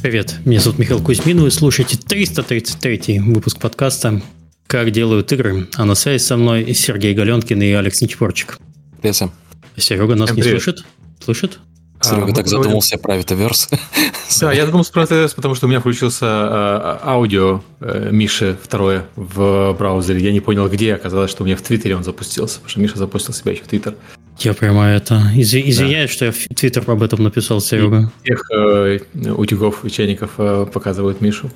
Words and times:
Привет, 0.00 0.36
меня 0.44 0.60
зовут 0.60 0.78
Михаил 0.78 1.02
Кузьмин, 1.02 1.40
вы 1.40 1.50
слушаете 1.50 1.98
333 1.98 3.18
выпуск 3.18 3.58
подкаста 3.58 4.22
«Как 4.68 4.92
делают 4.92 5.32
игры», 5.32 5.66
а 5.74 5.84
на 5.84 5.96
связи 5.96 6.22
со 6.22 6.36
мной 6.36 6.72
Сергей 6.72 7.14
Галенкин 7.14 7.60
и 7.60 7.72
Алекс 7.72 8.00
Нечпорчик. 8.00 8.58
Привет 9.00 9.16
всем. 9.16 9.32
Серега 9.76 10.14
нас 10.14 10.32
не 10.32 10.42
слышит? 10.42 10.84
Слышит? 11.22 11.58
Серега 12.00 12.30
а, 12.30 12.34
так 12.34 12.46
задумался 12.46 12.96
про 12.96 13.18
Vitaverse. 13.18 13.76
Да, 14.40 14.52
я 14.52 14.66
задумался 14.66 14.92
про 14.92 15.02
Vitaverse, 15.02 15.34
потому 15.34 15.56
что 15.56 15.66
у 15.66 15.68
меня 15.68 15.80
включился 15.80 16.26
а, 16.26 17.00
аудио 17.02 17.62
э, 17.80 18.10
Миши 18.12 18.56
второе 18.62 19.06
в 19.16 19.74
браузере. 19.76 20.20
Я 20.20 20.30
не 20.30 20.40
понял, 20.40 20.68
где. 20.68 20.94
Оказалось, 20.94 21.30
что 21.30 21.42
у 21.42 21.46
меня 21.46 21.56
в 21.56 21.62
Твиттере 21.62 21.96
он 21.96 22.04
запустился, 22.04 22.56
потому 22.56 22.70
что 22.70 22.80
Миша 22.80 22.98
запустил 22.98 23.34
себя 23.34 23.50
еще 23.50 23.64
в 23.64 23.66
Твиттер. 23.66 23.96
Я 24.38 24.54
прямо 24.54 24.86
это... 24.86 25.20
Из, 25.34 25.52
извиняюсь, 25.54 26.10
да. 26.10 26.14
что 26.14 26.24
я 26.26 26.32
в 26.32 26.36
Твиттер 26.54 26.84
об 26.86 27.02
этом 27.02 27.24
написал, 27.24 27.60
Серега. 27.60 28.12
И 28.22 28.32
всех 28.32 28.50
э, 28.52 28.98
утюгов 29.36 29.84
и 29.84 29.90
чайников 29.90 30.34
э, 30.38 30.66
показывают 30.72 31.20
Мишу. 31.20 31.50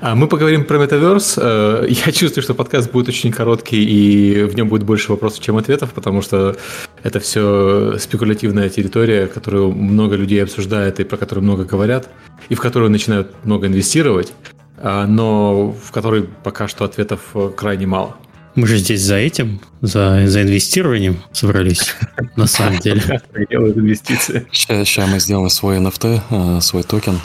А 0.01 0.17
мы 0.17 0.27
поговорим 0.27 0.65
про 0.65 0.79
метаверс. 0.79 1.39
Э, 1.41 1.87
я 1.89 2.11
чувствую, 2.13 2.43
что 2.43 2.55
подкаст 2.55 2.91
будет 2.91 3.09
очень 3.09 3.31
короткий, 3.31 3.85
и 3.85 4.43
в 4.45 4.57
нем 4.57 4.69
будет 4.69 4.83
больше 4.83 5.13
вопросов, 5.13 5.45
чем 5.45 5.57
ответов, 5.59 5.93
потому 5.93 6.23
что 6.23 6.57
это 7.05 7.21
все 7.21 7.99
спекулятивная 7.99 8.69
территория, 8.69 9.29
которую 9.29 9.71
много 9.71 10.17
людей 10.17 10.43
обсуждает 10.43 10.99
и 10.99 11.05
про 11.05 11.17
которую 11.17 11.45
много 11.45 11.65
говорят, 11.65 12.09
и 12.49 12.57
в 12.57 12.61
которую 12.61 12.91
начинают 12.91 13.33
много 13.45 13.69
инвестировать, 13.69 14.33
а, 14.79 15.07
но 15.07 15.71
в 15.71 15.93
которой 15.93 16.29
пока 16.43 16.67
что 16.67 16.85
ответов 16.85 17.21
э, 17.35 17.51
крайне 17.57 17.87
мало. 17.87 18.17
Мы 18.55 18.67
же 18.67 18.77
здесь 18.77 19.01
за 19.01 19.17
этим, 19.17 19.61
за, 19.81 20.25
за 20.27 20.43
инвестированием 20.43 21.23
собрались, 21.33 21.95
на 22.37 22.47
самом 22.47 22.79
деле. 22.81 23.23
Делают 23.51 23.79
инвестиции. 23.79 24.47
Сейчас 24.53 25.09
мы 25.09 25.21
сделаем 25.21 25.49
свой 25.49 25.79
NFT, 25.79 26.21
э, 26.31 26.61
свой 26.61 26.83
токен, 26.83 27.19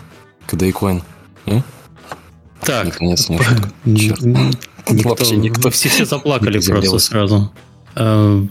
KDA 0.47 0.71
Coin. 0.71 1.01
Так. 2.61 2.85
Наконец, 2.85 3.29
не 3.29 3.37
шутка. 3.37 3.71
Никто, 3.85 5.09
Вообще 5.09 5.35
никто. 5.35 5.69
Все, 5.69 5.89
все 5.89 6.05
заплакали 6.05 6.59
просто 6.59 6.99
сразу. 6.99 7.51
Э, 7.95 8.45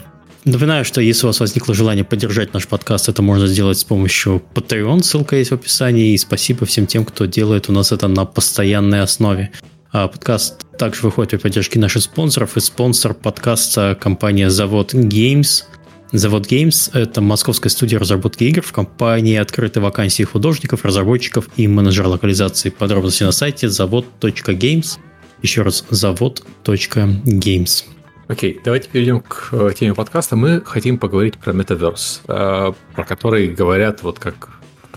напоминаю, 0.44 0.84
что 0.84 1.00
если 1.00 1.27
у 1.27 1.28
вас 1.28 1.41
возникло 1.41 1.74
желание 1.74 2.04
поддержать 2.04 2.52
наш 2.52 2.69
подкаст, 2.69 3.08
это 3.08 3.22
можно 3.22 3.47
сделать 3.47 3.78
с 3.78 3.84
помощью 3.84 4.42
Patreon, 4.54 5.02
ссылка 5.02 5.36
есть 5.36 5.50
в 5.50 5.54
описании. 5.54 6.12
И 6.12 6.19
спасибо 6.19 6.66
всем 6.66 6.86
тем, 6.86 7.04
кто 7.04 7.24
делает 7.24 7.69
у 7.69 7.72
нас 7.72 7.92
это 7.92 8.08
на 8.08 8.27
постоянной 8.27 9.00
основе. 9.00 9.50
А 9.98 10.08
подкаст 10.08 10.66
также 10.77 11.00
выходит 11.05 11.30
при 11.30 11.39
поддержке 11.39 11.78
наших 11.78 12.02
спонсоров. 12.02 12.58
И 12.58 12.61
спонсор 12.61 13.14
подкаста 13.14 13.97
компания 13.98 14.50
Завод 14.50 14.92
Games– 14.92 15.64
Завод 16.12 16.47
Games– 16.47 16.91
это 16.92 17.22
московская 17.22 17.70
студия 17.70 17.98
разработки 17.98 18.44
игр. 18.44 18.61
В 18.61 18.72
компании 18.72 19.38
открыты 19.38 19.80
вакансии 19.80 20.22
художников, 20.25 20.84
разработчиков 20.84 21.48
и 21.56 21.66
менеджера 21.66 22.08
локализации. 22.08 22.69
Подробности 22.69 23.22
на 23.22 23.33
сайте 23.33 23.70
завод.games. 23.70 24.98
Еще 25.41 25.62
раз, 25.62 25.83
завод.games. 25.88 27.84
Окей, 28.28 28.53
okay, 28.53 28.60
давайте 28.62 28.91
перейдем 28.91 29.20
к 29.20 29.48
э, 29.53 29.70
теме 29.78 29.94
подкаста. 29.94 30.36
Мы 30.36 30.60
хотим 30.60 30.98
поговорить 30.98 31.38
про 31.38 31.55
Metaverse, 31.55 32.20
э, 32.28 32.72
про 32.94 33.05
который 33.05 33.48
говорят, 33.48 34.03
вот 34.03 34.19
как 34.19 34.50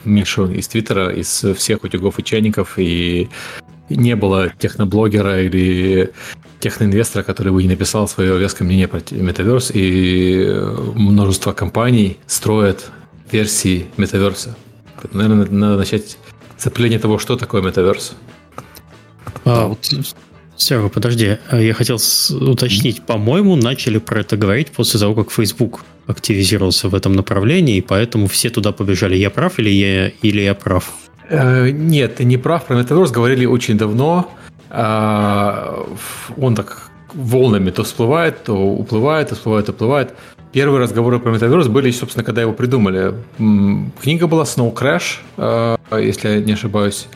Мишу 0.03 0.51
из 0.51 0.67
Твиттера, 0.67 1.09
из 1.13 1.45
всех 1.55 1.85
утюгов 1.85 2.19
и 2.19 2.23
чайников, 2.23 2.77
и 2.77 3.29
не 3.89 4.15
было 4.15 4.51
техноблогера 4.57 5.41
или 5.41 6.11
техноинвестора, 6.59 7.23
который 7.23 7.51
бы 7.51 7.61
не 7.63 7.69
написал 7.69 8.07
свое 8.07 8.37
веское 8.37 8.65
мнение 8.65 8.87
про 8.87 8.99
Metaverse, 8.99 9.71
и 9.73 10.97
множество 10.97 11.53
компаний 11.53 12.17
строят 12.27 12.91
версии 13.31 13.87
Metaverse. 13.97 14.49
Наверное, 15.13 15.45
надо 15.49 15.77
начать 15.77 16.17
определения 16.63 16.99
того, 16.99 17.19
что 17.19 17.37
такое 17.37 17.61
Metaverse. 17.61 18.13
А, 19.45 19.67
вот. 19.67 19.79
Серега, 20.57 20.89
подожди, 20.89 21.37
а 21.49 21.61
я 21.61 21.73
хотел 21.73 21.97
уточнить. 22.31 23.01
По-моему, 23.05 23.55
начали 23.55 23.97
про 23.97 24.21
это 24.21 24.35
говорить 24.35 24.71
после 24.71 24.99
того, 24.99 25.15
как 25.15 25.31
Facebook 25.31 25.81
активизировался 26.05 26.89
в 26.89 26.95
этом 26.95 27.13
направлении, 27.13 27.77
и 27.77 27.81
поэтому 27.81 28.27
все 28.27 28.49
туда 28.49 28.73
побежали. 28.73 29.15
Я 29.15 29.29
прав 29.29 29.57
или 29.59 29.69
я, 29.69 30.09
или 30.09 30.41
я 30.41 30.53
прав? 30.53 30.91
Э, 31.29 31.69
нет, 31.69 32.15
ты 32.15 32.25
не 32.25 32.37
прав. 32.37 32.65
Про 32.65 32.79
Metaverse 32.79 33.13
говорили 33.13 33.45
очень 33.45 33.77
давно. 33.77 34.29
А, 34.69 35.85
он 36.37 36.55
так 36.55 36.89
волнами 37.13 37.71
то 37.71 37.83
всплывает, 37.83 38.43
то 38.43 38.55
уплывает, 38.55 39.29
то 39.29 39.35
всплывает, 39.35 39.69
уплывает. 39.69 40.13
Первые 40.51 40.81
разговоры 40.81 41.19
про 41.19 41.31
метаверс 41.31 41.67
были, 41.67 41.91
собственно, 41.91 42.23
когда 42.23 42.41
его 42.41 42.53
придумали. 42.53 43.13
Книга 43.37 44.27
была 44.27 44.43
Snow 44.43 44.73
Crash, 44.73 45.19
а, 45.37 45.77
если 45.91 46.29
я 46.29 46.39
не 46.39 46.53
ошибаюсь. 46.53 47.07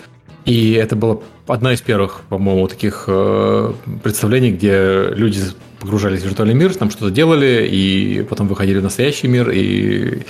И 0.45 0.73
это 0.73 0.95
была 0.95 1.19
одна 1.47 1.73
из 1.73 1.81
первых, 1.81 2.21
по-моему, 2.29 2.67
таких 2.67 3.05
э, 3.07 3.73
представлений, 4.03 4.51
где 4.51 5.07
люди 5.15 5.39
погружались 5.79 6.21
в 6.21 6.25
виртуальный 6.25 6.53
мир, 6.53 6.75
там 6.75 6.91
что-то 6.91 7.11
делали, 7.11 7.65
и 7.65 8.23
потом 8.29 8.49
выходили 8.49 8.79
в 8.79 8.83
настоящий 8.83 9.27
мир, 9.27 9.49
и 9.49 10.23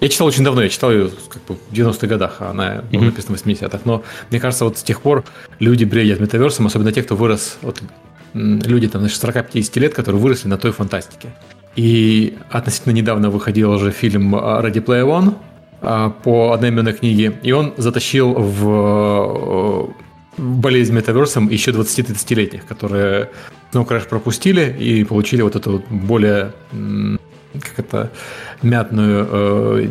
я 0.00 0.08
читал 0.08 0.26
очень 0.26 0.44
давно, 0.44 0.62
я 0.62 0.68
читал 0.68 0.92
ее 0.92 1.10
как 1.28 1.42
бы, 1.44 1.56
в 1.56 1.72
90-х 1.72 2.06
годах, 2.06 2.36
а 2.40 2.50
она 2.50 2.82
была 2.92 3.04
написана 3.04 3.36
в 3.36 3.44
80-х. 3.44 3.80
Но 3.84 4.04
мне 4.30 4.40
кажется, 4.40 4.64
вот 4.64 4.78
с 4.78 4.82
тех 4.82 5.00
пор 5.00 5.24
люди 5.58 5.84
бредят 5.84 6.20
метаверсом, 6.20 6.66
особенно 6.66 6.92
те, 6.92 7.02
кто 7.02 7.16
вырос, 7.16 7.58
вот 7.62 7.82
люди 8.34 8.88
там, 8.88 9.00
значит, 9.00 9.22
40-50 9.22 9.80
лет, 9.80 9.94
которые 9.94 10.20
выросли 10.20 10.48
на 10.48 10.58
той 10.58 10.72
фантастике. 10.72 11.34
И 11.76 12.36
относительно 12.50 12.92
недавно 12.92 13.30
выходил 13.30 13.72
уже 13.72 13.90
фильм 13.90 14.34
Ready 14.34 14.84
Player 14.84 15.06
One 15.06 15.34
а, 15.80 16.10
по 16.10 16.52
одноименной 16.52 16.92
книге, 16.92 17.38
и 17.42 17.52
он 17.52 17.74
затащил 17.76 18.34
в 18.34 19.94
болезнь 20.36 20.94
метаверсом 20.94 21.48
еще 21.48 21.72
20-30-летних, 21.72 22.66
которые 22.66 23.30
Snow 23.72 23.86
Crash 23.86 24.08
пропустили 24.08 24.76
и 24.78 25.04
получили 25.04 25.42
вот 25.42 25.56
эту 25.56 25.82
более 25.90 26.52
как 27.52 27.78
это, 27.78 28.10
мятную 28.62 29.28
э, 29.30 29.88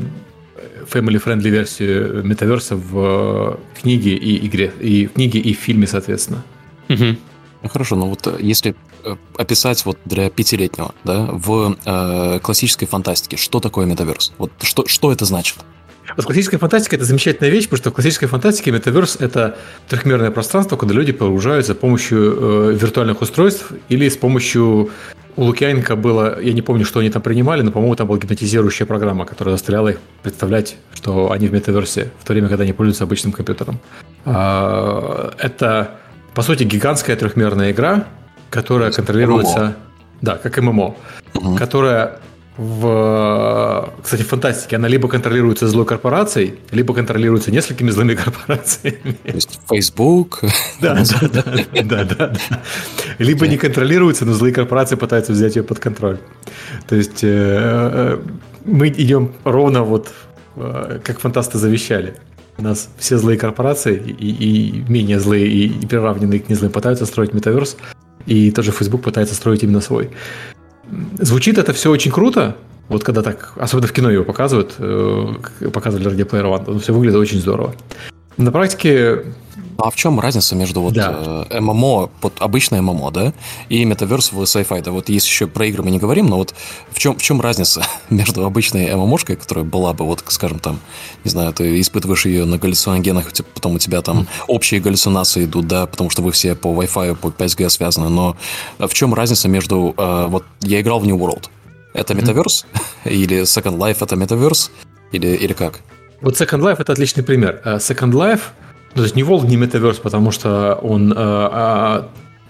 family-friendly 0.92 1.50
версию 1.50 2.24
метаверса 2.24 2.76
в 2.76 3.60
книге 3.80 4.16
и 4.16 4.46
игре, 4.48 4.72
и 4.80 5.08
в 5.08 5.14
книге 5.14 5.40
и 5.40 5.54
в 5.54 5.58
фильме, 5.58 5.88
соответственно. 5.88 6.44
Угу. 6.90 7.18
Ну 7.64 7.70
хорошо, 7.70 7.96
но 7.96 8.08
вот 8.08 8.26
э, 8.28 8.38
если 8.40 8.76
э, 9.04 9.16
описать 9.38 9.86
вот 9.86 9.98
для 10.06 10.30
пятилетнего, 10.30 10.94
да, 11.04 11.28
в 11.32 11.78
э, 11.86 12.40
классической 12.42 12.86
фантастике, 12.86 13.38
что 13.38 13.60
такое 13.60 13.86
метаверс? 13.86 14.34
Вот 14.38 14.52
что, 14.62 14.88
что 14.88 15.12
это 15.12 15.26
значит? 15.26 15.58
Вот 16.16 16.26
классическая 16.26 16.58
фантастика 16.58 16.96
это 16.96 17.06
замечательная 17.06 17.52
вещь, 17.52 17.66
потому 17.66 17.78
что 17.78 17.90
в 17.92 17.94
классической 17.94 18.28
фантастике 18.28 18.72
метаверс 18.72 19.18
это 19.20 19.58
трехмерное 19.90 20.32
пространство, 20.32 20.78
куда 20.78 20.94
люди 20.94 21.12
погружаются 21.12 21.74
с 21.74 21.78
помощью 21.78 22.72
э, 22.72 22.74
виртуальных 22.74 23.22
устройств 23.22 23.72
или 23.90 24.08
с 24.08 24.16
помощью 24.16 24.92
у 25.38 25.44
Лукьяненко 25.44 25.96
было, 25.96 26.42
я 26.42 26.52
не 26.52 26.64
помню, 26.64 26.84
что 26.84 27.00
они 27.00 27.10
там 27.10 27.22
принимали, 27.22 27.62
но, 27.62 27.72
по-моему, 27.72 27.96
там 27.96 28.08
была 28.08 28.18
гипнотизирующая 28.18 28.88
программа, 28.88 29.26
которая 29.26 29.56
заставляла 29.56 29.90
их 29.90 30.00
представлять, 30.24 30.78
что 30.94 31.32
они 31.32 31.48
в 31.48 31.54
метаверсе, 31.54 32.12
в 32.20 32.26
то 32.26 32.34
время, 32.34 32.50
когда 32.50 32.64
они 32.64 32.74
пользуются 32.74 33.04
обычным 33.04 33.32
компьютером. 33.32 33.80
А, 34.26 35.32
это, 35.38 35.92
по 36.34 36.42
сути, 36.42 36.64
гигантская 36.64 37.16
трехмерная 37.16 37.72
игра, 37.72 38.06
которая 38.50 38.92
контролируется... 38.92 39.60
ММО. 39.60 39.76
Да, 40.20 40.38
как 40.38 40.58
ММО, 40.58 40.96
угу. 41.36 41.56
которая 41.56 42.20
в, 42.58 43.94
кстати, 44.02 44.24
в 44.24 44.28
фантастике 44.28 44.78
она 44.78 44.88
либо 44.88 45.08
контролируется 45.08 45.68
злой 45.68 45.86
корпорацией, 45.86 46.56
либо 46.72 46.94
контролируется 46.94 47.52
несколькими 47.52 47.92
злыми 47.92 48.16
корпорациями. 48.16 49.18
То 49.24 49.34
есть 49.34 49.60
Facebook. 49.70 50.42
Да, 50.82 51.04
да, 51.22 51.44
да, 51.84 51.84
да, 51.84 52.04
да. 52.04 52.34
Либо 53.20 53.48
не 53.48 53.58
контролируется, 53.58 54.26
но 54.26 54.34
злые 54.34 54.54
корпорации 54.54 54.96
пытаются 54.96 55.34
взять 55.34 55.56
ее 55.56 55.64
под 55.64 55.80
контроль. 55.80 56.18
То 56.88 56.96
есть 56.96 57.24
э, 57.24 57.28
э, 57.30 58.20
мы 58.66 58.90
идем 58.90 59.34
ровно 59.44 59.84
вот 59.84 60.12
э, 60.56 61.00
как 61.04 61.20
фантасты 61.20 61.60
завещали. 61.60 62.16
У 62.58 62.64
нас 62.64 62.90
все 62.98 63.18
злые 63.18 63.38
корпорации 63.38 63.96
и, 63.98 64.30
и 64.30 64.84
менее 64.90 65.20
злые 65.20 65.48
и, 65.48 65.68
и 65.68 65.86
приравненные 65.86 66.40
к 66.40 66.50
незлым 66.50 66.72
пытаются 66.72 67.06
строить 67.06 67.34
метаверс, 67.34 67.78
и 68.26 68.50
тоже 68.50 68.72
Facebook 68.72 69.04
пытается 69.04 69.36
строить 69.36 69.62
именно 69.62 69.82
свой. 69.82 70.10
Звучит 71.20 71.58
это 71.58 71.74
все 71.74 71.90
очень 71.90 72.12
круто, 72.12 72.56
вот 72.90 73.04
когда 73.04 73.22
так, 73.22 73.54
особенно 73.58 73.88
в 73.88 73.94
кино 73.94 74.10
его 74.10 74.24
показывают, 74.24 74.76
э, 74.80 75.34
показывали 75.74 76.10
Ready 76.10 76.30
Player 76.30 76.66
One, 76.66 76.80
все 76.80 76.94
выглядит 76.94 77.18
очень 77.18 77.40
здорово. 77.40 77.74
На 78.38 78.52
практике 78.52 79.24
а 79.78 79.92
в 79.92 79.96
чем 79.96 80.20
разница 80.20 80.56
между 80.56 80.82
вот 80.82 80.94
да. 80.94 81.46
э, 81.50 81.60
ММО, 81.60 82.10
вот 82.22 82.34
обычное 82.40 82.82
ММО, 82.82 83.12
да, 83.12 83.34
и 83.70 83.86
метаверс 83.86 84.32
в 84.32 84.42
sci-fi? 84.42 84.82
Да, 84.82 84.92
вот 84.92 85.10
есть 85.10 85.28
еще 85.28 85.46
про 85.46 85.68
игры 85.68 85.84
мы 85.84 85.92
не 85.92 86.00
говорим, 86.00 86.26
но 86.26 86.38
вот 86.38 86.56
в 86.90 86.98
чем, 86.98 87.16
в 87.16 87.22
чем 87.22 87.42
разница 87.42 87.86
между 88.10 88.44
обычной 88.44 88.94
ММОшкой, 88.96 89.36
которая 89.36 89.66
была 89.66 89.94
бы, 89.94 90.06
вот, 90.06 90.24
скажем, 90.30 90.60
там, 90.60 90.80
не 91.24 91.30
знаю, 91.30 91.54
ты 91.54 91.80
испытываешь 91.80 92.26
ее 92.26 92.46
на 92.46 92.58
галлюциногенах, 92.58 93.32
потом 93.54 93.76
у 93.76 93.80
тебя 93.80 94.02
там 94.02 94.28
общие 94.48 94.80
галлюцинации 94.80 95.46
идут, 95.46 95.68
да, 95.68 95.86
потому 95.86 96.10
что 96.10 96.24
вы 96.24 96.32
все 96.32 96.56
по 96.56 96.70
Wi-Fi, 96.70 97.16
по 97.16 97.28
5G 97.28 97.70
связаны, 97.70 98.10
но 98.10 98.36
в 98.80 98.94
чем 98.94 99.14
разница 99.14 99.48
между, 99.48 99.94
э, 99.96 100.26
вот, 100.28 100.44
я 100.62 100.82
играл 100.82 101.00
в 101.00 101.06
New 101.06 101.18
World, 101.18 101.50
это 101.94 102.16
метаверс? 102.16 102.66
Mm-hmm. 103.06 103.10
Или 103.12 103.42
Second 103.42 103.78
Life 103.78 103.98
это 104.02 104.16
метаверс? 104.16 104.72
Или, 105.12 105.28
или 105.28 105.54
как? 105.54 105.82
Вот 106.22 106.36
Second 106.36 106.62
Life 106.62 106.78
это 106.80 106.94
отличный 106.94 107.24
пример. 107.24 107.62
Э, 107.64 107.76
Second 107.76 108.12
Life, 108.12 108.42
ну, 108.96 108.98
то 108.98 109.04
есть 109.04 109.16
не 109.16 109.24
Волк, 109.24 109.46
не 109.46 109.58
Metaverse, 109.58 110.02
потому 110.02 110.32
что 110.32 110.76
он 110.82 111.14
э, 111.16 112.04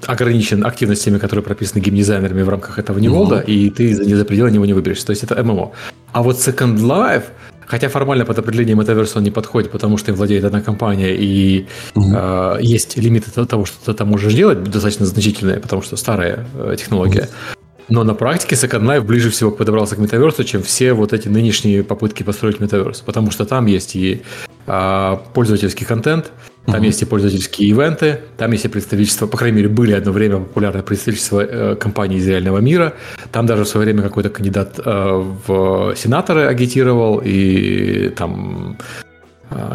ограничен 0.05 0.65
активностями, 0.65 1.17
которые 1.17 1.43
прописаны 1.43 1.81
геймдизайнерами 1.81 2.43
в 2.43 2.49
рамках 2.49 2.79
этого 2.79 2.99
Неволда, 2.99 3.35
mm-hmm. 3.35 3.45
и 3.45 3.69
ты 3.69 3.95
за, 3.95 4.15
за 4.15 4.25
пределы 4.25 4.51
него 4.51 4.65
не 4.65 4.73
выберешься. 4.73 5.05
То 5.05 5.11
есть 5.11 5.23
это 5.23 5.43
ММО. 5.43 5.71
А 6.13 6.23
вот 6.23 6.37
Second 6.37 6.77
Life, 6.77 7.23
хотя 7.65 7.89
формально 7.89 8.25
под 8.25 8.39
определением 8.39 8.79
Metaverse 8.79 9.17
он 9.17 9.23
не 9.23 9.31
подходит, 9.31 9.71
потому 9.71 9.97
что 9.97 10.11
им 10.11 10.17
владеет 10.17 10.45
одна 10.45 10.61
компания, 10.61 11.15
и 11.15 11.67
mm-hmm. 11.95 12.57
э, 12.59 12.61
есть 12.61 12.97
лимиты 12.97 13.31
того, 13.45 13.65
что 13.65 13.85
ты 13.85 13.93
там 13.93 14.07
можешь 14.07 14.33
делать, 14.33 14.63
достаточно 14.63 15.05
значительные, 15.05 15.59
потому 15.59 15.81
что 15.81 15.97
старая 15.97 16.45
э, 16.55 16.75
технология. 16.77 17.21
Mm-hmm. 17.21 17.57
Но 17.89 18.03
на 18.03 18.13
практике 18.13 18.55
Second 18.55 18.83
Life 18.83 19.01
ближе 19.01 19.29
всего 19.29 19.51
подобрался 19.51 19.95
к 19.95 19.99
метаверсу, 19.99 20.43
чем 20.43 20.61
все 20.61 20.93
вот 20.93 21.13
эти 21.13 21.27
нынешние 21.29 21.83
попытки 21.83 22.23
построить 22.23 22.59
метаверс. 22.59 23.01
Потому 23.01 23.31
что 23.31 23.45
там 23.45 23.65
есть 23.65 23.95
и 23.95 24.23
а, 24.65 25.23
пользовательский 25.33 25.85
контент, 25.85 26.31
там 26.65 26.81
uh-huh. 26.81 26.85
есть 26.85 27.01
и 27.01 27.05
пользовательские 27.05 27.69
ивенты, 27.69 28.19
там 28.35 28.51
есть 28.51 28.65
и 28.65 28.67
представительство, 28.67 29.25
по 29.25 29.37
крайней 29.37 29.55
мере, 29.57 29.69
были 29.69 29.93
одно 29.93 30.11
время 30.11 30.39
популярное 30.39 30.83
представительство 30.83 31.39
э, 31.39 31.75
компаний 31.77 32.17
из 32.17 32.27
реального 32.27 32.57
мира. 32.57 32.93
Там 33.31 33.45
даже 33.45 33.63
в 33.63 33.69
свое 33.69 33.85
время 33.85 34.03
какой-то 34.03 34.29
кандидат 34.29 34.77
э, 34.83 35.23
в 35.47 35.95
сенаторы 35.95 36.45
агитировал, 36.47 37.21
и 37.23 38.09
там 38.09 38.77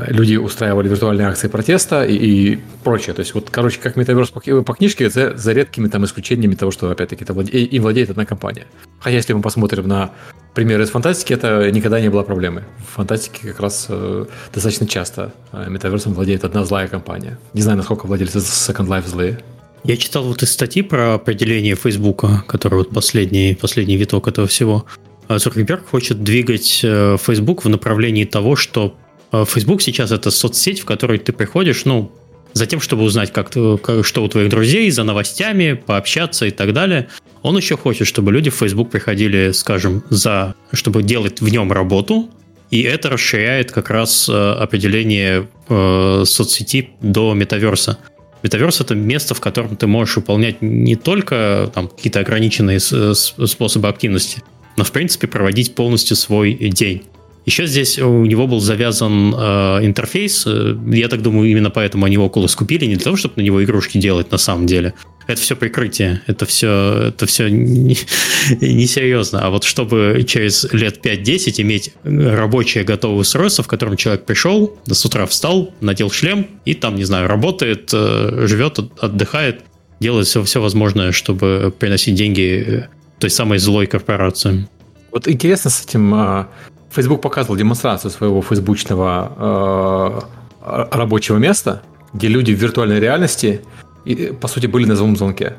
люди 0.09 0.37
устраивали 0.37 0.89
виртуальные 0.89 1.29
акции 1.29 1.49
протеста 1.49 2.05
и, 2.05 2.15
и 2.15 2.61
прочее. 2.85 3.15
То 3.15 3.21
есть, 3.21 3.35
вот, 3.35 3.51
короче, 3.51 3.79
как 3.81 3.97
метаверс 3.97 4.31
по, 4.31 4.41
по 4.41 4.75
книжке, 4.75 5.09
за, 5.09 5.37
за 5.37 5.53
редкими 5.53 5.89
там 5.89 6.05
исключениями 6.05 6.55
того, 6.55 6.71
что, 6.71 6.91
опять-таки, 6.91 7.25
это 7.25 7.33
владе, 7.33 7.59
им 7.59 7.83
владеет 7.83 8.11
одна 8.11 8.27
компания. 8.27 8.67
Хотя, 9.01 9.17
если 9.17 9.33
мы 9.33 9.43
посмотрим 9.43 9.89
на 9.89 10.11
примеры 10.55 10.85
из 10.85 10.91
фантастики, 10.91 11.33
это 11.33 11.71
никогда 11.71 12.01
не 12.01 12.11
было 12.11 12.23
проблемой. 12.23 12.65
В 12.79 12.97
фантастике 12.97 13.49
как 13.49 13.61
раз 13.61 13.87
э, 13.89 14.27
достаточно 14.53 14.87
часто 14.87 15.33
э, 15.53 15.67
метаверсом 15.71 16.13
владеет 16.13 16.45
одна 16.45 16.65
злая 16.65 16.89
компания. 16.89 17.39
Не 17.55 17.63
знаю, 17.63 17.79
насколько 17.79 18.07
владельцы 18.07 18.39
Second 18.39 18.89
Life 18.89 19.09
злые. 19.09 19.39
Я 19.85 19.97
читал 19.97 20.25
вот 20.25 20.43
из 20.43 20.53
статьи 20.53 20.83
про 20.83 21.15
определение 21.15 21.75
Фейсбука, 21.75 22.45
который 22.47 22.77
вот 22.77 22.91
последний, 22.91 23.59
последний 23.61 23.97
виток 23.97 24.29
этого 24.29 24.47
всего. 24.47 24.85
Цукерберг 25.29 25.89
хочет 25.89 26.23
двигать 26.23 26.81
э, 26.85 27.17
Facebook 27.19 27.65
в 27.65 27.69
направлении 27.69 28.25
того, 28.25 28.55
что 28.55 28.95
а 28.95 29.02
Facebook 29.33 29.83
сейчас 29.83 30.13
это 30.13 30.31
соцсеть, 30.31 30.81
в 30.81 30.85
которой 30.85 31.19
ты 31.19 31.33
приходишь, 31.33 31.85
ну, 31.85 32.13
за 32.53 32.67
тем, 32.67 32.81
чтобы 32.81 33.03
узнать, 33.03 33.33
как, 33.33 33.51
как, 33.51 34.05
что 34.05 34.23
у 34.23 34.29
твоих 34.29 34.51
друзей, 34.51 34.91
за 34.91 35.05
новостями, 35.05 35.73
пообщаться 35.73 36.47
и 36.47 36.51
так 36.51 36.73
далее. 36.73 37.09
Он 37.43 37.57
еще 37.57 37.77
хочет, 37.77 38.07
чтобы 38.07 38.33
люди 38.33 38.51
в 38.51 38.55
Facebook 38.55 38.91
приходили, 38.91 39.53
скажем, 39.53 40.05
за, 40.11 40.55
чтобы 40.73 41.03
делать 41.03 41.41
в 41.41 41.49
нем 41.49 41.73
работу, 41.73 42.31
и 42.71 42.83
это 42.83 43.11
расширяет 43.11 43.71
как 43.73 43.91
раз 43.91 44.29
э, 44.29 44.33
определение 44.33 45.49
э, 45.69 46.23
соцсети 46.27 46.91
до 47.01 47.35
метаверса. 47.35 47.99
Метаверс 48.43 48.81
это 48.81 48.95
место, 48.95 49.35
в 49.35 49.41
котором 49.41 49.77
ты 49.77 49.87
можешь 49.87 50.17
выполнять 50.17 50.63
не 50.63 50.97
только 50.97 51.71
там, 51.75 51.89
какие-то 51.89 52.21
ограниченные 52.21 52.81
способы 52.81 53.89
активности, 53.89 54.43
но 54.77 54.85
в 54.85 54.91
принципе 54.91 55.29
проводить 55.29 55.75
полностью 55.75 56.17
свой 56.17 56.55
день. 56.55 57.03
Еще 57.45 57.67
здесь 57.67 57.99
у 57.99 58.25
него 58.25 58.47
был 58.47 58.61
завязан 58.61 59.35
э, 59.35 59.85
интерфейс. 59.85 60.45
Э, 60.47 60.77
я 60.93 61.09
так 61.09 61.23
думаю, 61.23 61.51
именно 61.51 61.71
поэтому 61.71 62.05
они 62.05 62.17
Oculus 62.17 62.57
купили, 62.57 62.87
не 62.87 62.95
для 62.95 63.05
того, 63.05 63.17
чтобы 63.17 63.35
на 63.37 63.41
него 63.41 63.63
игрушки 63.65 63.99
делать 63.99 64.31
на 64.31 64.39
самом 64.39 64.67
деле. 64.67 64.95
Это 65.27 65.41
все 65.41 65.57
прикрытие, 65.57 66.23
это 66.27 66.47
все, 66.47 67.09
это 67.09 67.27
все 67.27 67.49
несерьезно. 67.49 69.39
Не 69.39 69.43
а 69.45 69.51
вот 69.51 69.65
чтобы 69.65 70.25
через 70.27 70.73
лет 70.73 71.05
5-10 71.05 71.63
иметь 71.63 71.93
рабочее 72.05 72.85
готовое 72.85 73.21
устройство, 73.21 73.65
в 73.65 73.69
котором 73.69 73.97
человек 73.97 74.25
пришел, 74.25 74.77
с 74.87 75.05
утра 75.05 75.27
встал, 75.27 75.75
надел 75.81 76.11
шлем 76.11 76.47
и 76.65 76.75
там, 76.75 76.97
не 76.97 77.05
знаю, 77.05 77.29
работает, 77.29 77.91
э, 77.93 78.47
живет, 78.47 78.79
отдыхает, 79.01 79.63
делает 80.01 80.27
все, 80.27 80.43
все 80.45 80.61
возможное, 80.61 81.13
чтобы 81.13 81.75
приносить 81.77 82.15
деньги 82.15 82.89
той 83.19 83.31
самой 83.31 83.59
злой 83.59 83.87
корпорации. 83.87 84.69
Вот 85.13 85.29
интересно 85.29 85.71
с 85.71 85.85
этим 85.85 86.15
а, 86.15 86.49
Facebook 86.93 87.23
показывал 87.23 87.57
демонстрацию 87.57 88.11
своего 88.11 88.43
фейсбучного 88.43 90.29
э, 90.63 90.87
рабочего 90.93 91.39
места, 91.39 91.83
где 92.13 92.29
люди 92.29 92.53
в 92.53 92.59
виртуальной 92.59 93.01
реальности, 93.01 93.63
и, 94.05 94.33
по 94.39 94.49
сути, 94.49 94.67
были 94.67 94.85
на 94.85 94.95
зум-звонке. 94.95 95.55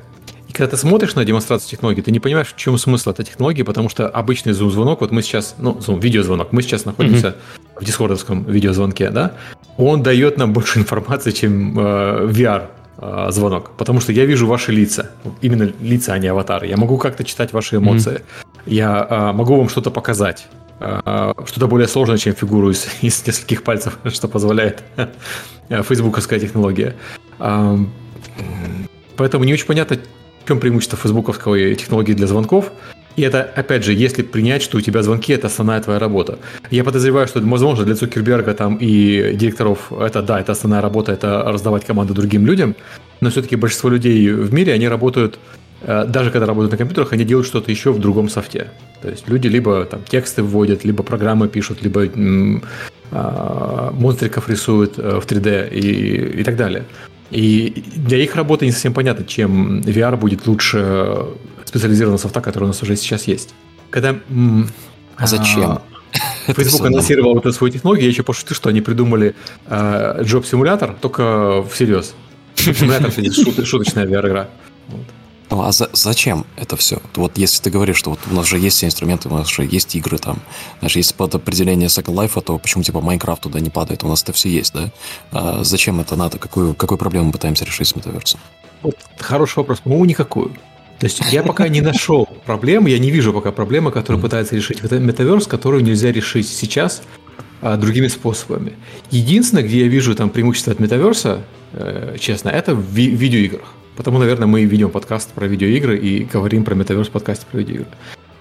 И 0.48 0.54
когда 0.54 0.70
ты 0.70 0.78
смотришь 0.78 1.16
на 1.16 1.26
демонстрацию 1.26 1.72
технологии, 1.72 2.02
ты 2.02 2.12
не 2.12 2.20
понимаешь, 2.20 2.50
в 2.50 2.56
чем 2.56 2.78
смысл 2.78 3.10
этой 3.10 3.26
технологии, 3.26 3.64
потому 3.64 3.90
что 3.90 4.08
обычный 4.08 4.54
зум-звонок, 4.54 5.02
вот 5.02 5.12
мы 5.12 5.24
сейчас, 5.24 5.56
ну, 5.58 5.80
зум, 5.82 6.00
видеозвонок, 6.00 6.52
мы 6.52 6.62
сейчас 6.62 6.86
находимся 6.86 7.28
mm-hmm. 7.28 7.82
в 7.82 7.86
дискордовском 7.86 8.44
видеозвонке, 8.44 9.10
да, 9.10 9.34
он 9.78 10.04
дает 10.04 10.38
нам 10.38 10.54
больше 10.54 10.78
информации, 10.78 11.32
чем 11.32 11.80
э, 11.80 12.28
VR 12.28 12.68
э, 13.00 13.28
звонок, 13.32 13.72
потому 13.78 14.02
что 14.02 14.12
я 14.12 14.26
вижу 14.26 14.46
ваши 14.46 14.72
лица, 14.72 15.10
именно 15.42 15.72
лица, 15.82 16.14
а 16.14 16.20
не 16.20 16.28
аватары. 16.28 16.68
Я 16.68 16.78
могу 16.78 17.00
как-то 17.00 17.24
читать 17.24 17.54
ваши 17.54 17.78
эмоции. 17.78 18.18
Mm-hmm. 18.18 18.62
Я 18.68 19.08
э, 19.10 19.32
могу 19.32 19.56
вам 19.56 19.70
что-то 19.70 19.90
показать. 19.90 20.48
А, 20.80 21.34
что-то 21.46 21.68
более 21.68 21.88
сложное, 21.88 22.18
чем 22.18 22.34
фигуру 22.36 22.72
из, 22.72 22.88
из 23.02 23.26
нескольких 23.26 23.64
пальцев, 23.64 23.98
что 24.06 24.28
позволяет 24.28 24.84
фейсбуковская 25.70 26.40
технология. 26.40 26.96
А, 27.40 27.78
поэтому 29.16 29.44
не 29.44 29.54
очень 29.54 29.66
понятно, 29.66 29.98
в 30.44 30.48
чем 30.48 30.60
преимущество 30.60 30.98
фейсбуковской 30.98 31.76
технологии 31.76 32.14
для 32.14 32.28
звонков. 32.28 32.72
И 33.16 33.22
это, 33.22 33.44
опять 33.44 33.84
же, 33.84 33.94
если 33.94 34.24
принять, 34.24 34.64
что 34.64 34.80
у 34.80 34.82
тебя 34.82 35.04
звонки– 35.04 35.32
это 35.34 35.46
основная 35.46 35.80
твоя 35.82 36.00
работа. 36.00 36.40
Я 36.72 36.84
подозреваю, 36.84 37.28
что, 37.28 37.40
возможно, 37.42 37.86
для 37.86 37.94
Цукерберга 37.94 38.56
там 38.56 38.78
и 38.78 39.36
директоров 39.36 39.92
это, 39.94 40.24
да, 40.24 40.40
это 40.40 40.54
основная 40.54 40.82
работа, 40.82 41.12
это 41.12 41.44
раздавать 41.46 41.86
команды 41.86 42.16
другим 42.16 42.48
людям, 42.48 42.76
но 43.22 43.30
все-таки 43.30 43.56
большинство 43.56 43.92
людей 43.92 44.32
в 44.32 44.52
мире, 44.52 44.74
они 44.74 44.88
работают 44.88 45.38
Э, 45.38 45.63
даже 45.84 46.32
когда 46.32 46.46
работают 46.46 46.72
на 46.72 46.78
компьютерах, 46.78 47.14
они 47.14 47.26
делают 47.26 47.48
что-то 47.48 47.72
еще 47.72 47.92
в 47.92 48.00
другом 48.00 48.30
софте. 48.30 48.72
То 49.02 49.10
есть 49.10 49.28
люди 49.28 49.48
либо 49.48 49.86
там 49.86 50.02
тексты 50.04 50.42
вводят, 50.42 50.86
либо 50.86 51.04
программы 51.04 51.50
пишут, 51.50 51.84
либо 51.84 52.08
а, 53.12 53.92
монстриков 53.92 54.50
рисуют 54.50 54.98
э, 54.98 55.20
в 55.20 55.26
3D 55.28 55.70
и, 55.70 56.40
и 56.40 56.44
так 56.44 56.56
далее. 56.56 56.86
И 57.30 57.84
для 57.96 58.18
их 58.18 58.36
работы 58.36 58.66
не 58.66 58.72
совсем 58.72 58.94
понятно, 58.94 59.26
чем 59.26 59.82
VR 59.82 60.18
будет 60.18 60.48
лучше 60.48 61.26
специализированного 61.66 62.20
софта, 62.20 62.42
который 62.42 62.64
у 62.66 62.68
нас 62.68 62.82
уже 62.82 62.96
сейчас 62.96 63.28
есть. 63.28 63.54
Когда... 63.90 64.16
А 65.16 65.28
зачем? 65.28 65.64
А, 65.64 65.82
Facebook 66.54 66.86
анонсировал 66.86 67.38
эту 67.38 67.52
свою 67.52 67.72
технологию, 67.72 68.06
я 68.06 68.10
еще 68.10 68.24
пошутил, 68.24 68.56
что 68.56 68.70
они 68.70 68.82
придумали 68.82 69.36
э, 69.68 70.24
Job-симулятор, 70.24 70.96
только 71.00 71.64
всерьез. 71.72 72.16
Симулятор 72.56 73.12
шуточная 73.12 74.06
VR-игра. 74.08 74.50
Вот. 74.88 75.06
Ну 75.54 75.62
а 75.62 75.72
за, 75.72 75.88
зачем 75.94 76.48
это 76.58 76.76
все? 76.78 77.00
Вот 77.14 77.38
если 77.38 77.62
ты 77.62 77.70
говоришь, 77.70 77.98
что 77.98 78.10
вот 78.10 78.20
у 78.32 78.34
нас 78.34 78.48
же 78.48 78.58
есть 78.58 78.78
все 78.78 78.88
инструменты, 78.88 79.30
у 79.30 79.36
нас 79.36 79.48
же 79.48 79.64
есть 79.64 79.96
игры 79.96 80.18
там, 80.18 80.40
знаешь, 80.80 80.96
если 80.96 81.14
под 81.14 81.36
определение 81.36 81.90
Second 81.90 82.16
Life, 82.16 82.42
то 82.42 82.58
почему 82.58 82.84
типа 82.84 83.02
Майнкрафт 83.02 83.44
туда 83.44 83.60
не 83.60 83.70
падает? 83.70 84.04
У 84.04 84.08
нас 84.08 84.24
это 84.24 84.34
все 84.34 84.50
есть, 84.50 84.74
да? 84.74 84.92
А 85.32 85.64
зачем 85.64 86.00
это 86.00 86.16
надо? 86.16 86.40
Какую, 86.40 86.74
какую 86.74 86.98
проблему 86.98 87.28
мы 87.28 87.34
пытаемся 87.34 87.66
решить 87.66 87.88
с 87.88 87.96
метаверсом? 87.96 88.40
Вот 88.82 88.96
хороший 89.20 89.60
вопрос. 89.60 89.84
Ну, 89.86 90.04
никакую. 90.06 90.54
То 90.98 91.06
есть 91.06 91.22
я 91.32 91.44
пока 91.44 91.68
не 91.68 91.82
нашел 91.82 92.28
проблемы, 92.48 92.90
я 92.90 92.98
не 92.98 93.12
вижу 93.12 93.32
пока 93.32 93.52
проблемы, 93.52 93.92
которую 93.92 94.24
пытается 94.24 94.56
решить 94.56 94.82
метаверс, 94.82 95.46
которую 95.46 95.84
нельзя 95.84 96.12
решить 96.12 96.50
сейчас 96.50 97.04
а, 97.62 97.78
другими 97.78 98.08
способами. 98.08 98.74
Единственное, 99.12 99.62
где 99.62 99.82
я 99.82 99.88
вижу 99.88 100.16
там 100.16 100.32
преимущество 100.32 100.74
от 100.74 100.80
метаверса, 100.80 101.44
э, 101.74 102.18
честно, 102.20 102.50
это 102.50 102.74
в 102.74 102.82
ви- 102.92 103.12
видеоиграх. 103.12 103.68
Потому, 103.96 104.18
наверное, 104.18 104.48
мы 104.48 104.64
ведем 104.64 104.90
подкаст 104.90 105.32
про 105.34 105.46
видеоигры 105.46 105.98
и 105.98 106.24
говорим 106.24 106.64
про 106.64 106.74
метаверс 106.76 107.10
в 107.10 107.12
подкасте 107.12 107.46
про 107.50 107.60
видеоигры. 107.60 107.88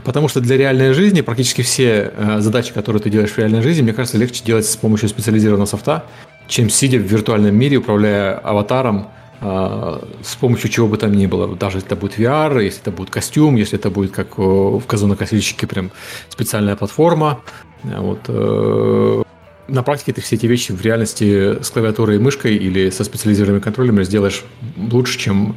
Потому 0.04 0.28
что 0.28 0.40
для 0.40 0.56
реальной 0.56 0.94
жизни 0.94 1.20
практически 1.20 1.62
все 1.62 2.12
э, 2.16 2.40
задачи, 2.40 2.72
которые 2.72 3.02
ты 3.02 3.10
делаешь 3.10 3.30
в 3.30 3.38
реальной 3.38 3.62
жизни, 3.62 3.82
мне 3.82 3.92
кажется, 3.92 4.18
легче 4.18 4.42
делать 4.44 4.66
с 4.66 4.76
помощью 4.76 5.08
специализированного 5.08 5.66
софта, 5.66 6.04
чем 6.48 6.70
сидя 6.70 6.98
в 6.98 7.02
виртуальном 7.02 7.54
мире, 7.54 7.76
управляя 7.76 8.34
аватаром, 8.38 9.08
э, 9.40 10.00
с 10.24 10.34
помощью 10.36 10.70
чего 10.70 10.88
бы 10.88 10.96
там 10.96 11.12
ни 11.12 11.26
было. 11.26 11.54
Даже 11.54 11.76
если 11.78 11.86
это 11.86 11.96
будет 11.96 12.18
VR, 12.18 12.64
если 12.64 12.80
это 12.80 12.90
будет 12.90 13.10
костюм, 13.10 13.54
если 13.56 13.78
это 13.78 13.90
будет 13.90 14.10
как 14.10 14.38
в 14.38 14.82
казанокосильщике 14.86 15.66
прям 15.66 15.92
специальная 16.30 16.74
платформа. 16.74 17.40
Вот, 17.84 19.21
на 19.68 19.82
практике 19.82 20.12
ты 20.14 20.20
все 20.20 20.36
эти 20.36 20.46
вещи 20.46 20.72
в 20.72 20.82
реальности 20.82 21.62
с 21.62 21.70
клавиатурой 21.70 22.16
и 22.16 22.18
мышкой 22.18 22.56
или 22.56 22.90
со 22.90 23.04
специализированными 23.04 23.62
контроллерами 23.62 24.04
сделаешь 24.04 24.42
лучше, 24.76 25.18
чем 25.18 25.56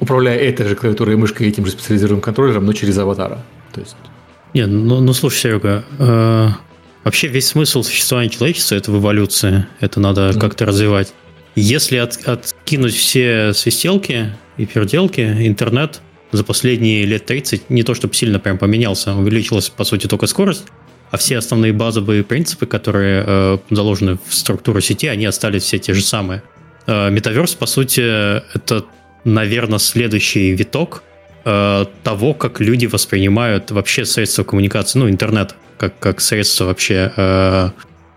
управляя 0.00 0.38
этой 0.38 0.66
же 0.66 0.74
клавиатурой 0.74 1.14
и 1.14 1.18
мышкой 1.18 1.46
и 1.46 1.50
этим 1.50 1.64
же 1.64 1.72
специализированным 1.72 2.22
контроллером, 2.22 2.66
но 2.66 2.72
через 2.72 2.98
аватара. 2.98 3.44
То 3.72 3.80
есть... 3.80 3.96
Не, 4.54 4.66
ну, 4.66 5.00
ну 5.00 5.12
слушай, 5.12 5.38
Серега, 5.38 5.84
э, 5.98 6.48
вообще 7.04 7.28
весь 7.28 7.48
смысл 7.48 7.82
существования 7.82 8.30
человечества 8.30 8.74
это 8.74 8.90
в 8.90 8.98
эволюции. 8.98 9.66
Это 9.80 10.00
надо 10.00 10.30
mm. 10.30 10.40
как-то 10.40 10.66
развивать. 10.66 11.12
Если 11.54 11.96
от, 11.96 12.16
откинуть 12.26 12.94
все 12.94 13.52
свистелки 13.54 14.34
и 14.56 14.66
переделки, 14.66 15.20
интернет 15.20 16.00
за 16.32 16.44
последние 16.44 17.04
лет 17.04 17.26
30 17.26 17.70
не 17.70 17.82
то 17.82 17.94
чтобы 17.94 18.14
сильно 18.14 18.38
прям 18.38 18.58
поменялся, 18.58 19.14
увеличилась, 19.14 19.68
по 19.70 19.84
сути, 19.84 20.06
только 20.06 20.26
скорость, 20.26 20.66
а 21.10 21.16
все 21.16 21.38
основные 21.38 21.72
базовые 21.72 22.24
принципы, 22.24 22.66
которые 22.66 23.24
э, 23.26 23.58
заложены 23.70 24.18
в 24.26 24.34
структуру 24.34 24.80
сети, 24.80 25.06
они 25.06 25.26
остались 25.26 25.62
все 25.62 25.78
те 25.78 25.94
же 25.94 26.02
самые. 26.02 26.42
Э, 26.86 27.10
метаверс, 27.10 27.54
по 27.54 27.66
сути, 27.66 28.00
это, 28.00 28.84
наверное, 29.24 29.78
следующий 29.78 30.52
виток 30.52 31.02
э, 31.44 31.86
того, 32.02 32.34
как 32.34 32.60
люди 32.60 32.86
воспринимают 32.86 33.70
вообще 33.70 34.04
средства 34.04 34.44
коммуникации, 34.44 34.98
ну, 34.98 35.08
интернет, 35.08 35.54
как, 35.78 35.98
как 35.98 36.20
средство 36.20 36.64
вообще 36.64 37.12
э, 37.16 37.70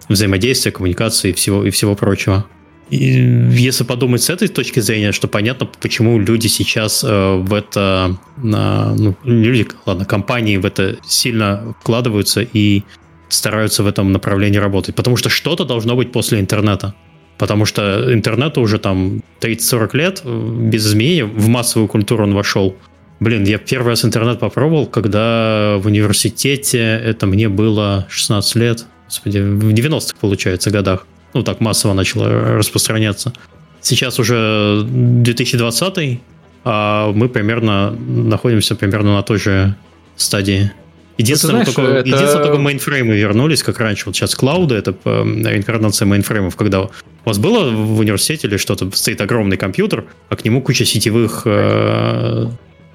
взаимодействия, 0.07 0.71
коммуникации 0.71 1.29
и 1.29 1.33
всего, 1.33 1.65
и 1.65 1.69
всего 1.69 1.95
прочего. 1.95 2.45
И 2.89 3.47
если 3.51 3.83
подумать 3.83 4.23
с 4.23 4.29
этой 4.29 4.47
точки 4.47 4.79
зрения, 4.79 5.11
что 5.11 5.27
понятно, 5.27 5.67
почему 5.79 6.19
люди 6.19 6.47
сейчас 6.47 7.03
э, 7.03 7.35
в 7.35 7.53
это, 7.53 8.17
э, 8.37 8.41
ну, 8.41 9.15
люди, 9.23 9.67
ладно, 9.85 10.05
компании 10.05 10.57
в 10.57 10.65
это 10.65 10.97
сильно 11.05 11.75
вкладываются 11.81 12.41
и 12.41 12.83
стараются 13.29 13.83
в 13.83 13.87
этом 13.87 14.11
направлении 14.11 14.57
работать. 14.57 14.95
Потому 14.95 15.17
что 15.17 15.29
что-то 15.29 15.65
должно 15.65 15.95
быть 15.95 16.11
после 16.11 16.39
интернета. 16.39 16.95
Потому 17.37 17.65
что 17.65 18.11
интернету 18.11 18.59
уже 18.59 18.79
там 18.79 19.21
30-40 19.41 19.89
лет 19.97 20.21
э, 20.25 20.57
без 20.61 20.87
изменений 20.87 21.23
в 21.23 21.47
массовую 21.47 21.87
культуру 21.87 22.23
он 22.23 22.33
вошел. 22.33 22.75
Блин, 23.19 23.43
я 23.43 23.59
первый 23.59 23.89
раз 23.89 24.03
интернет 24.03 24.39
попробовал, 24.39 24.87
когда 24.87 25.75
в 25.77 25.85
университете, 25.85 26.79
это 26.79 27.27
мне 27.27 27.49
было 27.49 28.07
16 28.09 28.55
лет, 28.55 28.85
господи, 29.05 29.39
в 29.39 29.69
90-х, 29.73 30.15
получается, 30.19 30.71
годах 30.71 31.05
ну 31.33 31.43
так 31.43 31.59
массово 31.59 31.93
начало 31.93 32.57
распространяться. 32.57 33.33
Сейчас 33.81 34.19
уже 34.19 34.83
2020, 34.85 36.19
а 36.65 37.11
мы 37.11 37.29
примерно 37.29 37.91
находимся 37.91 38.75
примерно 38.75 39.15
на 39.15 39.23
той 39.23 39.39
же 39.39 39.75
стадии. 40.15 40.71
Единственное, 41.17 41.65
ну, 41.65 41.71
знаешь, 41.71 41.75
только, 41.75 41.91
это... 41.91 42.07
единственное, 42.07 42.45
только 42.45 42.59
мейнфреймы 42.59 43.17
вернулись, 43.17 43.61
как 43.61 43.79
раньше. 43.79 44.05
Вот 44.05 44.15
сейчас 44.15 44.35
клауды— 44.35 44.75
это 44.75 44.95
э, 45.03 45.23
реинкарнация 45.25 46.05
мейнфреймов, 46.05 46.55
когда 46.55 46.83
у 46.83 46.89
вас 47.25 47.37
было 47.37 47.69
в 47.69 47.99
университете 47.99 48.47
или 48.47 48.55
что-то, 48.55 48.89
стоит 48.91 49.19
огромный 49.19 49.57
компьютер, 49.57 50.05
а 50.29 50.35
к 50.37 50.45
нему 50.45 50.61
куча 50.61 50.85
сетевых... 50.85 51.41
Э... 51.45 52.47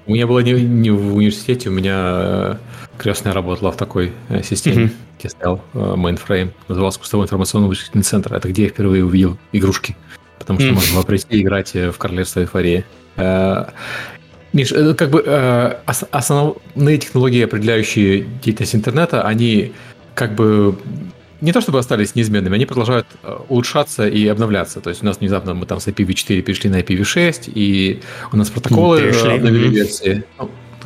У 0.07 0.13
меня 0.13 0.25
было 0.25 0.39
не, 0.39 0.53
не 0.53 0.89
в 0.89 1.15
университете, 1.15 1.69
у 1.69 1.71
меня 1.71 2.59
крестная 2.97 3.33
работала 3.33 3.71
в 3.71 3.77
такой 3.77 4.13
э, 4.29 4.43
системе. 4.43 4.85
Mm-hmm 4.85 5.05
стоял 5.29 5.61
мейнфрейм, 5.73 6.53
назывался 6.67 6.99
Кустовой 6.99 7.25
информационно-вычислительный 7.25 8.03
центр. 8.03 8.33
Это 8.33 8.49
где 8.49 8.63
я 8.63 8.69
впервые 8.69 9.03
увидел 9.03 9.37
игрушки. 9.51 9.95
Потому 10.39 10.59
что 10.59 10.73
можно 10.73 10.95
было 10.95 11.03
прийти 11.03 11.37
и 11.37 11.41
играть 11.41 11.75
э, 11.75 11.91
в 11.91 11.97
Королевство 11.97 12.41
Эйфории. 12.41 12.85
Э, 13.15 13.65
Миш, 14.53 14.69
как 14.95 15.09
бы 15.09 15.23
э, 15.25 15.75
основные 16.11 16.97
технологии, 16.97 17.43
определяющие 17.43 18.25
деятельность 18.43 18.75
интернета, 18.75 19.23
они 19.23 19.73
как 20.13 20.35
бы 20.35 20.77
не 21.41 21.51
то 21.51 21.61
чтобы 21.61 21.79
остались 21.79 22.15
неизменными, 22.15 22.55
они 22.55 22.65
продолжают 22.65 23.07
улучшаться 23.49 24.07
и 24.07 24.27
обновляться. 24.27 24.81
То 24.81 24.89
есть 24.89 25.01
у 25.03 25.05
нас 25.05 25.19
внезапно 25.19 25.53
мы 25.53 25.65
там 25.65 25.79
с 25.79 25.87
IPv4 25.87 26.41
перешли 26.41 26.69
на 26.69 26.79
IPv6, 26.79 27.51
и 27.53 28.01
у 28.31 28.37
нас 28.37 28.49
протоколы 28.49 29.01
перешли. 29.01 29.31
обновили 29.31 29.67
версии. 29.69 30.23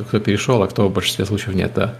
Ну, 0.00 0.06
кто 0.06 0.18
перешел, 0.18 0.62
а 0.62 0.66
кто 0.66 0.88
в 0.88 0.92
большинстве 0.92 1.26
случаев 1.26 1.54
нет, 1.54 1.72
да. 1.74 1.94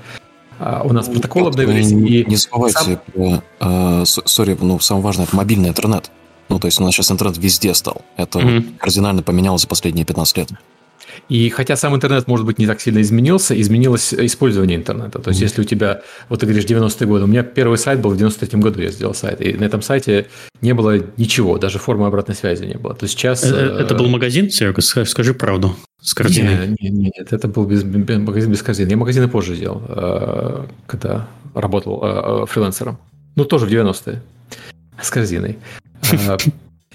А, 0.59 0.83
у 0.85 0.93
нас 0.93 1.07
ну, 1.07 1.15
протокол 1.15 1.49
обновились. 1.49 1.91
Не, 1.91 2.25
не 2.25 2.37
забывайте 2.37 2.79
сам... 2.79 3.01
про, 3.13 3.43
э, 3.61 4.05
сори, 4.05 4.57
ну, 4.59 4.81
самое 4.81 5.05
важное, 5.05 5.27
это 5.27 5.37
мобильный 5.37 5.69
интернет. 5.69 6.11
Ну, 6.49 6.59
то 6.59 6.67
есть 6.67 6.81
у 6.81 6.83
нас 6.83 6.95
сейчас 6.95 7.13
интернет 7.13 7.37
везде 7.37 7.75
стал. 7.75 8.03
Это 8.17 8.39
mm-hmm. 8.39 8.79
кардинально 8.79 9.23
поменялось 9.23 9.63
за 9.63 9.69
последние 9.69 10.07
15 10.07 10.37
лет. 10.39 10.49
И 11.29 11.49
хотя 11.51 11.77
сам 11.77 11.95
интернет, 11.95 12.27
может 12.29 12.47
быть, 12.47 12.59
не 12.59 12.67
так 12.67 12.81
сильно 12.81 13.01
изменился, 13.01 13.61
изменилось 13.61 14.15
использование 14.15 14.77
интернета. 14.77 15.19
То 15.19 15.31
есть, 15.31 15.41
mm-hmm. 15.41 15.45
если 15.45 15.63
у 15.63 15.65
тебя, 15.65 16.03
вот 16.29 16.41
ты 16.41 16.47
говоришь, 16.47 16.65
90-е 16.65 17.07
годы, 17.07 17.25
у 17.25 17.27
меня 17.27 17.43
первый 17.43 17.79
сайт 17.79 18.01
был 18.01 18.11
в 18.11 18.19
93-м 18.21 18.61
году, 18.61 18.81
я 18.81 18.91
сделал 18.91 19.15
сайт, 19.15 19.41
и 19.41 19.53
на 19.55 19.65
этом 19.65 19.83
сайте 19.83 20.27
не 20.61 20.75
было 20.75 21.01
ничего, 21.17 21.59
даже 21.59 21.79
формы 21.79 22.07
обратной 22.07 22.35
связи 22.35 22.65
не 22.65 22.77
было. 22.77 22.95
То 22.95 23.05
есть 23.05 23.19
сейчас... 23.19 23.45
Это, 23.45 23.57
э, 23.57 23.83
это 23.83 23.95
был 23.95 24.09
магазин, 24.09 24.51
Серега, 24.51 24.81
скажи 24.83 25.35
правду, 25.35 25.77
с 26.01 26.15
корзиной. 26.15 26.69
Нет, 26.69 26.81
нет, 26.81 26.93
нет, 26.93 27.33
это 27.33 27.49
был 27.49 27.67
без, 27.67 27.83
без, 27.83 28.19
магазин 28.19 28.51
без 28.51 28.63
корзины. 28.63 28.91
Я 28.91 28.97
магазины 28.97 29.29
позже 29.29 29.55
сделал, 29.55 29.83
э, 29.89 30.67
когда 30.87 31.29
работал 31.55 32.01
э, 32.03 32.47
фрилансером. 32.47 32.99
Ну, 33.37 33.45
тоже 33.45 33.67
в 33.67 33.71
90-е, 33.71 34.23
с 35.01 35.11
корзиной. 35.11 35.59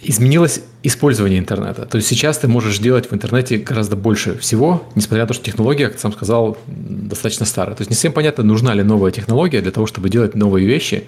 Изменилось 0.09 0.61
использование 0.83 1.39
интернета. 1.39 1.85
То 1.85 1.97
есть 1.97 2.07
сейчас 2.07 2.37
ты 2.37 2.47
можешь 2.47 2.77
делать 2.79 3.09
в 3.09 3.13
интернете 3.13 3.57
гораздо 3.57 3.95
больше 3.95 4.37
всего, 4.37 4.83
несмотря 4.95 5.23
на 5.23 5.27
то, 5.27 5.33
что 5.33 5.43
технология, 5.43 5.87
как 5.87 5.95
ты 5.95 6.01
сам 6.01 6.13
сказал, 6.13 6.57
достаточно 6.67 7.45
старая. 7.45 7.75
То 7.75 7.81
есть 7.81 7.89
не 7.89 7.95
всем 7.95 8.13
понятно, 8.13 8.43
нужна 8.43 8.73
ли 8.73 8.83
новая 8.83 9.11
технология 9.11 9.61
для 9.61 9.71
того, 9.71 9.87
чтобы 9.87 10.09
делать 10.09 10.35
новые 10.35 10.67
вещи 10.67 11.05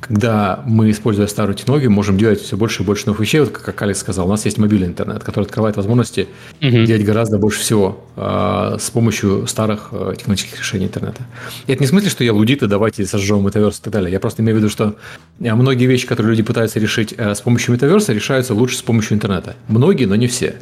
когда 0.00 0.62
мы, 0.66 0.90
используя 0.90 1.26
старую 1.26 1.56
технологию, 1.56 1.90
можем 1.90 2.18
делать 2.18 2.40
все 2.40 2.56
больше 2.56 2.82
и 2.82 2.86
больше 2.86 3.06
новых 3.06 3.20
вещей, 3.20 3.40
вот 3.40 3.50
как 3.50 3.80
Алекс 3.82 3.98
сказал, 3.98 4.26
у 4.26 4.30
нас 4.30 4.44
есть 4.44 4.58
мобильный 4.58 4.88
интернет, 4.88 5.24
который 5.24 5.44
открывает 5.44 5.76
возможности 5.76 6.28
uh-huh. 6.60 6.86
делать 6.86 7.04
гораздо 7.04 7.38
больше 7.38 7.60
всего 7.60 8.04
э, 8.16 8.76
с 8.78 8.90
помощью 8.90 9.46
старых 9.46 9.88
э, 9.92 10.14
технологических 10.16 10.58
решений 10.58 10.86
интернета. 10.86 11.22
И 11.66 11.72
это 11.72 11.82
не 11.82 11.86
в 11.86 11.90
смысле, 11.90 12.10
что 12.10 12.24
я 12.24 12.32
луддит, 12.32 12.62
и 12.62 12.66
давайте 12.66 13.06
сожжем 13.06 13.44
metaverse 13.44 13.80
и 13.80 13.82
так 13.82 13.92
далее. 13.92 14.12
Я 14.12 14.20
просто 14.20 14.42
имею 14.42 14.56
в 14.56 14.58
виду, 14.60 14.68
что 14.68 14.96
э, 15.40 15.54
многие 15.54 15.86
вещи, 15.86 16.06
которые 16.06 16.30
люди 16.30 16.42
пытаются 16.42 16.78
решить 16.78 17.14
э, 17.16 17.34
с 17.34 17.40
помощью 17.40 17.72
metaverse 17.74 18.05
а, 18.05 18.12
решаются 18.12 18.54
лучше 18.54 18.76
с 18.76 18.82
помощью 18.82 19.14
интернета. 19.14 19.56
Многие, 19.68 20.04
но 20.04 20.14
не 20.14 20.26
все. 20.26 20.56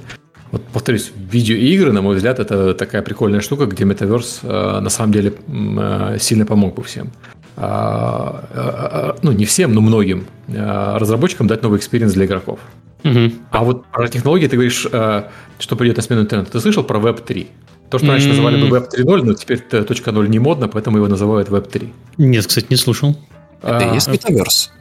Вот 0.54 0.62
повторюсь, 0.72 1.10
видеоигры, 1.16 1.90
на 1.90 2.00
мой 2.00 2.14
взгляд, 2.14 2.38
это 2.38 2.74
такая 2.74 3.02
прикольная 3.02 3.40
штука, 3.40 3.66
где 3.66 3.84
metaverse 3.84 4.38
э, 4.44 4.78
на 4.80 4.88
самом 4.88 5.12
деле 5.12 5.34
э, 5.48 6.18
сильно 6.20 6.46
помог 6.46 6.76
бы 6.76 6.84
всем. 6.84 7.10
А, 7.56 8.44
а, 8.52 9.14
а, 9.14 9.16
ну, 9.22 9.32
не 9.32 9.44
всем, 9.44 9.72
но 9.74 9.80
многим 9.80 10.26
разработчикам 10.48 11.46
дать 11.46 11.62
новый 11.62 11.78
experience 11.78 12.12
для 12.12 12.26
игроков. 12.26 12.58
Угу. 13.04 13.32
А 13.50 13.64
вот 13.64 13.86
про 13.86 14.08
технологии 14.08 14.46
ты 14.46 14.56
говоришь, 14.56 14.86
что 15.58 15.76
придет 15.76 15.96
на 15.96 16.02
смену 16.02 16.22
интернета. 16.22 16.52
Ты 16.52 16.60
слышал 16.60 16.84
про 16.84 16.98
Web 16.98 17.22
3? 17.24 17.48
То, 17.90 17.98
что 17.98 18.08
раньше 18.08 18.28
называли 18.28 18.60
бы 18.60 18.76
Web 18.76 18.88
3.0, 18.90 19.22
но 19.22 19.34
теперь 19.34 19.60
точка 19.60 20.10
0 20.10 20.28
не 20.28 20.38
модно, 20.38 20.68
поэтому 20.68 20.96
его 20.96 21.06
называют 21.06 21.48
Web 21.48 21.70
3. 21.70 21.92
Нет, 22.18 22.46
кстати, 22.46 22.66
не 22.70 22.76
слушал. 22.76 23.16
Это 23.62 23.88
и 23.90 23.94
есть 23.94 24.08
метаверс? 24.08 24.72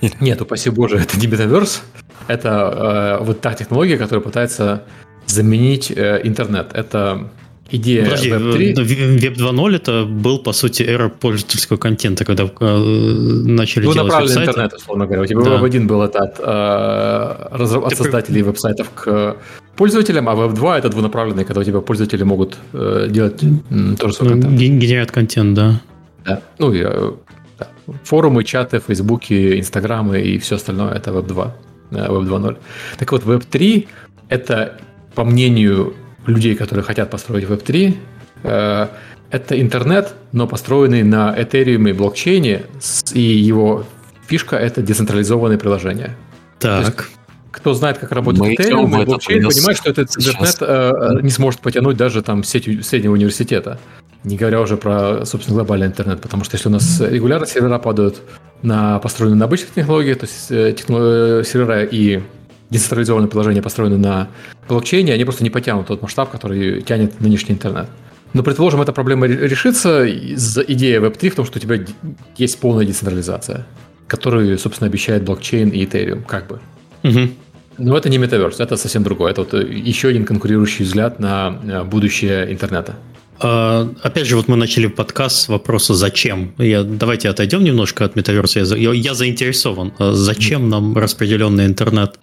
Нет, 0.20 0.40
упаси 0.40 0.70
боже, 0.70 0.98
это 0.98 1.18
не 1.18 1.26
метаверс. 1.26 1.82
Это 2.28 3.18
э, 3.20 3.24
вот 3.24 3.40
та 3.40 3.54
технология, 3.54 3.96
которая 3.96 4.22
пытается 4.22 4.84
заменить 5.26 5.90
э, 5.90 6.20
интернет. 6.22 6.70
Это 6.72 7.28
идея 7.70 8.04
Подожди, 8.04 8.30
Web3... 8.30 8.74
Web 8.74 9.36
2.0 9.36 9.76
это 9.76 10.04
был, 10.04 10.38
по 10.38 10.52
сути, 10.52 10.82
эра 10.82 11.08
пользовательского 11.08 11.76
контента, 11.76 12.24
когда 12.24 12.44
э, 12.44 12.76
начали 12.78 13.86
ну, 13.86 13.92
делать 13.92 14.08
направленный 14.08 14.46
интернет, 14.46 14.72
условно 14.74 15.06
говоря. 15.06 15.22
У 15.22 15.26
тебя 15.26 15.40
да. 15.42 15.60
Web1 15.60 15.86
был 15.86 16.02
это 16.02 16.18
от, 16.20 16.40
э, 16.40 17.76
от 17.86 17.96
создателей 17.96 18.42
веб-сайтов 18.42 18.90
к 18.94 19.36
пользователям, 19.76 20.28
а 20.28 20.34
Web 20.34 20.54
2 20.54 20.78
это 20.78 20.88
двунаправленный, 20.88 21.44
когда 21.44 21.60
у 21.60 21.64
тебя 21.64 21.80
пользователи 21.80 22.24
могут 22.24 22.58
э, 22.72 23.06
делать 23.10 23.42
э, 23.42 23.96
тоже 23.98 24.14
свой 24.14 24.30
ну, 24.30 24.42
контент. 24.42 24.60
Генерят 24.60 25.10
контент, 25.10 25.54
да. 25.54 25.80
Да. 26.24 26.40
Ну, 26.58 26.72
и, 26.72 26.82
э, 26.84 27.12
да. 27.58 27.68
форумы, 28.04 28.44
чаты, 28.44 28.80
фейсбуки, 28.80 29.58
инстаграмы 29.58 30.20
и 30.20 30.38
все 30.38 30.56
остальное 30.56 30.94
это 30.94 31.10
Web 31.10 31.26
2, 31.26 31.56
э, 31.92 31.94
Web 31.94 32.28
2.0. 32.28 32.56
Так 32.98 33.12
вот, 33.12 33.24
Web 33.24 33.44
3 33.50 33.88
это, 34.28 34.78
по 35.14 35.24
мнению 35.24 35.94
людей, 36.28 36.54
которые 36.54 36.84
хотят 36.84 37.10
построить 37.10 37.44
Web3, 37.44 37.96
э, 38.44 38.86
это 39.30 39.60
интернет, 39.60 40.14
но 40.32 40.46
построенный 40.46 41.02
на 41.02 41.34
Ethereum 41.38 41.90
и 41.90 41.92
блокчейне, 41.92 42.62
и 43.12 43.20
его 43.20 43.84
фишка— 44.26 44.56
это 44.56 44.82
децентрализованные 44.82 45.58
приложения. 45.58 46.16
Так. 46.58 47.08
кто 47.52 47.74
знает, 47.74 47.98
как 47.98 48.12
работает 48.12 48.58
Ethereum 48.58 49.02
и 49.02 49.04
блокчейн, 49.04 49.48
понимает, 49.48 49.76
что 49.76 49.90
этот 49.90 50.16
интернет 50.16 50.56
э, 50.60 50.92
не 51.22 51.30
сможет 51.30 51.60
потянуть 51.60 51.96
даже 51.96 52.22
там 52.22 52.44
сеть 52.44 52.86
среднего 52.86 53.12
университета. 53.12 53.78
Не 54.24 54.36
говоря 54.36 54.60
уже 54.60 54.76
про, 54.76 55.24
собственно, 55.24 55.56
глобальный 55.56 55.86
интернет, 55.86 56.20
потому 56.20 56.44
что 56.44 56.56
если 56.56 56.68
у 56.68 56.72
нас 56.72 57.00
регулярно 57.00 57.46
сервера 57.46 57.78
падают 57.78 58.20
на 58.62 58.98
построенные 58.98 59.38
на 59.38 59.44
обычных 59.44 59.70
технологиях, 59.74 60.18
то 60.18 60.26
есть 60.26 60.50
э, 60.50 60.72
техно- 60.72 61.44
сервера 61.44 61.84
и 61.84 62.20
децентрализованные 62.70 63.28
приложения 63.28 63.62
построены 63.62 63.96
на 63.96 64.28
блокчейне, 64.68 65.12
они 65.12 65.24
просто 65.24 65.44
не 65.44 65.50
потянут 65.50 65.86
тот 65.86 66.02
масштаб, 66.02 66.30
который 66.30 66.82
тянет 66.82 67.20
нынешний 67.20 67.54
интернет. 67.54 67.88
Но, 68.34 68.42
предположим, 68.42 68.82
эта 68.82 68.92
проблема 68.92 69.26
решится, 69.26 70.08
идея 70.10 71.00
Web3 71.00 71.30
в 71.30 71.34
том, 71.34 71.46
что 71.46 71.58
у 71.58 71.62
тебя 71.62 71.78
есть 72.36 72.60
полная 72.60 72.84
децентрализация, 72.84 73.66
которую, 74.06 74.58
собственно, 74.58 74.88
обещает 74.88 75.24
блокчейн 75.24 75.70
и 75.70 75.84
Ethereum, 75.84 76.24
как 76.26 76.46
бы. 76.46 76.60
Угу. 77.04 77.28
Но 77.78 77.96
это 77.96 78.10
не 78.10 78.18
метаверс, 78.18 78.60
это 78.60 78.76
совсем 78.76 79.02
другое. 79.02 79.30
Это 79.30 79.42
вот 79.42 79.54
еще 79.54 80.08
один 80.08 80.24
конкурирующий 80.24 80.84
взгляд 80.84 81.20
на 81.20 81.58
э, 81.62 81.84
будущее 81.84 82.52
интернета. 82.52 82.96
Uh, 83.40 83.96
опять 84.02 84.26
же, 84.26 84.36
вот 84.36 84.48
мы 84.48 84.56
начали 84.56 84.88
подкаст 84.88 85.36
с 85.36 85.48
вопроса 85.48 85.94
«Зачем?». 85.94 86.54
Я, 86.58 86.82
давайте 86.82 87.28
отойдем 87.28 87.62
немножко 87.62 88.04
от 88.04 88.16
метаверса. 88.16 88.58
Я, 88.60 88.92
я 88.92 89.14
заинтересован. 89.14 89.92
А 89.98 90.12
зачем 90.12 90.68
нам 90.68 90.98
распределенный 90.98 91.66
интернет? 91.66 92.18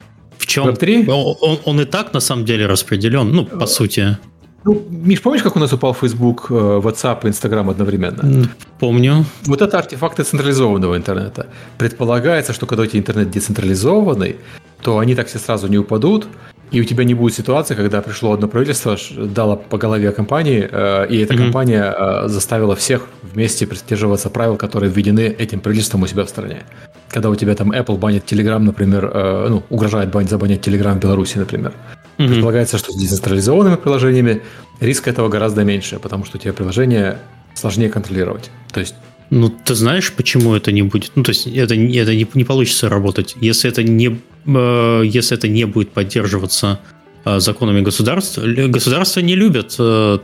В 0.46 0.48
чем? 0.48 0.68
Web3? 0.68 1.10
Он, 1.10 1.36
он, 1.42 1.60
он 1.66 1.82
и 1.82 1.86
так 1.86 2.14
на 2.14 2.20
самом 2.20 2.46
деле 2.46 2.68
распределен, 2.68 3.32
ну, 3.32 3.46
по 3.46 3.66
сути. 3.66 4.18
Ну, 4.64 4.84
Миш, 4.90 5.22
помнишь, 5.22 5.44
как 5.44 5.56
у 5.56 5.60
нас 5.60 5.74
упал 5.74 5.94
Facebook, 5.94 6.48
э, 6.52 6.54
WhatsApp 6.54 7.26
и 7.26 7.28
Instagram 7.28 7.70
одновременно? 7.70 8.48
Помню. 8.80 9.26
Вот 9.46 9.62
это 9.62 9.78
артефакты 9.78 10.24
централизованного 10.24 10.96
интернета. 10.96 11.48
Предполагается, 11.78 12.54
что 12.54 12.66
когда 12.66 12.84
у 12.84 12.86
тебя 12.86 13.00
интернет 13.00 13.32
децентрализованный, 13.32 14.36
то 14.82 14.98
они 15.00 15.16
так 15.16 15.28
все 15.28 15.40
сразу 15.40 15.68
не 15.68 15.78
упадут, 15.78 16.28
и 16.76 16.82
у 16.82 16.84
тебя 16.84 17.06
не 17.06 17.14
будет 17.14 17.34
ситуации, 17.34 17.74
когда 17.74 18.02
пришло 18.02 18.34
одно 18.34 18.50
правительство, 18.50 18.98
дало 19.18 19.56
по 19.56 19.78
голове 19.78 20.12
компании, 20.12 20.68
э, 20.70 21.08
и 21.10 21.20
эта 21.20 21.34
mm-hmm. 21.34 21.38
компания 21.38 21.96
э, 21.98 22.28
заставила 22.28 22.76
всех 22.76 23.08
вместе 23.24 23.66
придерживаться 23.66 24.30
правил, 24.30 24.58
которые 24.58 24.92
введены 24.92 25.22
этим 25.22 25.62
правительством 25.62 26.04
у 26.04 26.08
себя 26.08 26.26
в 26.26 26.30
стране. 26.30 26.64
Когда 27.08 27.30
у 27.30 27.36
тебя 27.36 27.56
там 27.56 27.72
Apple 27.72 27.98
банит 27.98 28.30
Telegram, 28.30 28.60
например, 28.60 29.10
э, 29.14 29.48
ну, 29.50 29.64
угрожает 29.70 30.10
банить, 30.12 30.30
забанить 30.30 30.68
Telegram 30.68 30.96
в 30.96 31.00
Беларуси, 31.00 31.38
например. 31.38 31.72
Mm-hmm. 32.18 32.28
Предполагается, 32.28 32.78
что 32.78 32.92
с 32.92 32.98
децентрализованными 32.98 33.78
приложениями 33.78 34.42
риск 34.82 35.08
этого 35.08 35.30
гораздо 35.30 35.64
меньше, 35.64 36.00
потому 36.00 36.26
что 36.26 36.38
у 36.38 36.42
тебя 36.42 36.52
приложение 36.52 37.20
сложнее 37.54 37.90
контролировать. 37.90 38.52
То 38.74 38.82
есть 38.82 38.96
ну, 39.36 39.50
ты 39.50 39.76
знаешь, 39.76 40.14
почему 40.14 40.56
это 40.56 40.72
не 40.72 40.82
будет? 40.82 41.12
Ну, 41.16 41.24
то 41.24 41.32
есть 41.32 41.46
это, 41.46 41.76
это 41.76 42.16
не, 42.16 42.26
не 42.34 42.44
получится 42.46 42.88
работать, 42.88 43.36
если 43.42 43.70
это 43.70 43.84
не, 43.84 44.18
э, 44.46 45.02
если 45.06 45.38
это 45.38 45.50
не 45.50 45.66
будет 45.66 45.90
поддерживаться 45.92 46.80
э, 47.26 47.42
законами 47.42 47.82
государства. 47.82 48.42
Государства 48.46 49.20
не 49.20 49.36
любят 49.36 49.76
э, 49.78 50.20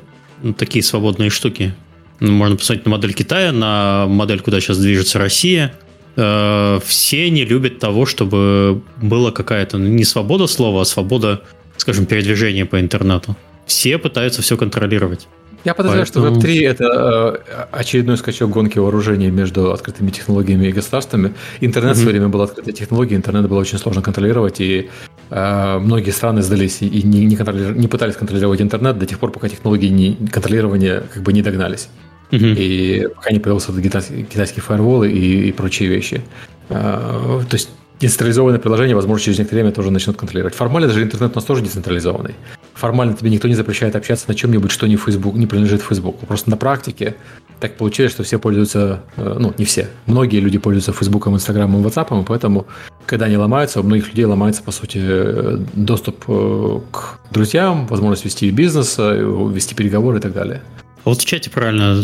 такие 0.57 0.81
свободные 0.81 1.29
штуки. 1.29 1.75
Ну, 2.21 2.31
можно 2.31 2.55
посмотреть 2.55 2.85
на 2.85 2.91
модель 2.91 3.13
Китая, 3.13 3.51
на 3.51 4.05
модель, 4.07 4.39
куда 4.39 4.61
сейчас 4.61 4.77
движется 4.77 5.19
Россия. 5.19 5.73
Э, 6.15 6.79
все 6.85 7.29
не 7.29 7.43
любят 7.43 7.79
того, 7.79 8.05
чтобы 8.05 8.81
была 9.01 9.31
какая-то 9.31 9.77
не 9.77 10.05
свобода 10.05 10.47
слова, 10.47 10.83
а 10.83 10.85
свобода, 10.85 11.41
скажем, 11.75 12.05
передвижения 12.05 12.65
по 12.65 12.79
интернету. 12.79 13.35
Все 13.65 13.97
пытаются 13.97 14.41
все 14.41 14.55
контролировать. 14.55 15.27
Я 15.63 15.73
подозреваю, 15.73 16.07
Поэтому... 16.11 16.41
что 16.41 16.47
Web3 16.47 16.67
это 16.67 17.43
э, 17.51 17.65
очередной 17.71 18.17
скачок 18.17 18.49
гонки 18.49 18.79
вооружений 18.79 19.29
между 19.29 19.71
открытыми 19.71 20.09
технологиями 20.09 20.67
и 20.67 20.71
государствами. 20.71 21.33
Интернет 21.59 21.91
mm-hmm. 21.91 21.99
в 21.99 22.01
свое 22.01 22.11
время 22.11 22.29
был 22.29 22.41
открытой 22.41 22.73
технологией, 22.73 23.17
интернет 23.17 23.47
было 23.47 23.59
очень 23.59 23.77
сложно 23.77 24.01
контролировать, 24.01 24.59
и 24.59 24.89
э, 25.29 25.79
многие 25.79 26.11
страны 26.11 26.41
сдались 26.41 26.81
и 26.81 27.03
не, 27.03 27.25
не, 27.25 27.35
не 27.35 27.87
пытались 27.87 28.15
контролировать 28.15 28.61
интернет 28.61 28.97
до 28.97 29.05
тех 29.05 29.19
пор, 29.19 29.31
пока 29.31 29.49
технологии 29.49 29.89
не, 29.89 30.15
контролирования 30.27 31.03
как 31.13 31.21
бы 31.21 31.31
не 31.31 31.43
догнались. 31.43 31.89
Mm-hmm. 32.31 32.55
И 32.57 33.07
пока 33.13 33.31
не 33.31 33.39
появился 33.39 33.71
китайский, 33.73 34.23
китайские 34.23 34.63
фаерволы 34.63 35.11
и, 35.11 35.49
и 35.49 35.51
прочие 35.51 35.89
вещи. 35.89 36.21
Э, 36.69 37.41
то 37.47 37.53
есть 37.55 37.69
децентрализованное 37.99 38.59
приложение, 38.59 38.95
возможно, 38.95 39.23
через 39.23 39.37
некоторое 39.37 39.61
время 39.61 39.75
тоже 39.75 39.91
начнут 39.91 40.17
контролировать. 40.17 40.55
Формально 40.55 40.87
даже 40.87 41.03
интернет 41.03 41.31
у 41.33 41.35
нас 41.35 41.43
тоже 41.43 41.61
децентрализованный. 41.61 42.33
Формально 42.81 43.13
тебе 43.13 43.29
никто 43.29 43.47
не 43.47 43.53
запрещает 43.53 43.95
общаться 43.95 44.25
на 44.27 44.33
чем-нибудь, 44.33 44.71
что 44.71 44.87
не, 44.87 44.95
Facebook, 44.95 45.35
не 45.35 45.45
принадлежит 45.45 45.83
Facebook. 45.83 46.17
Просто 46.21 46.49
на 46.49 46.57
практике 46.57 47.15
так 47.59 47.77
получилось, 47.77 48.11
что 48.11 48.23
все 48.23 48.39
пользуются, 48.39 49.03
э, 49.17 49.37
ну, 49.39 49.53
не 49.55 49.65
все, 49.65 49.87
многие 50.07 50.39
люди 50.39 50.57
пользуются 50.57 50.91
Фейсбуком, 50.91 51.35
Инстаграмом, 51.35 51.83
Ватсапом, 51.83 52.21
и 52.23 52.25
поэтому, 52.25 52.65
когда 53.05 53.27
они 53.27 53.37
ломаются, 53.37 53.81
у 53.81 53.83
многих 53.83 54.07
людей 54.07 54.25
ломается, 54.25 54.63
по 54.63 54.71
сути, 54.71 54.99
э, 54.99 55.57
доступ 55.73 56.25
э, 56.27 56.79
к 56.91 57.19
друзьям, 57.29 57.85
возможность 57.85 58.25
вести 58.25 58.49
бизнес, 58.49 58.97
вести 58.97 59.75
переговоры 59.75 60.17
и 60.17 60.21
так 60.21 60.33
далее. 60.33 60.63
А 61.03 61.09
вот 61.09 61.21
в 61.21 61.25
чате 61.25 61.51
правильно 61.51 62.01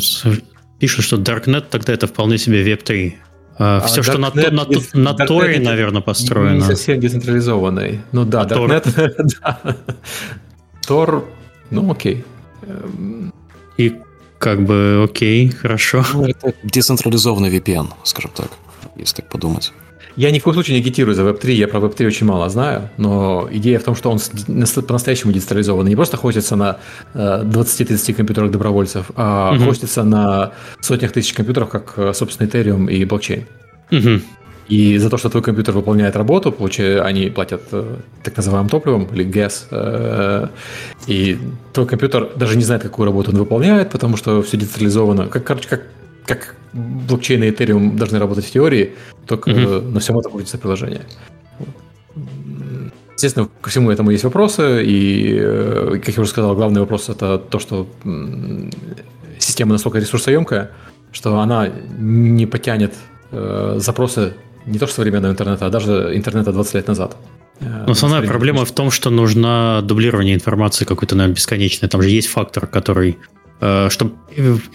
пишут, 0.78 1.06
что 1.06 1.18
Darknet 1.18 1.66
тогда 1.72 1.92
это 1.92 2.06
вполне 2.06 2.38
себе 2.38 2.64
Web3. 2.72 3.14
А, 3.58 3.80
Все, 3.88 4.02
а 4.02 4.04
что 4.04 4.20
на, 4.20 4.32
на, 4.32 4.52
на, 4.52 4.68
на 4.94 5.14
Торе, 5.16 5.60
наверное, 5.60 6.04
построено. 6.04 6.58
Не 6.58 6.62
совсем 6.62 7.00
децентрализованный. 7.00 8.02
Ну 8.12 8.26
да, 8.26 8.42
а 8.42 8.46
Darknet. 8.46 9.26
Тор, 10.88 11.26
ну 11.70 11.92
окей. 11.92 12.24
И 13.78 13.96
как 14.40 14.64
бы 14.64 15.04
окей, 15.04 15.50
хорошо. 15.50 16.04
Ну, 16.14 16.26
это 16.26 16.54
децентрализованный 16.64 17.50
VPN, 17.50 17.90
скажем 18.04 18.32
так, 18.34 18.50
если 18.96 19.18
так 19.18 19.30
подумать. 19.30 19.74
Я 20.16 20.32
ни 20.32 20.40
в 20.40 20.44
коем 20.44 20.56
случае 20.56 20.78
не 20.78 20.82
агитирую 20.82 21.14
за 21.14 21.22
Web3, 21.22 21.52
я 21.52 21.68
про 21.68 21.80
Web3 21.80 22.08
очень 22.08 22.26
мало 22.26 22.50
знаю, 22.50 22.90
но 22.98 23.48
идея 23.52 23.78
в 23.78 23.84
том, 23.84 23.96
что 23.96 24.10
он 24.10 24.20
по-настоящему 24.88 25.32
децентрализованный, 25.32 25.90
не 25.90 25.96
просто 25.96 26.18
хостится 26.18 26.56
на 26.56 26.78
20-30 27.14 28.12
э, 28.12 28.14
компьютерах 28.14 28.50
добровольцев, 28.50 29.12
а 29.16 29.54
угу. 29.54 29.66
хостится 29.66 30.04
на 30.04 30.54
сотнях 30.82 31.12
тысяч 31.12 31.34
компьютеров, 31.34 31.70
как, 31.70 31.94
э, 31.98 32.14
собственно, 32.16 32.48
Ethereum 32.48 32.92
и 32.92 33.06
блокчейн. 33.06 33.46
Угу. 33.92 34.22
И 34.70 34.98
за 34.98 35.10
то, 35.10 35.18
что 35.18 35.30
твой 35.30 35.44
компьютер 35.44 35.74
выполняет 35.76 36.16
работу, 36.16 36.52
получая, 36.52 37.02
они 37.02 37.30
платят 37.30 37.62
э, 37.72 37.96
так 38.24 38.36
называемым 38.38 38.70
топливом 38.70 39.08
или 39.14 39.24
газ. 39.24 39.68
и 41.08 41.38
твой 41.74 41.88
компьютер 41.88 42.30
даже 42.36 42.58
не 42.58 42.64
знает, 42.64 42.84
какую 42.84 43.06
работу 43.06 43.32
он 43.32 43.38
выполняет, 43.38 43.90
потому 43.92 44.18
что 44.18 44.42
все 44.42 44.58
децентрализовано. 44.58 45.28
Как, 45.28 45.44
короче, 45.44 45.70
как 45.70 45.82
как 46.28 46.56
блокчейн 46.74 47.44
и 47.44 47.50
Ethereum 47.50 47.96
должны 47.96 48.20
работать 48.20 48.46
в 48.46 48.52
теории, 48.52 48.94
только 49.26 49.50
mm-hmm. 49.50 49.92
на 49.92 50.00
всем 50.00 50.20
этом 50.20 50.32
крутится 50.32 50.58
приложение. 50.58 51.02
Естественно, 53.14 53.50
ко 53.62 53.70
всему 53.70 53.90
этому 53.90 54.12
есть 54.12 54.24
вопросы, 54.24 54.84
и, 54.86 55.38
э, 55.40 56.00
как 56.04 56.16
я 56.16 56.22
уже 56.22 56.30
сказал, 56.30 56.56
главный 56.56 56.82
вопрос 56.82 57.10
это 57.10 57.40
то, 57.40 57.58
что 57.58 57.88
система 59.40 59.72
настолько 59.72 59.98
ресурсоемкая, 59.98 60.72
что 61.12 61.40
она 61.40 61.70
не 61.98 62.46
потянет 62.46 62.94
э, 63.32 63.78
запросы 63.80 64.34
не 64.68 64.78
то 64.78 64.86
что 64.86 64.98
современного 64.98 65.32
интернета, 65.32 65.66
а 65.66 65.70
даже 65.70 66.12
интернета 66.14 66.52
20 66.52 66.74
лет 66.76 66.88
назад. 66.88 67.18
Э, 67.60 67.86
Но 67.86 67.92
основная 67.92 68.22
проблема 68.22 68.66
в 68.66 68.72
том, 68.72 68.92
что 68.92 69.10
нужно 69.10 69.82
дублирование 69.84 70.36
информации 70.36 70.86
какой-то, 70.86 71.16
наверное, 71.16 71.36
бесконечное. 71.36 71.90
Там 71.90 72.02
же 72.02 72.10
есть 72.10 72.28
фактор, 72.28 72.68
который 72.68 73.18
Э, 73.60 73.90
чтобы 73.90 74.14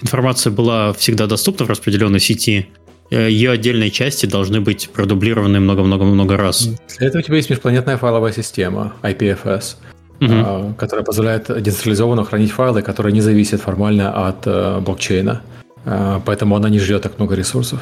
информация 0.03 0.51
была 0.51 0.93
всегда 0.93 1.27
доступна 1.27 1.67
в 1.67 1.71
распределенной 1.71 2.21
сети, 2.21 2.69
э, 3.11 3.31
ее 3.31 3.51
отдельные 3.53 3.91
части 3.91 4.27
должны 4.27 4.61
быть 4.61 4.91
продублированы 4.91 5.61
много-много-много 5.61 6.37
раз. 6.37 6.69
Для 6.99 7.07
этого 7.07 7.21
у 7.21 7.25
тебя 7.25 7.37
есть 7.37 7.51
межпланетная 7.51 7.97
файловая 7.97 8.33
система 8.33 8.95
IPFS, 9.03 9.77
угу. 10.21 10.75
которая 10.75 11.05
позволяет 11.05 11.47
децентрализованно 11.63 12.25
хранить 12.25 12.51
файлы, 12.51 12.83
которые 12.83 13.13
не 13.13 13.21
зависят 13.21 13.61
формально 13.61 14.29
от 14.29 14.83
блокчейна. 14.83 15.43
Поэтому 15.85 16.55
она 16.55 16.69
не 16.69 16.79
жрет 16.79 17.03
так 17.03 17.19
много 17.19 17.35
ресурсов. 17.35 17.81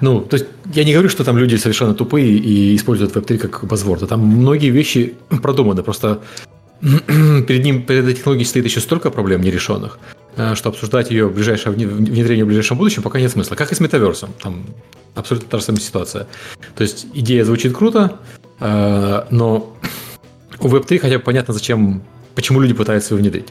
Ну, 0.00 0.20
то 0.20 0.34
есть 0.36 0.46
я 0.74 0.84
не 0.84 0.92
говорю, 0.92 1.08
что 1.08 1.24
там 1.24 1.38
люди 1.38 1.56
совершенно 1.56 1.94
тупые 1.94 2.26
и 2.26 2.74
используют 2.74 3.14
Web3 3.14 3.38
как 3.38 3.64
базворд. 3.64 4.08
Там 4.08 4.20
многие 4.20 4.70
вещи 4.70 5.14
продуманы. 5.42 5.82
Просто 5.82 6.20
перед 6.80 7.64
ним, 7.64 7.82
перед 7.82 8.04
этой 8.04 8.14
технологией 8.14 8.46
стоит 8.46 8.64
еще 8.64 8.80
столько 8.80 9.10
проблем 9.10 9.42
нерешенных, 9.42 9.98
Э, 10.36 10.54
что 10.54 10.68
обсуждать 10.68 11.10
ее 11.10 11.28
ближайшее 11.28 11.72
внедрение 11.72 12.44
в 12.44 12.48
ближайшем 12.48 12.76
будущем 12.76 13.02
пока 13.02 13.18
нет 13.18 13.32
смысла. 13.32 13.54
Как 13.54 13.72
и 13.72 13.74
с 13.74 13.80
метаверсом. 13.80 14.34
Там 14.42 14.66
абсолютно 15.14 15.48
та 15.48 15.58
же 15.58 15.64
самая 15.64 15.80
ситуация. 15.80 16.26
То 16.76 16.82
есть 16.82 17.06
идея 17.14 17.44
звучит 17.44 17.74
круто, 17.74 18.18
э, 18.60 19.24
но 19.30 19.74
у 20.60 20.68
Web3 20.68 20.98
хотя 20.98 21.16
бы 21.18 21.24
понятно, 21.24 21.54
зачем, 21.54 22.02
почему 22.36 22.60
люди 22.60 22.74
пытаются 22.74 23.14
его 23.14 23.20
внедрить. 23.20 23.48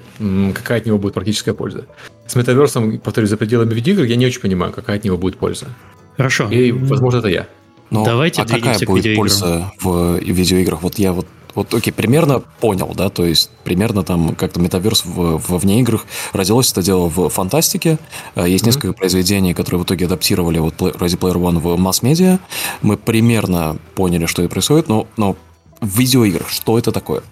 Какая 0.54 0.80
от 0.80 0.86
него 0.86 0.98
будет 0.98 1.14
практическая 1.14 1.54
польза. 1.54 1.86
С 2.28 2.36
метаверсом, 2.36 3.00
повторюсь, 3.00 3.30
за 3.30 3.38
пределами 3.38 3.74
видеоигр 3.74 4.04
я 4.04 4.16
не 4.16 4.26
очень 4.26 4.40
понимаю, 4.40 4.72
какая 4.72 4.98
от 4.98 5.04
него 5.04 5.18
будет 5.18 5.38
польза. 5.38 5.68
Хорошо. 6.16 6.50
И, 6.50 6.72
возможно, 6.72 7.18
это 7.18 7.28
я. 7.28 7.48
Но 7.90 8.06
Давайте 8.06 8.42
а 8.42 8.46
какая 8.46 8.80
будет 8.86 9.16
польза 9.16 9.72
в 9.82 10.20
видеоиграх? 10.20 10.82
Вот 10.82 10.98
я 10.98 11.12
вот 11.12 11.28
вот, 11.56 11.74
окей, 11.74 11.94
примерно 11.94 12.42
понял, 12.60 12.94
да, 12.94 13.08
то 13.10 13.26
есть 13.26 13.50
примерно 13.64 14.04
там 14.04 14.36
как-то 14.36 14.60
метаверс 14.60 15.06
в, 15.06 15.38
во 15.38 15.58
вне 15.58 15.80
играх 15.80 16.06
родилось 16.34 16.70
это 16.74 16.84
дело 16.84 17.08
в 17.08 17.30
фантастике. 17.30 17.98
Э, 18.36 18.46
есть 18.46 18.64
mm-hmm. 18.64 18.68
несколько 18.68 18.94
произведений, 18.94 19.54
которые 19.54 19.80
в 19.80 19.86
итоге 19.86 20.06
адаптировали 20.06 20.60
вот 20.60 20.74
Ready 20.82 21.18
Player 21.18 21.36
One 21.36 21.60
в 21.60 21.78
масс-медиа. 21.78 22.40
Мы 22.82 22.98
примерно 22.98 23.78
поняли, 23.96 24.26
что 24.26 24.42
это 24.42 24.52
происходит, 24.52 24.90
но, 24.90 25.08
но 25.16 25.38
в 25.80 25.98
видеоиграх 25.98 26.50
что 26.50 26.78
это 26.78 26.92
такое? 26.92 27.24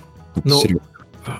Ну, 0.45 0.61
Серьезно. 0.61 0.87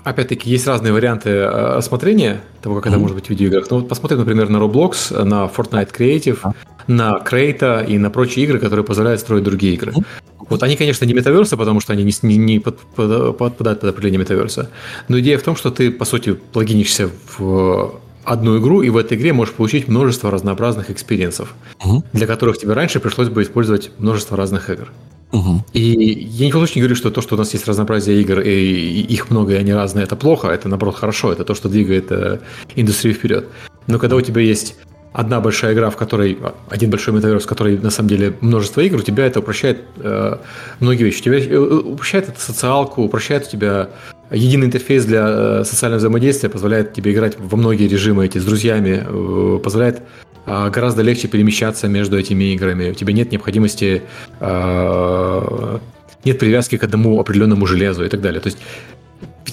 Опять-таки, 0.03 0.49
есть 0.49 0.67
разные 0.67 0.93
варианты 0.93 1.29
э, 1.29 1.77
рассмотрения 1.77 2.41
того, 2.61 2.75
как 2.75 2.85
mm-hmm. 2.85 2.89
это 2.89 2.99
может 2.99 3.15
быть 3.15 3.25
в 3.27 3.29
видеоиграх. 3.29 3.69
Ну, 3.69 3.79
вот 3.79 3.89
посмотрим, 3.89 4.19
например, 4.19 4.49
на 4.49 4.57
Roblox, 4.57 5.23
на 5.23 5.45
Fortnite 5.45 5.91
Creative, 5.97 6.41
mm-hmm. 6.41 6.53
на 6.87 7.19
Крейта 7.19 7.85
и 7.87 7.97
на 7.97 8.09
прочие 8.09 8.45
игры, 8.45 8.59
которые 8.59 8.85
позволяют 8.85 9.19
строить 9.19 9.43
другие 9.43 9.73
игры. 9.73 9.91
Mm-hmm. 9.91 10.05
Вот 10.49 10.63
они, 10.63 10.75
конечно, 10.75 11.05
не 11.05 11.13
metaverse 11.13 11.49
ы, 11.49 11.57
потому 11.57 11.79
что 11.79 11.93
они 11.93 12.03
не, 12.03 12.13
не, 12.21 12.37
не 12.37 12.59
под, 12.59 12.79
под, 12.79 13.37
подпадают 13.37 13.79
под 13.79 13.89
определение 13.89 14.19
metaverse 14.19 14.60
а. 14.60 14.69
Но 15.07 15.19
идея 15.19 15.37
в 15.37 15.43
том, 15.43 15.55
что 15.55 15.71
ты, 15.71 15.91
по 15.91 16.05
сути, 16.05 16.37
логинишься 16.53 17.09
в 17.37 17.99
одну 18.23 18.59
игру, 18.59 18.81
и 18.81 18.89
в 18.89 18.97
этой 18.97 19.17
игре 19.17 19.33
можешь 19.33 19.53
получить 19.53 19.87
множество 19.87 20.31
разнообразных 20.31 20.89
experience 20.89 21.38
ов, 21.38 21.53
угу. 21.83 22.03
для 22.13 22.27
которых 22.27 22.57
тебе 22.57 22.73
раньше 22.73 22.99
пришлось 22.99 23.29
бы 23.29 23.41
использовать 23.43 23.91
множество 23.97 24.37
разных 24.37 24.69
игр. 24.69 24.91
И 25.73 25.79
я 25.81 26.45
ни 26.45 26.49
в 26.51 26.53
коем 26.53 26.65
случае 26.65 26.75
не 26.75 26.81
говорю, 26.81 26.95
что 26.95 27.09
то, 27.09 27.21
что 27.21 27.35
у 27.35 27.37
нас 27.37 27.53
есть 27.53 27.67
разнообразие 27.67 28.21
игр, 28.21 28.39
и 28.39 29.01
их 29.01 29.31
много, 29.31 29.53
и 29.53 29.55
они 29.55 29.73
разные, 29.73 30.03
это 30.03 30.15
плохо, 30.15 30.47
это 30.49 30.69
наоборот 30.69 30.95
хорошо, 30.95 31.31
это 31.31 31.43
то, 31.43 31.55
что 31.55 31.69
двигает 31.69 32.11
э, 32.11 32.39
индустрию 32.75 33.15
вперед. 33.15 33.47
Но 33.87 33.97
когда 33.99 34.15
у 34.15 34.21
тебя 34.21 34.41
есть 34.41 34.75
одна 35.11 35.39
большая 35.39 35.73
игра, 35.73 35.89
в 35.89 35.97
которой 35.97 36.37
один 36.69 36.89
большой 36.89 37.13
метаверс, 37.13 37.43
в 37.43 37.47
которой 37.47 37.77
на 37.77 37.89
самом 37.89 38.09
деле 38.09 38.33
множество 38.41 38.81
игр, 38.81 38.97
у 38.97 39.01
тебя 39.01 39.25
это 39.25 39.39
упрощает 39.39 39.81
э, 39.97 40.37
многие 40.79 41.03
вещи. 41.03 41.19
У 41.19 41.23
тебя 41.23 41.39
э, 41.39 41.57
упрощает 41.57 42.29
это 42.29 42.39
социалку, 42.39 43.03
упрощает 43.03 43.47
у 43.47 43.49
тебя 43.49 43.89
единый 44.31 44.65
интерфейс 44.65 45.05
для 45.05 45.25
э, 45.27 45.63
социального 45.65 45.99
взаимодействия 45.99 46.49
позволяет 46.49 46.93
тебе 46.93 47.13
играть 47.13 47.37
во 47.39 47.57
многие 47.57 47.87
режимы 47.87 48.25
эти 48.25 48.39
с 48.39 48.45
друзьями, 48.45 49.03
э, 49.05 49.59
позволяет 49.63 49.99
а, 49.99 50.03
гораздо 50.45 51.01
легче 51.01 51.27
перемещаться 51.27 51.87
между 51.87 52.17
этими 52.17 52.53
играми. 52.53 52.91
У 52.91 52.93
тебя 52.93 53.13
нет 53.13 53.31
необходимости, 53.31 54.03
а, 54.39 55.79
нет 56.25 56.39
привязки 56.39 56.77
к 56.77 56.83
одному 56.83 57.19
определенному 57.19 57.65
железу 57.65 58.05
и 58.05 58.09
так 58.09 58.21
далее. 58.21 58.41
То 58.41 58.47
есть 58.47 58.59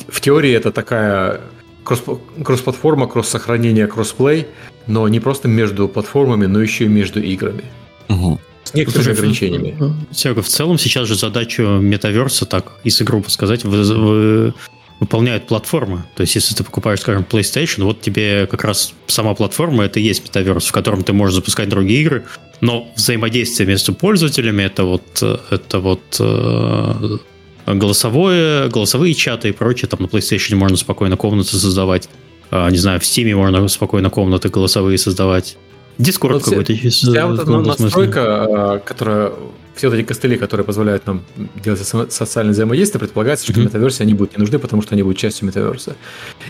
в 0.08 0.20
теории 0.20 0.52
это 0.52 0.72
такая 0.72 1.40
кросс-платформа, 1.84 3.06
кросс-сохранение, 3.06 3.86
кроссплей, 3.86 4.46
но 4.86 5.08
не 5.08 5.20
просто 5.20 5.48
между 5.48 5.88
платформами, 5.88 6.46
но 6.46 6.60
еще 6.60 6.84
и 6.84 6.88
между 6.88 7.20
играми. 7.20 7.64
Угу. 8.08 8.40
С 8.64 8.74
некоторыми 8.74 9.12
ограничениями. 9.12 9.76
Серега, 10.12 10.42
в 10.42 10.48
целом 10.48 10.78
сейчас 10.78 11.08
же 11.08 11.14
задачу 11.14 11.62
метаверса, 11.62 12.46
так, 12.46 12.72
из 12.84 13.00
игру 13.00 13.24
сказать, 13.28 13.64
вы, 13.64 13.82
вы, 13.82 14.54
выполняют 15.00 15.46
платформы. 15.46 16.04
То 16.14 16.20
есть, 16.20 16.34
если 16.34 16.54
ты 16.54 16.62
покупаешь, 16.62 17.00
скажем, 17.00 17.26
PlayStation, 17.28 17.84
вот 17.84 18.00
тебе 18.00 18.46
как 18.46 18.64
раз 18.64 18.92
сама 19.06 19.34
платформа 19.34 19.84
это 19.84 19.98
и 19.98 20.02
есть 20.02 20.22
метаверс, 20.22 20.66
в 20.66 20.72
котором 20.72 21.02
ты 21.02 21.12
можешь 21.12 21.34
запускать 21.34 21.68
другие 21.68 22.02
игры, 22.02 22.24
но 22.60 22.86
взаимодействие 22.94 23.66
между 23.66 23.94
пользователями 23.94 24.62
это 24.62 24.84
вот 24.84 25.22
это 25.50 25.80
вот 25.80 26.02
э, 26.20 27.18
голосовое, 27.66 28.68
голосовые 28.68 29.14
чаты 29.14 29.48
и 29.48 29.52
прочее. 29.52 29.88
Там 29.88 30.02
на 30.02 30.06
PlayStation 30.06 30.56
можно 30.56 30.76
спокойно 30.76 31.16
комнаты 31.16 31.56
создавать. 31.56 32.08
А, 32.50 32.68
не 32.70 32.78
знаю, 32.78 33.00
в 33.00 33.04
Steam 33.04 33.34
можно 33.34 33.68
спокойно 33.68 34.10
комнаты 34.10 34.48
голосовые 34.48 34.98
создавать. 34.98 35.56
Дискорд 35.98 36.34
вот 36.34 36.44
какой-то. 36.44 36.72
Вся 36.90 37.26
вот 37.26 37.40
эта 37.40 37.50
настройка, 37.50 38.22
а, 38.22 38.78
которая 38.78 39.32
все 39.80 39.88
вот 39.88 39.96
эти 39.96 40.06
костыли, 40.06 40.36
которые 40.36 40.66
позволяют 40.66 41.06
нам 41.06 41.22
делать 41.64 41.80
социальное 41.80 42.52
взаимодействие, 42.52 43.00
предполагается, 43.00 43.46
что 43.46 43.54
mm-hmm. 43.54 43.64
метаверсе 43.64 44.02
они 44.02 44.12
будут 44.12 44.36
не 44.36 44.40
нужны, 44.42 44.58
потому 44.58 44.82
что 44.82 44.94
они 44.94 45.02
будут 45.02 45.16
частью 45.16 45.46
метаверса. 45.46 45.96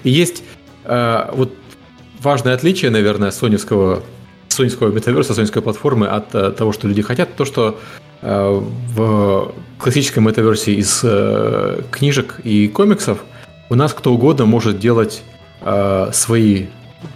И 0.02 0.10
есть 0.10 0.42
э, 0.82 1.30
вот 1.32 1.54
важное 2.20 2.54
отличие, 2.54 2.90
наверное, 2.90 3.30
соневского, 3.30 4.02
соневского 4.48 4.90
метаверса, 4.90 5.34
соневской 5.34 5.62
платформы 5.62 6.08
от 6.08 6.34
э, 6.34 6.50
того, 6.50 6.72
что 6.72 6.88
люди 6.88 7.02
хотят, 7.02 7.36
то, 7.36 7.44
что 7.44 7.78
э, 8.20 8.62
в 8.96 9.54
классической 9.78 10.18
метаверсии 10.18 10.74
из 10.74 11.02
э, 11.04 11.82
книжек 11.92 12.40
и 12.42 12.66
комиксов 12.66 13.22
у 13.68 13.76
нас 13.76 13.94
кто 13.94 14.12
угодно 14.12 14.44
может 14.44 14.80
делать 14.80 15.22
э, 15.60 16.10
свои 16.12 16.66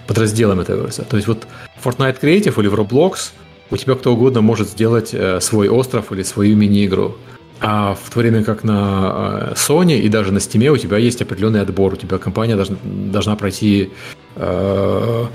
подразделы 0.06 0.54
метаверса. 0.54 1.02
То 1.02 1.16
есть 1.16 1.26
вот 1.26 1.48
Fortnite 1.82 2.20
Creative 2.20 2.60
или 2.60 2.68
в 2.68 2.74
Roblox 2.74 3.32
у 3.70 3.76
тебя 3.76 3.94
кто 3.94 4.12
угодно 4.12 4.40
может 4.40 4.68
сделать 4.68 5.10
э, 5.12 5.40
свой 5.40 5.68
остров 5.68 6.12
или 6.12 6.22
свою 6.22 6.56
мини-игру. 6.56 7.16
А 7.60 7.94
в 7.94 8.10
то 8.10 8.18
время 8.18 8.44
как 8.44 8.64
на 8.64 9.50
э, 9.50 9.54
Sony 9.54 9.98
и 9.98 10.08
даже 10.08 10.32
на 10.32 10.38
Steam 10.38 10.68
у 10.68 10.76
тебя 10.76 10.98
есть 10.98 11.22
определенный 11.22 11.60
отбор, 11.60 11.94
у 11.94 11.96
тебя 11.96 12.18
компания 12.18 12.56
должна, 12.56 12.76
должна 12.84 13.36
пройти 13.36 13.90
э, 14.36 15.26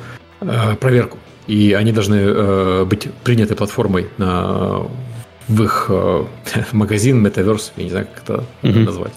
э, 0.41 0.75
проверку. 0.79 1.17
И 1.47 1.73
они 1.73 1.91
должны 1.91 2.15
э, 2.15 2.85
быть 2.85 3.07
приняты 3.23 3.55
платформой 3.55 4.07
на, 4.17 4.83
в 5.47 5.63
их 5.63 5.87
э, 5.89 6.25
магазин, 6.71 7.21
метаверс, 7.21 7.73
я 7.77 7.83
не 7.83 7.89
знаю, 7.89 8.07
как 8.13 8.23
это 8.23 8.43
mm-hmm. 8.61 8.85
назвать. 8.85 9.13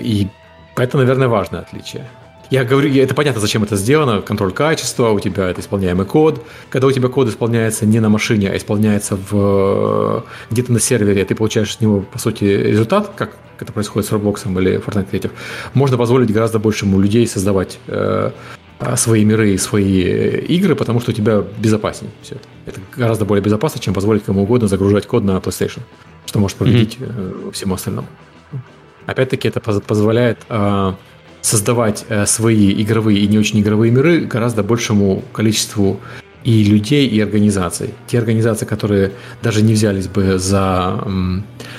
И 0.00 0.28
это, 0.76 0.98
наверное, 0.98 1.28
важное 1.28 1.60
отличие. 1.60 2.06
Я 2.54 2.62
говорю, 2.62 2.94
это 3.02 3.16
понятно, 3.16 3.40
зачем 3.40 3.64
это 3.64 3.74
сделано, 3.74 4.22
контроль 4.22 4.52
качества, 4.52 5.08
у 5.08 5.18
тебя 5.18 5.48
это 5.48 5.60
исполняемый 5.60 6.06
код. 6.06 6.46
Когда 6.70 6.86
у 6.86 6.92
тебя 6.92 7.08
код 7.08 7.26
исполняется 7.26 7.84
не 7.84 7.98
на 7.98 8.08
машине, 8.08 8.48
а 8.48 8.56
исполняется 8.56 9.16
в, 9.16 10.24
где-то 10.52 10.72
на 10.72 10.78
сервере, 10.78 11.24
ты 11.24 11.34
получаешь 11.34 11.74
с 11.74 11.80
него, 11.80 12.02
по 12.02 12.20
сути, 12.20 12.44
результат, 12.44 13.10
как 13.16 13.36
это 13.58 13.72
происходит 13.72 14.08
с 14.08 14.12
Roblox 14.12 14.48
или 14.60 14.78
Fortnite 14.78 15.10
Creative, 15.10 15.32
можно 15.72 15.98
позволить 15.98 16.32
гораздо 16.32 16.60
большему 16.60 17.00
людей 17.00 17.26
создавать 17.26 17.80
э, 17.88 18.30
свои 18.94 19.24
миры 19.24 19.54
и 19.54 19.58
свои 19.58 20.02
игры, 20.38 20.76
потому 20.76 21.00
что 21.00 21.10
у 21.10 21.14
тебя 21.14 21.42
безопаснее 21.58 22.12
все 22.22 22.36
это. 22.36 22.44
Это 22.66 22.80
гораздо 22.96 23.24
более 23.24 23.42
безопасно, 23.42 23.80
чем 23.80 23.94
позволить 23.94 24.22
кому 24.22 24.44
угодно 24.44 24.68
загружать 24.68 25.08
код 25.08 25.24
на 25.24 25.38
PlayStation, 25.38 25.80
что 26.24 26.38
может 26.38 26.56
повредить 26.56 26.98
mm-hmm. 27.00 27.50
всему 27.50 27.74
остальному. 27.74 28.06
Опять-таки 29.06 29.48
это 29.48 29.58
позволяет 29.60 30.38
э, 30.48 30.92
создавать 31.44 32.06
э, 32.08 32.24
свои 32.24 32.72
игровые 32.82 33.18
и 33.18 33.26
не 33.26 33.38
очень 33.38 33.60
игровые 33.60 33.92
миры 33.92 34.20
гораздо 34.20 34.62
большему 34.62 35.22
количеству 35.32 36.00
и 36.42 36.64
людей, 36.64 37.06
и 37.06 37.20
организаций. 37.20 37.92
Те 38.06 38.18
организации, 38.18 38.64
которые 38.64 39.12
даже 39.42 39.60
не 39.62 39.74
взялись 39.74 40.08
бы 40.08 40.38
за 40.38 41.04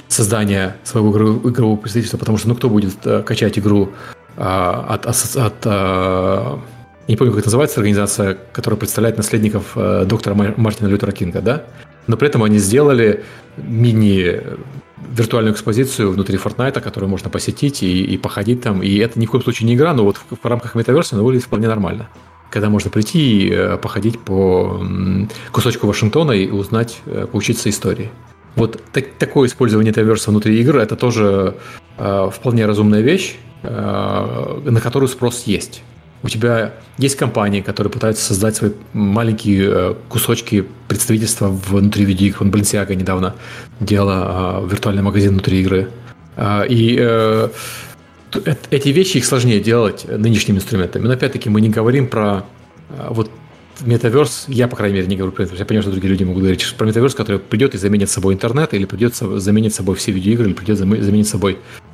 создание 0.08 0.76
своего 0.84 1.10
игрового 1.50 1.78
представительства, 1.78 2.18
потому 2.18 2.38
что 2.38 2.50
ну 2.50 2.56
кто 2.56 2.70
будет 2.70 2.96
э, 3.06 3.24
качать 3.24 3.58
игру 3.58 3.90
а, 4.38 4.86
от, 4.90 5.08
от, 5.08 5.36
от 5.36 5.56
а, 5.66 6.60
не 7.08 7.16
помню, 7.16 7.32
как 7.32 7.40
это 7.40 7.48
называется, 7.48 7.80
организация, 7.80 8.38
которая 8.52 8.78
представляет 8.78 9.18
наследников 9.18 9.72
э, 9.76 10.06
доктора 10.06 10.36
Мартина 10.36 10.88
Лютера 10.88 11.12
Кинга, 11.12 11.42
да? 11.42 11.64
Но 12.06 12.18
при 12.18 12.28
этом 12.28 12.44
они 12.44 12.60
сделали 12.60 13.24
мини 13.58 14.42
виртуальную 15.12 15.54
экспозицию 15.54 16.12
внутри 16.12 16.38
Fortnite, 16.38 16.82
которую 16.82 17.10
можно 17.10 17.30
посетить 17.30 17.84
и, 17.84 18.04
и 18.04 18.18
походить 18.18 18.62
там. 18.62 18.82
И 18.82 18.98
это 18.98 19.20
ни 19.20 19.26
в 19.26 19.32
коем 19.32 19.44
случае 19.44 19.68
не 19.68 19.76
игра, 19.76 19.94
но 19.94 20.04
вот 20.04 20.18
в, 20.18 20.38
в 20.42 20.46
рамках 20.46 20.76
метаверса 20.76 21.16
она 21.16 21.24
выглядит 21.24 21.46
вполне 21.46 21.68
нормально. 21.68 22.10
Когда 22.50 22.70
можно 22.70 22.90
прийти 22.90 23.48
и 23.48 23.52
э, 23.52 23.78
походить 23.78 24.20
по 24.20 24.82
кусочку 25.52 25.88
Вашингтона 25.88 26.32
и 26.32 26.50
узнать, 26.50 27.00
э, 27.06 27.28
поучиться 27.32 27.70
истории. 27.70 28.12
Вот 28.56 28.82
так, 28.94 29.06
такое 29.20 29.48
использование 29.48 29.92
метаверса 29.92 30.32
внутри 30.32 30.60
игры 30.62 30.80
это 30.82 30.96
тоже 30.96 31.56
э, 31.98 32.30
вполне 32.34 32.66
разумная 32.66 33.02
вещь, 33.02 33.36
э, 33.64 34.62
на 34.64 34.80
которую 34.80 35.10
спрос 35.10 35.44
есть. 35.44 35.84
У 36.26 36.28
тебя 36.28 36.74
есть 36.98 37.18
компании, 37.18 37.62
которые 37.62 37.92
пытаются 37.92 38.26
создать 38.26 38.56
свои 38.56 38.72
маленькие 38.94 39.70
э, 39.70 39.94
кусочки 40.10 40.66
представительства 40.88 41.50
внутри 41.50 42.04
видеоигр. 42.04 42.38
Он 42.42 42.50
Balenciaga 42.50 42.96
недавно 42.96 43.36
делала 43.80 44.64
э, 44.64 44.68
виртуальный 44.68 45.04
магазин 45.04 45.34
внутри 45.34 45.62
игры. 45.62 45.92
А, 46.36 46.64
и 46.64 46.98
э, 47.00 47.50
эти 48.72 48.90
вещи 48.90 49.18
их 49.18 49.26
сложнее 49.26 49.60
делать 49.60 50.08
нынешними 50.10 50.58
инструментами. 50.58 51.06
Но 51.06 51.14
опять-таки 51.14 51.48
мы 51.48 51.62
не 51.62 51.70
говорим 51.70 52.08
про 52.08 52.44
вот 53.08 53.30
метаверс, 53.82 54.46
я, 54.48 54.68
по 54.68 54.76
крайней 54.76 54.96
мере, 54.96 55.08
не 55.08 55.18
говорю 55.18 55.32
про 55.32 55.44
метаверс, 55.44 55.60
я 55.60 55.66
понимаю, 55.66 55.84
что 55.84 55.92
другие 55.92 56.10
люди 56.10 56.24
могут 56.24 56.42
говорить 56.42 56.74
про 56.76 56.88
метаверс, 56.88 57.14
который 57.14 57.38
придет 57.38 57.76
и 57.76 57.78
заменит 57.78 58.10
собой 58.10 58.34
интернет, 58.34 58.74
или 58.74 58.86
придет 58.86 59.14
заменит 59.16 59.76
собой 59.76 59.96
все 59.96 60.12
видеоигры, 60.12 60.48
или 60.48 60.54
придет 60.54 60.80
заменить 60.80 61.28
собой 61.28 61.60
а, 61.60 61.85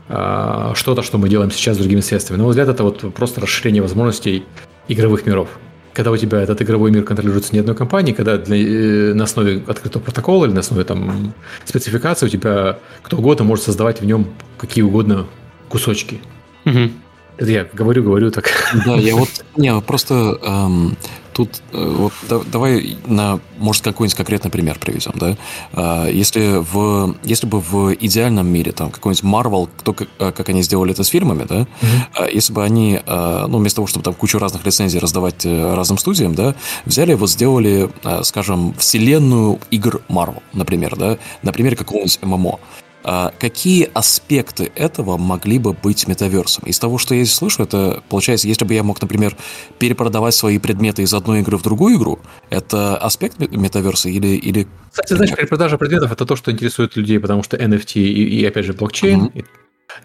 что-то, 0.76 1.02
что 1.04 1.18
мы 1.18 1.30
делаем 1.30 1.52
сейчас 1.52 1.76
с 1.76 1.80
другими 1.80 2.02
средствами. 2.02 2.38
На 2.38 2.44
мой 2.44 2.52
взгляд, 2.52 2.70
это 2.70 2.84
вот 2.84 3.14
просто 3.14 3.42
расширение 3.42 3.82
возможностей 3.82 4.44
игровых 4.88 5.26
миров. 5.26 5.50
Когда 5.94 6.12
у 6.12 6.18
тебя 6.18 6.42
этот 6.42 6.62
игровой 6.62 6.92
мир 6.92 7.04
контролируется 7.04 7.54
не 7.54 7.60
одной 7.60 7.76
компанией, 7.76 8.16
когда 8.16 8.38
для, 8.38 8.58
э, 8.58 9.14
на 9.14 9.26
основе 9.26 9.62
открытого 9.68 10.02
протокола 10.02 10.46
или 10.46 10.54
на 10.54 10.62
основе 10.62 10.84
там, 10.86 11.34
спецификации 11.66 12.28
у 12.28 12.30
тебя 12.30 12.80
кто 13.02 13.18
угодно 13.18 13.44
может 13.44 13.66
создавать 13.66 14.00
в 14.00 14.06
нем 14.06 14.28
какие 14.58 14.84
угодно 14.84 15.28
кусочки. 15.68 16.22
Угу. 16.66 16.92
Это 17.38 17.52
я 17.52 17.68
говорю, 17.74 18.04
говорю 18.04 18.32
так. 18.32 18.52
Да, 18.86 18.96
я 18.96 19.16
вот 19.16 19.30
не, 19.56 19.80
просто 19.82 20.40
эм, 20.44 20.98
Тут 21.34 21.62
э, 21.72 21.96
вот 21.98 22.14
да, 22.28 22.40
давай 22.52 22.98
на, 23.06 23.40
может, 23.58 23.84
какой-нибудь 23.84 24.18
конкретный 24.18 24.52
пример 24.52 24.78
приведем, 24.80 25.14
да? 25.16 25.38
А, 25.72 26.08
если, 26.08 26.58
в, 26.60 27.16
если 27.24 27.48
бы 27.48 27.62
в 27.62 27.94
идеальном 27.94 28.48
мире, 28.48 28.74
там, 28.74 28.92
какой-нибудь 28.92 29.24
Marvel, 29.24 29.70
кто, 29.78 29.94
как, 29.94 30.10
э, 30.20 30.32
как 30.32 30.50
они 30.50 30.62
сделали 30.62 30.92
это 30.92 31.04
с 31.04 31.08
фильмами, 31.08 31.46
да? 31.48 31.62
Mm-hmm. 31.62 32.34
Если 32.34 32.52
бы 32.52 32.64
они, 32.64 33.00
а, 33.06 33.48
ну, 33.48 33.60
вместо 33.60 33.78
того, 33.78 33.88
чтобы 33.88 34.04
там 34.04 34.14
кучу 34.14 34.40
разных 34.40 34.66
лицензий 34.66 35.00
раздавать 35.00 35.46
э, 35.46 35.74
разным 35.74 35.98
студиям, 35.98 36.36
да, 36.36 36.54
взяли 36.86 37.14
вот 37.14 37.30
сделали, 37.30 37.90
скажем, 38.24 38.74
вселенную 38.78 39.60
игр 39.70 40.02
Marvel, 40.10 40.42
например, 40.54 40.96
да? 40.98 41.18
На 41.44 41.54
примере 41.54 41.78
какого-нибудь 41.78 42.20
ММО. 42.22 42.60
А 43.04 43.34
какие 43.40 43.90
аспекты 43.94 44.72
этого 44.76 45.18
могли 45.18 45.60
бы 45.60 45.74
быть 45.74 46.08
метаверсом? 46.08 46.64
Из 46.66 46.78
того, 46.80 46.98
что 46.98 47.16
я 47.16 47.24
здесь 47.24 47.36
слышу, 47.36 47.64
это 47.64 48.04
получается, 48.10 48.48
если 48.48 48.66
бы 48.66 48.74
я 48.74 48.84
мог, 48.84 49.02
например, 49.02 49.36
перепродавать 49.80 50.36
свои 50.36 50.60
предметы 50.60 51.02
из 51.02 51.14
одной 51.14 51.40
игры 51.40 51.58
в 51.58 51.64
другую 51.64 51.98
игру, 51.98 52.20
это 52.50 52.98
аспект 52.98 53.40
метаверса 53.40 54.10
или... 54.10 54.28
или... 54.28 54.68
Кстати, 54.92 55.14
знаешь, 55.14 55.36
перепродажа 55.36 55.78
предметов– 55.78 56.12
это 56.14 56.26
то, 56.26 56.36
что 56.36 56.52
интересует 56.52 56.96
людей, 56.96 57.20
потому 57.20 57.44
что 57.44 57.58
NFT 57.58 58.02
и, 58.02 58.40
и 58.40 58.46
опять 58.46 58.66
же, 58.66 58.74
блокчейн. 58.74 59.26
Mm-hmm. 59.26 59.46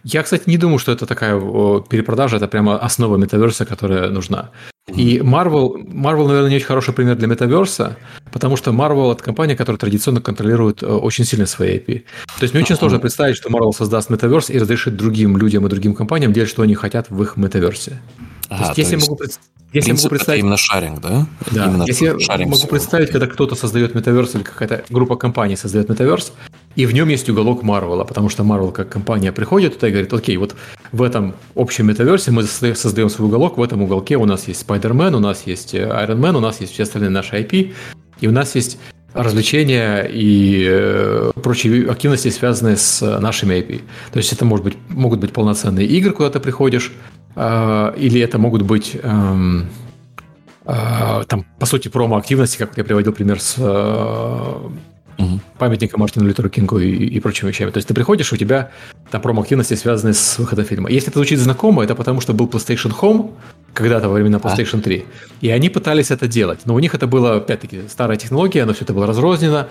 Я, 0.05 0.23
кстати, 0.23 0.45
не 0.47 0.57
думаю, 0.57 0.79
что 0.79 0.93
это 0.93 1.07
такая 1.07 1.39
перепродажа, 1.81 2.37
это 2.37 2.49
прямо 2.49 2.79
основа 2.79 3.17
метаверса, 3.17 3.67
которая 3.67 4.11
нужна. 4.11 4.51
И 4.94 5.18
Marvel, 5.18 5.85
Marvel, 5.85 6.29
наверное, 6.29 6.49
не 6.49 6.57
очень 6.57 6.66
хороший 6.66 6.94
пример 6.94 7.16
для 7.16 7.27
метаверса, 7.27 7.96
потому 8.33 8.57
что 8.57 8.70
Marvel– 8.70 9.12
это 9.14 9.22
компания, 9.22 9.57
которая 9.57 9.79
традиционно 9.79 10.20
контролирует 10.20 10.83
э, 10.83 10.87
очень 10.87 11.25
сильно 11.25 11.46
свои 11.46 11.79
IP. 11.79 12.05
То 12.38 12.42
есть 12.42 12.55
мне 12.55 12.62
очень 12.62 12.77
сложно 12.77 13.01
представить, 13.01 13.37
что 13.37 13.49
Marvel 13.49 13.72
создаст 13.72 14.11
метаверс 14.11 14.49
и 14.49 14.59
разрешит 14.59 14.96
другим 14.96 15.37
людям 15.38 15.66
и 15.66 15.68
другим 15.68 15.94
компаниям 15.94 16.33
делать, 16.33 16.49
что 16.49 16.62
они 16.62 16.77
хотят 16.77 17.11
в 17.11 17.20
их 17.20 17.37
метаверсе. 17.37 18.01
Ага, 18.49 18.62
то 18.62 18.68
есть, 18.68 18.79
если 18.79 18.94
есть... 18.94 19.09
могу 19.09 19.20
если 19.72 19.92
могу 19.92 20.09
представить... 20.09 20.40
Именно 20.40 20.57
шаринг, 20.57 21.01
да? 21.01 21.27
Да. 21.51 21.66
Именно 21.66 21.85
если 21.87 22.07
я 22.07 22.46
могу 22.46 22.66
представить, 22.68 23.11
когда 23.11 23.27
кто-то 23.27 23.57
создает 23.57 23.94
метаверс 23.94 24.35
или 24.37 24.42
какая-то 24.42 24.85
группа 24.88 25.16
компаний 25.16 25.57
создает 25.57 25.88
метаверс, 25.88 26.33
и 26.77 26.85
в 26.85 26.93
нем 26.93 27.09
есть 27.09 27.29
уголок 27.29 27.62
Марвела, 27.62 28.05
потому 28.05 28.29
что 28.29 28.43
Marvel 28.43 28.71
как 28.71 28.91
компания 28.91 29.33
приходит 29.33 29.75
туда 29.75 29.89
и 29.89 29.91
говорит, 29.91 30.12
окей, 30.12 30.37
вот 30.37 30.55
в 30.93 31.03
этом 31.03 31.35
общем 31.55 31.87
метаверсе 31.87 32.31
мы 32.31 32.45
создаем 32.45 33.09
свой 33.09 33.29
уголок, 33.29 33.57
в 33.57 33.62
этом 33.62 33.83
уголке 33.83 34.17
у 34.17 34.27
нас 34.27 34.47
есть 34.47 34.61
Спайдермен, 34.61 35.15
у 35.15 35.19
нас 35.19 35.45
есть 35.47 35.75
э, 35.75 35.89
Iron 35.89 36.21
Man, 36.21 36.37
у 36.37 36.41
нас 36.41 36.61
есть 36.61 36.75
все 36.75 36.83
остальные 36.83 37.11
наши 37.11 37.35
IP, 37.37 37.73
и 38.21 38.29
у 38.29 38.31
нас 38.31 38.55
есть 38.55 38.79
развлечения 39.15 40.03
и 40.03 40.67
э, 40.69 41.33
прочие 41.43 41.91
активности, 41.91 42.29
связанные 42.29 42.77
с 42.77 43.01
нашими 43.21 43.55
IP. 43.55 43.81
То 44.12 44.19
есть 44.19 44.33
это 44.35 44.45
может 44.45 44.65
быть, 44.65 44.77
могут 44.91 45.21
быть 45.21 45.33
полноценные 45.33 45.87
игры, 45.87 46.12
куда 46.12 46.29
ты 46.29 46.41
приходишь, 46.41 46.93
э, 47.35 47.95
или 47.97 48.21
это 48.21 48.39
могут 48.39 48.61
быть 48.62 48.95
э, 49.03 49.61
э, 50.67 51.25
там, 51.27 51.47
по 51.59 51.65
сути, 51.65 51.89
промо-активности, 51.89 52.59
как 52.59 52.77
я 52.77 52.85
приводил 52.85 53.12
пример 53.12 53.41
с 53.41 53.55
э, 53.57 54.69
угу. 55.19 55.41
памятника 55.59 55.99
Мартину 55.99 56.27
Лютеру 56.27 56.49
Кингу 56.49 56.79
и, 56.79 56.91
и 56.91 57.21
прочими 57.21 57.49
вещами. 57.49 57.71
То 57.71 57.79
есть 57.79 57.89
ты 57.89 57.95
приходишь, 57.95 58.33
у 58.33 58.37
тебя 58.37 58.71
там 59.11 59.23
промо-активности 59.23 59.75
связаны 59.75 60.15
с 60.15 60.39
выходом 60.39 60.65
фильма. 60.65 60.91
Если 60.91 61.11
это 61.11 61.19
звучит 61.19 61.39
знакомо, 61.39 61.85
это 61.85 61.95
потому 61.95 62.21
что 62.21 62.33
был 62.33 62.47
PlayStation 62.47 62.93
Home 63.01 63.33
когда-то 63.75 64.09
во 64.09 64.15
времена 64.15 64.39
PlayStation 64.39 64.81
3. 64.81 65.05
И 65.43 65.51
они 65.51 65.69
пытались 65.69 66.11
это 66.11 66.27
делать. 66.27 66.61
Но 66.65 66.75
у 66.75 66.79
них 66.79 66.95
это 66.95 67.07
было, 67.07 67.37
опять-таки, 67.37 67.83
старая 67.89 68.17
технология, 68.17 68.65
но 68.65 68.73
все 68.73 68.85
это 68.85 68.95
было 68.95 69.07
разрознено. 69.07 69.67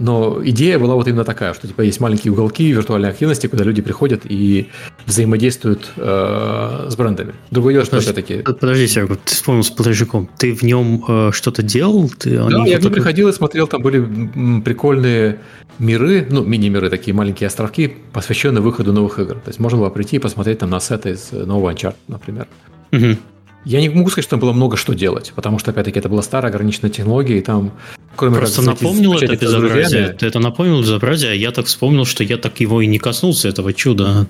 Но 0.00 0.40
идея 0.42 0.78
была 0.78 0.94
вот 0.94 1.06
именно 1.06 1.24
такая, 1.24 1.54
что 1.54 1.68
типа 1.68 1.82
есть 1.82 2.00
маленькие 2.00 2.32
уголки 2.32 2.72
виртуальной 2.72 3.10
активности, 3.10 3.46
куда 3.46 3.64
люди 3.64 3.82
приходят 3.82 4.22
и 4.24 4.70
взаимодействуют 5.06 5.90
э, 5.96 6.86
с 6.90 6.96
брендами. 6.96 7.34
Другое 7.50 7.74
дело, 7.74 7.84
что 7.84 7.98
опять-таки... 7.98 8.38
Подожди, 8.38 8.86
Серега, 8.86 9.16
ты 9.16 9.34
вспомнил 9.34 9.62
с 9.62 9.70
платежиком. 9.70 10.28
Ты 10.38 10.54
в 10.54 10.62
нем 10.62 11.04
э, 11.06 11.30
что-то 11.32 11.62
делал? 11.62 12.10
Ты, 12.18 12.38
да, 12.38 12.64
я 12.64 12.78
в 12.78 12.82
нем 12.82 12.92
приходил 12.92 13.28
и 13.28 13.32
смотрел, 13.32 13.66
там 13.66 13.82
были 13.82 14.60
прикольные 14.62 15.38
миры, 15.78 16.26
ну, 16.30 16.42
мини-миры, 16.42 16.88
такие 16.88 17.14
маленькие 17.14 17.48
островки, 17.48 17.94
посвященные 18.12 18.62
выходу 18.62 18.92
новых 18.92 19.18
игр. 19.18 19.34
То 19.34 19.48
есть 19.48 19.60
можно 19.60 19.78
было 19.78 19.90
прийти 19.90 20.16
и 20.16 20.18
посмотреть 20.18 20.60
там 20.60 20.70
на 20.70 20.80
сеты 20.80 21.10
из 21.10 21.30
нового 21.32 21.72
Uncharted, 21.72 21.96
например. 22.08 22.46
Угу. 22.92 23.16
Я 23.64 23.80
не 23.80 23.88
могу 23.88 24.08
сказать, 24.08 24.24
что 24.24 24.30
там 24.30 24.40
было 24.40 24.52
много 24.52 24.76
что 24.76 24.94
делать, 24.94 25.32
потому 25.34 25.58
что, 25.58 25.70
опять-таки, 25.70 25.98
это 25.98 26.08
была 26.08 26.22
старая 26.22 26.50
ограниченная 26.50 26.90
технология, 26.90 27.38
и 27.38 27.42
там, 27.42 27.72
кроме 28.16 28.38
Просто 28.38 28.62
как, 28.62 28.80
напомнил 28.80 29.14
это 29.14 29.36
безобразие. 29.36 30.08
Ты 30.08 30.26
это 30.26 30.38
напомнил 30.38 30.80
безобразие, 30.80 31.32
а 31.32 31.34
я 31.34 31.50
так 31.50 31.66
вспомнил, 31.66 32.04
что 32.06 32.24
я 32.24 32.38
так 32.38 32.58
его 32.60 32.80
и 32.80 32.86
не 32.86 32.98
коснулся, 32.98 33.48
этого 33.48 33.72
чуда 33.72 34.26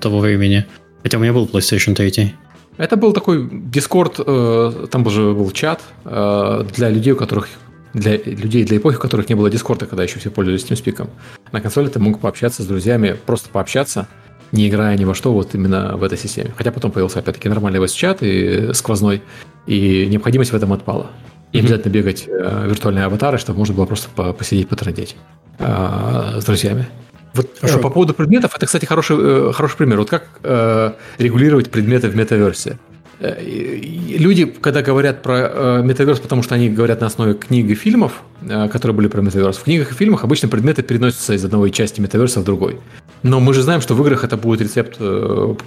того 0.00 0.18
времени. 0.20 0.64
Хотя 1.02 1.18
у 1.18 1.20
меня 1.20 1.32
был 1.32 1.46
PlayStation 1.46 1.94
3. 1.94 2.34
Это 2.76 2.96
был 2.96 3.12
такой 3.12 3.44
Discord, 3.44 4.22
э, 4.26 4.86
там 4.88 5.06
уже 5.06 5.32
был 5.32 5.50
чат 5.50 5.80
э, 6.04 6.66
для 6.74 6.88
людей, 6.88 7.12
у 7.12 7.16
которых 7.16 7.48
для 7.92 8.16
людей 8.16 8.64
для 8.64 8.78
эпохи, 8.78 8.96
у 8.96 8.98
которых 8.98 9.28
не 9.28 9.36
было 9.36 9.48
Дискорда, 9.48 9.86
когда 9.86 10.02
еще 10.02 10.18
все 10.18 10.30
пользовались 10.30 10.64
TeamSpeak. 10.64 11.08
На 11.52 11.60
консоли 11.60 11.88
ты 11.88 12.00
мог 12.00 12.20
пообщаться 12.20 12.62
с 12.62 12.66
друзьями, 12.66 13.16
просто 13.24 13.48
пообщаться, 13.50 14.08
не 14.52 14.68
играя 14.68 14.96
ни 14.96 15.04
во 15.04 15.14
что 15.14 15.32
вот 15.32 15.54
именно 15.54 15.96
в 15.96 16.02
этой 16.02 16.18
системе. 16.18 16.52
Хотя 16.56 16.70
потом 16.72 16.90
появился 16.90 17.18
опять-таки 17.18 17.48
нормальный 17.48 17.80
voice-чат 17.80 18.18
и 18.22 18.72
сквозной, 18.72 19.22
и 19.66 20.06
необходимость 20.06 20.52
в 20.52 20.56
этом 20.56 20.72
отпала. 20.72 21.10
И 21.52 21.56
mm-hmm. 21.56 21.60
обязательно 21.60 21.92
бегать 21.92 22.24
э, 22.26 22.66
виртуальные 22.68 23.04
аватары, 23.04 23.38
чтобы 23.38 23.58
можно 23.58 23.74
было 23.74 23.86
просто 23.86 24.08
посидеть, 24.32 24.68
потрындеть 24.68 25.16
э, 25.58 26.38
с 26.40 26.44
друзьями. 26.44 26.86
Вот 27.34 27.46
э, 27.46 27.60
Хорошо. 27.60 27.78
по 27.80 27.90
поводу 27.90 28.14
предметов, 28.14 28.54
это, 28.56 28.66
кстати, 28.66 28.84
хороший, 28.86 29.16
э, 29.18 29.52
хороший 29.52 29.76
пример. 29.76 29.98
Вот 29.98 30.10
как 30.10 30.24
э, 30.42 30.92
регулировать 31.18 31.70
предметы 31.70 32.08
в 32.08 32.16
метаверсе? 32.16 32.78
Э, 33.20 33.42
люди, 33.42 34.44
когда 34.44 34.82
говорят 34.82 35.22
про 35.22 35.34
э, 35.36 35.82
метаверс, 35.82 36.20
потому 36.20 36.42
что 36.42 36.54
они 36.54 36.68
говорят 36.68 37.00
на 37.00 37.06
основе 37.06 37.34
книг 37.34 37.70
и 37.70 37.74
фильмов, 37.74 38.22
э, 38.42 38.68
которые 38.68 38.96
были 38.96 39.08
про 39.08 39.22
метаверс, 39.22 39.56
в 39.56 39.62
книгах 39.62 39.92
и 39.92 39.94
фильмах 39.94 40.24
обычно 40.24 40.48
предметы 40.48 40.82
переносятся 40.82 41.34
из 41.34 41.44
одной 41.44 41.70
части 41.70 42.00
метаверса 42.00 42.40
в 42.40 42.44
другой. 42.44 42.78
Но 43.22 43.40
мы 43.40 43.54
же 43.54 43.62
знаем, 43.62 43.80
что 43.80 43.94
в 43.94 44.02
играх 44.02 44.24
это 44.24 44.36
будет 44.36 44.60
рецепт 44.60 44.98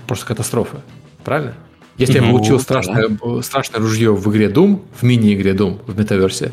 просто 0.07 0.25
катастрофы. 0.25 0.77
Правильно? 1.23 1.53
Если 1.97 2.19
ну, 2.19 2.25
я 2.25 2.31
получил 2.31 2.59
страшное, 2.59 3.07
да. 3.09 3.41
страшное 3.41 3.81
ружье 3.81 4.13
в 4.13 4.29
игре 4.31 4.49
Doom, 4.49 4.81
в 4.99 5.03
мини-игре 5.03 5.53
Doom 5.53 5.79
в 5.87 5.97
метаверсе, 5.97 6.51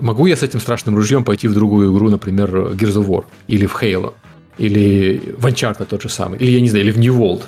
могу 0.00 0.26
я 0.26 0.36
с 0.36 0.42
этим 0.42 0.60
страшным 0.60 0.96
ружьем 0.96 1.24
пойти 1.24 1.48
в 1.48 1.54
другую 1.54 1.92
игру, 1.92 2.08
например, 2.08 2.50
Gears 2.50 2.94
of 2.94 3.06
War, 3.06 3.24
или 3.48 3.66
в 3.66 3.74
Halo, 3.82 4.14
или 4.56 5.34
в 5.36 5.46
Uncharted 5.46 5.84
тот 5.84 6.02
же 6.02 6.08
самый, 6.08 6.38
или, 6.38 6.52
я 6.52 6.60
не 6.60 6.70
знаю, 6.70 6.84
или 6.84 6.92
в 6.92 6.98
New 6.98 7.14
World, 7.14 7.42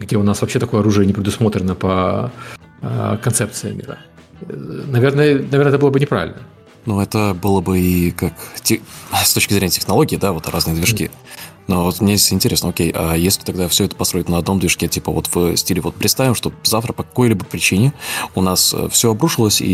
где 0.00 0.16
у 0.16 0.22
нас 0.22 0.40
вообще 0.40 0.58
такое 0.58 0.80
оружие 0.80 1.06
не 1.06 1.12
предусмотрено 1.12 1.74
по 1.74 2.32
э, 2.80 3.18
концепции 3.22 3.72
мира. 3.72 3.98
Наверное, 4.48 5.34
наверное, 5.34 5.68
это 5.68 5.78
было 5.78 5.90
бы 5.90 6.00
неправильно. 6.00 6.38
Ну, 6.86 7.00
это 7.00 7.34
было 7.34 7.60
бы 7.60 7.78
и 7.78 8.10
как 8.10 8.32
с 8.64 9.34
точки 9.34 9.52
зрения 9.52 9.70
технологии, 9.70 10.16
да, 10.16 10.32
вот 10.32 10.48
разные 10.48 10.74
движки. 10.74 11.10
Но 11.70 11.84
вот 11.84 12.00
мне 12.00 12.14
интересно, 12.14 12.70
окей, 12.70 12.90
а 12.92 13.14
если 13.14 13.44
тогда 13.44 13.68
все 13.68 13.84
это 13.84 13.94
построить 13.94 14.28
на 14.28 14.38
одном 14.38 14.58
движке, 14.58 14.88
типа 14.88 15.12
вот 15.12 15.32
в 15.32 15.56
стиле, 15.56 15.80
вот 15.80 15.94
представим, 15.94 16.34
что 16.34 16.52
завтра 16.64 16.92
по 16.92 17.04
какой-либо 17.04 17.44
причине 17.44 17.92
у 18.34 18.42
нас 18.42 18.74
э, 18.74 18.88
все 18.90 19.12
обрушилось, 19.12 19.60
и, 19.60 19.64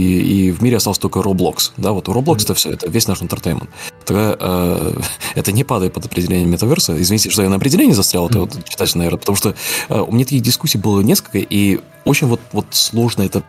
и 0.48 0.50
в 0.50 0.62
мире 0.62 0.76
остался 0.76 1.00
только 1.00 1.20
Roblox, 1.20 1.70
да, 1.78 1.92
вот 1.92 2.08
Roblox 2.08 2.42
это 2.42 2.52
все, 2.52 2.72
это 2.72 2.86
весь 2.90 3.08
наш 3.08 3.22
интертеймент. 3.22 3.70
Тогда 4.04 4.36
э, 4.38 5.00
это 5.36 5.52
не 5.52 5.64
падает 5.64 5.94
под 5.94 6.04
определение 6.04 6.46
метаверса. 6.46 7.00
Извините, 7.00 7.30
что 7.30 7.42
я 7.42 7.48
на 7.48 7.56
определении 7.56 7.94
застрял, 7.94 8.28
это 8.28 8.40
вот 8.40 8.62
читатель, 8.68 8.98
наверное, 8.98 9.18
потому 9.18 9.36
что 9.36 9.54
э, 9.88 9.98
у 9.98 10.12
меня 10.12 10.26
таких 10.26 10.42
дискуссий 10.42 10.76
было 10.76 11.00
несколько, 11.00 11.38
и 11.38 11.80
очень 12.04 12.26
вот, 12.26 12.42
вот 12.52 12.66
сложно 12.72 13.22
это 13.22 13.42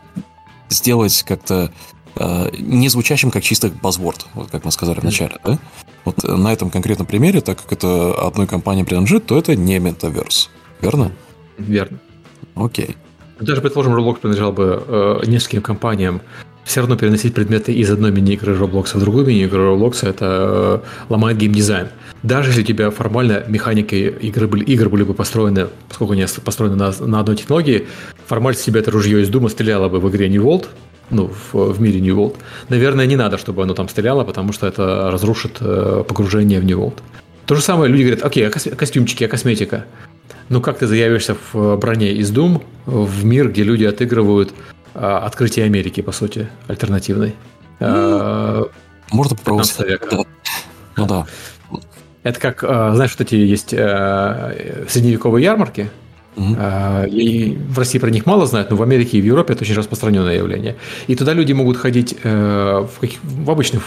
сделать 0.69 1.21
как-то 1.23 1.69
не 2.57 2.89
звучащим 2.89 3.31
как 3.31 3.43
чисто 3.43 3.69
базворд, 3.69 4.27
вот 4.33 4.49
как 4.49 4.65
мы 4.65 4.71
сказали 4.71 4.99
вначале, 4.99 5.37
да? 5.43 5.59
Вот 6.05 6.23
на 6.23 6.53
этом 6.53 6.69
конкретном 6.69 7.05
примере, 7.05 7.41
так 7.41 7.61
как 7.61 7.73
это 7.73 8.13
одной 8.13 8.47
компании 8.47 8.83
принадлежит, 8.83 9.25
то 9.25 9.37
это 9.37 9.55
не 9.55 9.79
метаверс. 9.79 10.49
Верно? 10.81 11.11
Верно. 11.57 11.99
Окей. 12.55 12.95
Даже, 13.39 13.61
предположим, 13.61 13.93
Roblox 13.95 14.19
принадлежал 14.19 14.51
бы 14.51 14.83
э, 14.87 15.19
нескольким 15.27 15.61
компаниям, 15.61 16.21
все 16.67 16.81
равно 16.81 16.97
переносить 16.97 17.33
предметы 17.33 17.71
из 17.71 17.89
одной 17.89 18.11
мини-игры 18.11 18.53
Roblox 18.53 18.97
в 18.97 18.99
другую 18.99 19.25
мини-игру 19.25 19.75
Roblox 19.75 20.07
это 20.07 20.83
э, 20.83 21.03
ломает 21.09 21.37
геймдизайн. 21.37 21.87
Даже 22.23 22.49
если 22.49 22.61
у 22.61 22.65
тебя 22.65 22.91
формально 22.91 23.43
механики 23.47 23.95
игры 24.21 24.47
были, 24.47 24.65
игр 24.65 24.89
были 24.89 25.03
бы 25.03 25.13
построены, 25.13 25.67
поскольку 25.87 26.13
они 26.13 26.25
построены 26.43 26.75
на, 26.75 26.91
на 26.99 27.19
одной 27.21 27.37
технологии, 27.37 27.87
формально 28.25 28.59
себе 28.59 28.81
это 28.81 28.91
ружье 28.91 29.21
из 29.21 29.29
Дума 29.29 29.49
стреляло 29.49 29.87
бы 29.87 29.99
в 29.99 30.09
игре 30.09 30.27
New 30.27 30.43
World, 30.43 30.67
ну, 31.09 31.31
в, 31.51 31.73
в 31.73 31.81
мире 31.81 31.99
New 31.99 32.15
World. 32.17 32.35
Наверное, 32.69 33.05
не 33.05 33.15
надо, 33.15 33.37
чтобы 33.37 33.63
оно 33.63 33.73
там 33.73 33.89
стреляло, 33.89 34.23
потому 34.23 34.53
что 34.53 34.67
это 34.67 35.09
разрушит 35.11 35.57
э, 35.61 36.03
погружение 36.07 36.59
в 36.59 36.65
New 36.65 36.79
World. 36.79 36.99
То 37.45 37.55
же 37.55 37.61
самое 37.61 37.91
люди 37.91 38.03
говорят, 38.03 38.25
окей, 38.25 38.47
а 38.47 38.51
костюмчики, 38.51 39.23
а 39.23 39.27
косметика? 39.27 39.85
Ну, 40.49 40.61
как 40.61 40.79
ты 40.79 40.87
заявишься 40.87 41.35
в 41.51 41.77
броне 41.77 42.11
из 42.13 42.31
Doom 42.31 42.61
в 42.85 43.25
мир, 43.25 43.49
где 43.49 43.63
люди 43.63 43.85
отыгрывают 43.85 44.53
а, 44.93 45.19
открытие 45.19 45.65
Америки, 45.65 46.01
по 46.01 46.11
сути, 46.11 46.49
альтернативной? 46.67 47.35
Ну, 47.79 48.69
можно 49.11 49.35
попробовать. 49.35 49.75
Да. 49.77 50.23
Ну 50.97 51.05
да. 51.05 51.25
Это 52.23 52.39
как, 52.39 52.63
а, 52.63 52.93
знаешь, 52.95 53.11
вот 53.17 53.21
эти 53.21 53.35
есть 53.35 53.73
э, 53.73 54.85
средневековые 54.89 55.43
ярмарки, 55.45 55.89
Угу. 56.37 56.55
И 57.07 57.57
в 57.69 57.79
России 57.79 57.97
про 57.97 58.11
них 58.11 58.25
мало 58.27 58.45
знают, 58.45 58.69
но 58.69 58.75
в 58.75 58.83
Америке 58.83 59.17
и 59.17 59.21
в 59.21 59.25
Европе 59.25 59.53
это 59.53 59.63
очень 59.63 59.75
распространенное 59.75 60.35
явление. 60.35 60.75
И 61.07 61.15
туда 61.15 61.33
люди 61.33 61.51
могут 61.53 61.77
ходить 61.77 62.15
э, 62.23 62.87
в, 62.87 62.99
каких, 62.99 63.19
в 63.23 63.49
обычной 63.49 63.81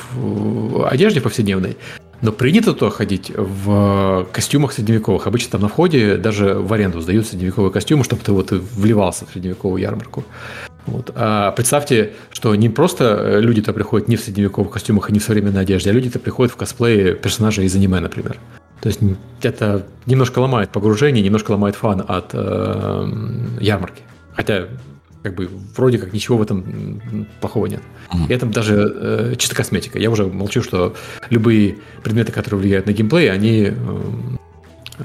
одежде 0.89 1.21
повседневной, 1.21 1.77
но 2.23 2.33
принято 2.33 2.75
туда 2.75 2.91
ходить 2.91 3.33
в 3.37 4.27
костюмах 4.33 4.73
средневековых. 4.73 5.27
Обычно 5.27 5.53
там 5.53 5.63
на 5.63 5.69
входе 5.69 6.17
даже 6.17 6.55
в 6.55 6.73
аренду 6.73 7.01
сдают 7.01 7.27
средневековые 7.27 7.71
костюмы, 7.71 8.05
чтобы 8.05 8.23
ты 8.23 8.33
вот 8.33 8.51
вливался 8.51 9.27
в 9.27 9.33
средневековую 9.33 9.81
ярмарку. 9.81 10.25
Вот. 10.91 11.13
А 11.15 11.53
представьте, 11.53 12.13
что 12.31 12.55
не 12.55 12.69
просто 12.69 13.39
люди-то 13.39 13.73
приходят 13.73 14.09
не 14.09 14.17
в 14.17 14.21
средневековых 14.21 14.73
костюмах 14.73 15.11
и 15.11 15.13
не 15.13 15.19
в 15.19 15.23
современной 15.23 15.63
одежде, 15.63 15.91
а 15.91 15.93
люди-то 15.93 16.19
приходят 16.19 16.53
в 16.53 16.57
косплее 16.57 17.15
персонажей 17.15 17.65
из 17.67 17.75
аниме, 17.75 18.01
например. 18.01 18.39
То 18.81 18.89
есть 18.89 19.01
это 19.43 19.87
немножко 20.07 20.39
ломает 20.39 20.71
погружение, 20.71 21.23
немножко 21.23 21.51
ломает 21.53 21.77
фан 21.77 22.03
от 22.07 22.31
э, 22.33 23.09
ярмарки. 23.61 24.03
Хотя 24.35 24.67
как 25.23 25.35
бы 25.35 25.49
вроде 25.77 25.99
как 25.99 26.15
ничего 26.15 26.39
в 26.39 26.43
этом 26.43 27.01
плохого 27.41 27.67
нет. 27.67 27.83
Mm-hmm. 28.11 28.29
И 28.29 28.33
это 28.33 28.47
даже 28.47 28.75
э, 28.75 29.35
чисто 29.37 29.55
косметика. 29.55 29.99
Я 29.99 30.11
уже 30.11 30.27
молчу, 30.27 30.63
что 30.63 30.95
любые 31.29 31.77
предметы, 32.03 32.33
которые 32.33 32.61
влияют 32.61 32.87
на 32.87 32.93
геймплей, 32.93 33.31
они 33.31 33.69
э, 33.69 33.75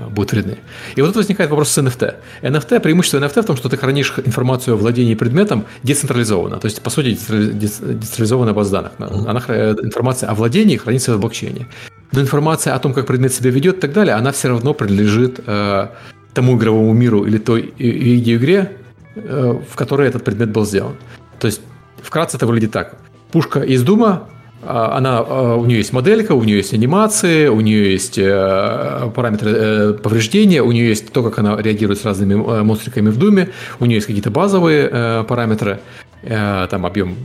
будут 0.09 0.31
вредны. 0.31 0.57
И 0.95 1.01
вот 1.01 1.07
тут 1.07 1.17
возникает 1.17 1.49
вопрос 1.49 1.69
с 1.69 1.77
NFT. 1.77 2.15
NFT, 2.41 2.79
преимущество 2.79 3.19
NFT 3.19 3.41
в 3.41 3.45
том, 3.45 3.57
что 3.57 3.69
ты 3.69 3.77
хранишь 3.77 4.13
информацию 4.25 4.75
о 4.75 4.77
владении 4.77 5.15
предметом 5.15 5.65
децентрализованно. 5.83 6.57
То 6.57 6.65
есть, 6.65 6.81
по 6.81 6.89
сути, 6.89 7.17
децентрализованная 7.17 8.53
база 8.53 8.71
данных. 8.71 8.93
Она, 8.99 9.39
информация 9.39 10.29
о 10.29 10.35
владении 10.35 10.77
хранится 10.77 11.15
в 11.15 11.19
блокчейне. 11.19 11.67
Но 12.11 12.21
информация 12.21 12.75
о 12.75 12.79
том, 12.79 12.93
как 12.93 13.07
предмет 13.07 13.33
себя 13.33 13.51
ведет 13.51 13.77
и 13.77 13.79
так 13.81 13.93
далее, 13.93 14.15
она 14.15 14.31
все 14.31 14.49
равно 14.49 14.73
принадлежит 14.73 15.39
э, 15.45 15.87
тому 16.33 16.57
игровому 16.57 16.93
миру 16.93 17.25
или 17.25 17.37
той 17.37 17.73
видеоигре, 17.77 18.77
э, 19.15 19.59
в 19.69 19.75
которой 19.75 20.07
этот 20.07 20.23
предмет 20.23 20.51
был 20.51 20.65
сделан. 20.65 20.95
То 21.39 21.47
есть, 21.47 21.61
вкратце 22.01 22.37
это 22.37 22.45
выглядит 22.45 22.71
так. 22.71 22.95
Пушка 23.31 23.61
из 23.61 23.83
Дума 23.83 24.29
она, 24.65 25.19
а, 25.19 25.55
у 25.55 25.65
нее 25.65 25.77
есть 25.77 25.93
моделька, 25.93 26.33
у 26.33 26.43
нее 26.43 26.57
есть 26.57 26.73
анимации, 26.73 27.47
у 27.47 27.61
нее 27.61 27.91
есть 27.91 28.17
э, 28.17 29.11
параметры 29.13 29.51
э, 29.51 29.93
повреждения, 29.93 30.61
у 30.61 30.71
нее 30.71 30.89
есть 30.89 31.11
то, 31.11 31.23
как 31.23 31.39
она 31.39 31.61
реагирует 31.61 31.99
с 31.99 32.05
разными 32.05 32.33
э, 32.33 32.63
монстриками 32.63 33.09
в 33.09 33.17
Думе, 33.17 33.49
у 33.79 33.85
нее 33.85 33.95
есть 33.95 34.07
какие-то 34.07 34.31
базовые 34.31 35.23
параметры, 35.27 35.79
там 36.23 36.85
объем 36.85 37.15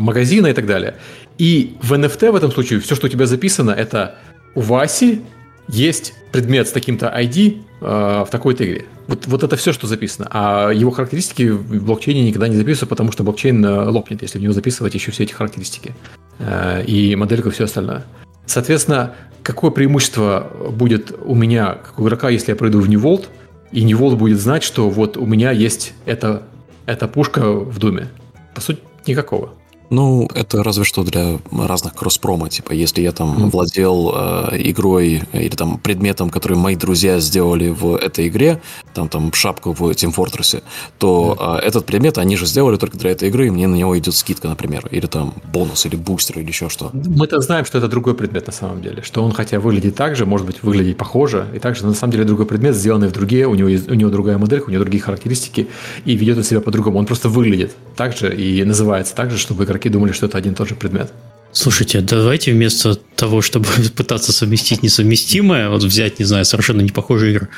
магазина 0.00 0.46
и 0.46 0.52
так 0.52 0.66
далее. 0.66 0.94
И 1.38 1.76
в 1.82 1.92
NFT 1.92 2.30
в 2.30 2.36
этом 2.36 2.50
случае 2.50 2.80
все, 2.80 2.94
что 2.94 3.06
у 3.06 3.10
тебя 3.10 3.26
записано, 3.26 3.70
это 3.70 4.16
у 4.54 4.60
Васи 4.60 5.22
есть 5.68 6.14
предмет 6.32 6.68
с 6.68 6.72
таким-то 6.72 7.06
ID 7.06 7.62
в 7.80 8.28
такой-то 8.30 8.64
игре. 8.64 8.86
Вот, 9.06 9.26
вот 9.26 9.42
это 9.42 9.56
все, 9.56 9.72
что 9.72 9.86
записано. 9.86 10.28
А 10.30 10.70
его 10.70 10.90
характеристики 10.90 11.48
в 11.50 11.84
блокчейне 11.84 12.24
никогда 12.24 12.48
не 12.48 12.56
записываются, 12.56 12.86
потому 12.86 13.12
что 13.12 13.22
блокчейн 13.22 13.64
э, 13.64 13.84
лопнет, 13.88 14.22
если 14.22 14.38
в 14.38 14.42
него 14.42 14.52
записывать 14.52 14.94
еще 14.94 15.10
все 15.10 15.24
эти 15.24 15.32
характеристики. 15.32 15.94
Э, 16.38 16.82
и 16.84 17.14
модельку 17.14 17.48
и 17.48 17.52
все 17.52 17.64
остальное. 17.64 18.04
Соответственно, 18.46 19.14
какое 19.42 19.70
преимущество 19.70 20.50
будет 20.70 21.12
у 21.24 21.34
меня, 21.34 21.74
как 21.74 21.98
у 21.98 22.04
игрока, 22.04 22.30
если 22.30 22.52
я 22.52 22.56
пройду 22.56 22.80
в 22.80 22.88
World, 22.88 23.26
и 23.72 23.84
World 23.84 24.16
будет 24.16 24.40
знать, 24.40 24.62
что 24.62 24.88
вот 24.88 25.16
у 25.16 25.26
меня 25.26 25.50
есть 25.50 25.94
эта, 26.04 26.42
эта 26.86 27.08
пушка 27.08 27.52
в 27.52 27.78
Думе? 27.78 28.08
По 28.54 28.60
сути, 28.60 28.80
никакого. 29.06 29.52
Ну, 29.90 30.28
это 30.34 30.62
разве 30.62 30.84
что 30.84 31.04
для 31.04 31.38
разных 31.52 31.94
кросс-промо. 31.94 32.48
Типа, 32.48 32.72
если 32.72 33.02
я 33.02 33.12
там 33.12 33.36
mm. 33.36 33.50
владел 33.50 34.12
э, 34.14 34.56
игрой 34.70 35.22
или 35.32 35.54
там 35.54 35.78
предметом, 35.78 36.30
который 36.30 36.56
мои 36.56 36.76
друзья 36.76 37.20
сделали 37.20 37.68
в 37.68 37.96
этой 37.96 38.28
игре, 38.28 38.60
там, 38.94 39.08
там 39.08 39.32
шапку 39.32 39.72
в 39.72 39.82
Team 39.90 40.14
Fortress, 40.14 40.62
то 40.98 41.36
mm. 41.38 41.58
э, 41.58 41.66
этот 41.66 41.86
предмет 41.86 42.18
они 42.18 42.36
же 42.36 42.46
сделали 42.46 42.76
только 42.76 42.98
для 42.98 43.10
этой 43.10 43.28
игры, 43.28 43.46
и 43.46 43.50
мне 43.50 43.68
на 43.68 43.74
него 43.74 43.96
идет 43.98 44.14
скидка, 44.14 44.48
например. 44.48 44.88
Или 44.90 45.06
там 45.06 45.34
бонус, 45.52 45.86
или 45.86 45.96
бустер, 45.96 46.38
или 46.40 46.48
еще 46.48 46.68
что. 46.68 46.90
Мы-то 46.92 47.40
знаем, 47.40 47.64
что 47.64 47.78
это 47.78 47.88
другой 47.88 48.14
предмет 48.14 48.46
на 48.46 48.52
самом 48.52 48.82
деле. 48.82 49.02
Что 49.02 49.22
он, 49.22 49.32
хотя 49.32 49.60
выглядит 49.60 49.94
так 49.94 50.16
же, 50.16 50.26
может 50.26 50.46
быть, 50.46 50.62
выглядит 50.62 50.96
похоже, 50.96 51.46
и 51.54 51.58
также 51.58 51.86
на 51.86 51.94
самом 51.94 52.12
деле 52.12 52.24
другой 52.24 52.46
предмет, 52.46 52.74
сделанный 52.74 53.08
в 53.08 53.12
другие, 53.12 53.46
у 53.46 53.54
него, 53.54 53.68
у 53.68 53.94
него 53.94 54.10
другая 54.10 54.38
моделька, 54.38 54.68
у 54.68 54.72
него 54.72 54.82
другие 54.82 55.02
характеристики, 55.02 55.68
и 56.04 56.16
ведет 56.16 56.44
себя 56.44 56.60
по-другому. 56.60 56.98
Он 56.98 57.06
просто 57.06 57.28
выглядит 57.28 57.74
так 57.96 58.16
же 58.16 58.34
и 58.34 58.62
называется 58.64 59.14
так 59.14 59.30
же, 59.30 59.38
чтобы 59.38 59.64
игра 59.64 59.75
игроки 59.76 59.88
думали, 59.88 60.12
что 60.12 60.26
это 60.26 60.38
один 60.38 60.52
и 60.52 60.56
тот 60.56 60.68
же 60.68 60.74
предмет. 60.74 61.12
Слушайте, 61.52 62.00
давайте 62.00 62.52
вместо 62.52 62.94
того, 62.94 63.40
чтобы 63.42 63.66
пытаться 63.96 64.32
совместить 64.32 64.82
несовместимое, 64.82 65.68
вот 65.68 65.82
взять, 65.82 66.18
не 66.18 66.24
знаю, 66.24 66.44
совершенно 66.44 66.82
не 66.82 66.90
похожие 66.90 67.32
игры, 67.32 67.48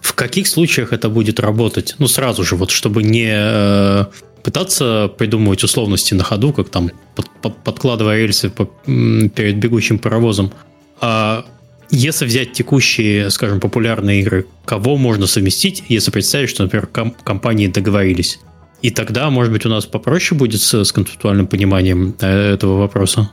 в 0.00 0.12
каких 0.14 0.46
случаях 0.46 0.92
это 0.92 1.08
будет 1.08 1.40
работать? 1.40 1.94
Ну, 1.98 2.08
сразу 2.08 2.44
же, 2.44 2.56
вот 2.56 2.70
чтобы 2.70 3.02
не 3.02 3.30
э, 3.32 4.04
пытаться 4.42 5.10
придумывать 5.16 5.64
условности 5.64 6.14
на 6.14 6.22
ходу, 6.22 6.52
как 6.52 6.68
там 6.68 6.90
под, 7.16 7.30
под, 7.40 7.64
подкладывая 7.64 8.18
рельсы 8.18 8.50
по, 8.50 8.66
перед 8.86 9.56
бегущим 9.56 9.98
паровозом. 9.98 10.52
А 11.00 11.46
если 11.90 12.26
взять 12.26 12.52
текущие, 12.52 13.30
скажем, 13.30 13.60
популярные 13.60 14.20
игры, 14.20 14.46
кого 14.66 14.96
можно 14.96 15.26
совместить, 15.26 15.84
если 15.88 16.10
представить, 16.10 16.50
что, 16.50 16.64
например, 16.64 16.86
ком- 16.86 17.16
компании 17.24 17.68
договорились? 17.68 18.40
И 18.84 18.90
тогда, 18.90 19.30
может 19.30 19.50
быть, 19.50 19.64
у 19.64 19.70
нас 19.70 19.86
попроще 19.86 20.38
будет 20.38 20.60
с, 20.60 20.84
с 20.84 20.92
концептуальным 20.92 21.46
пониманием 21.46 22.14
э, 22.20 22.52
этого 22.52 22.80
вопроса. 22.80 23.30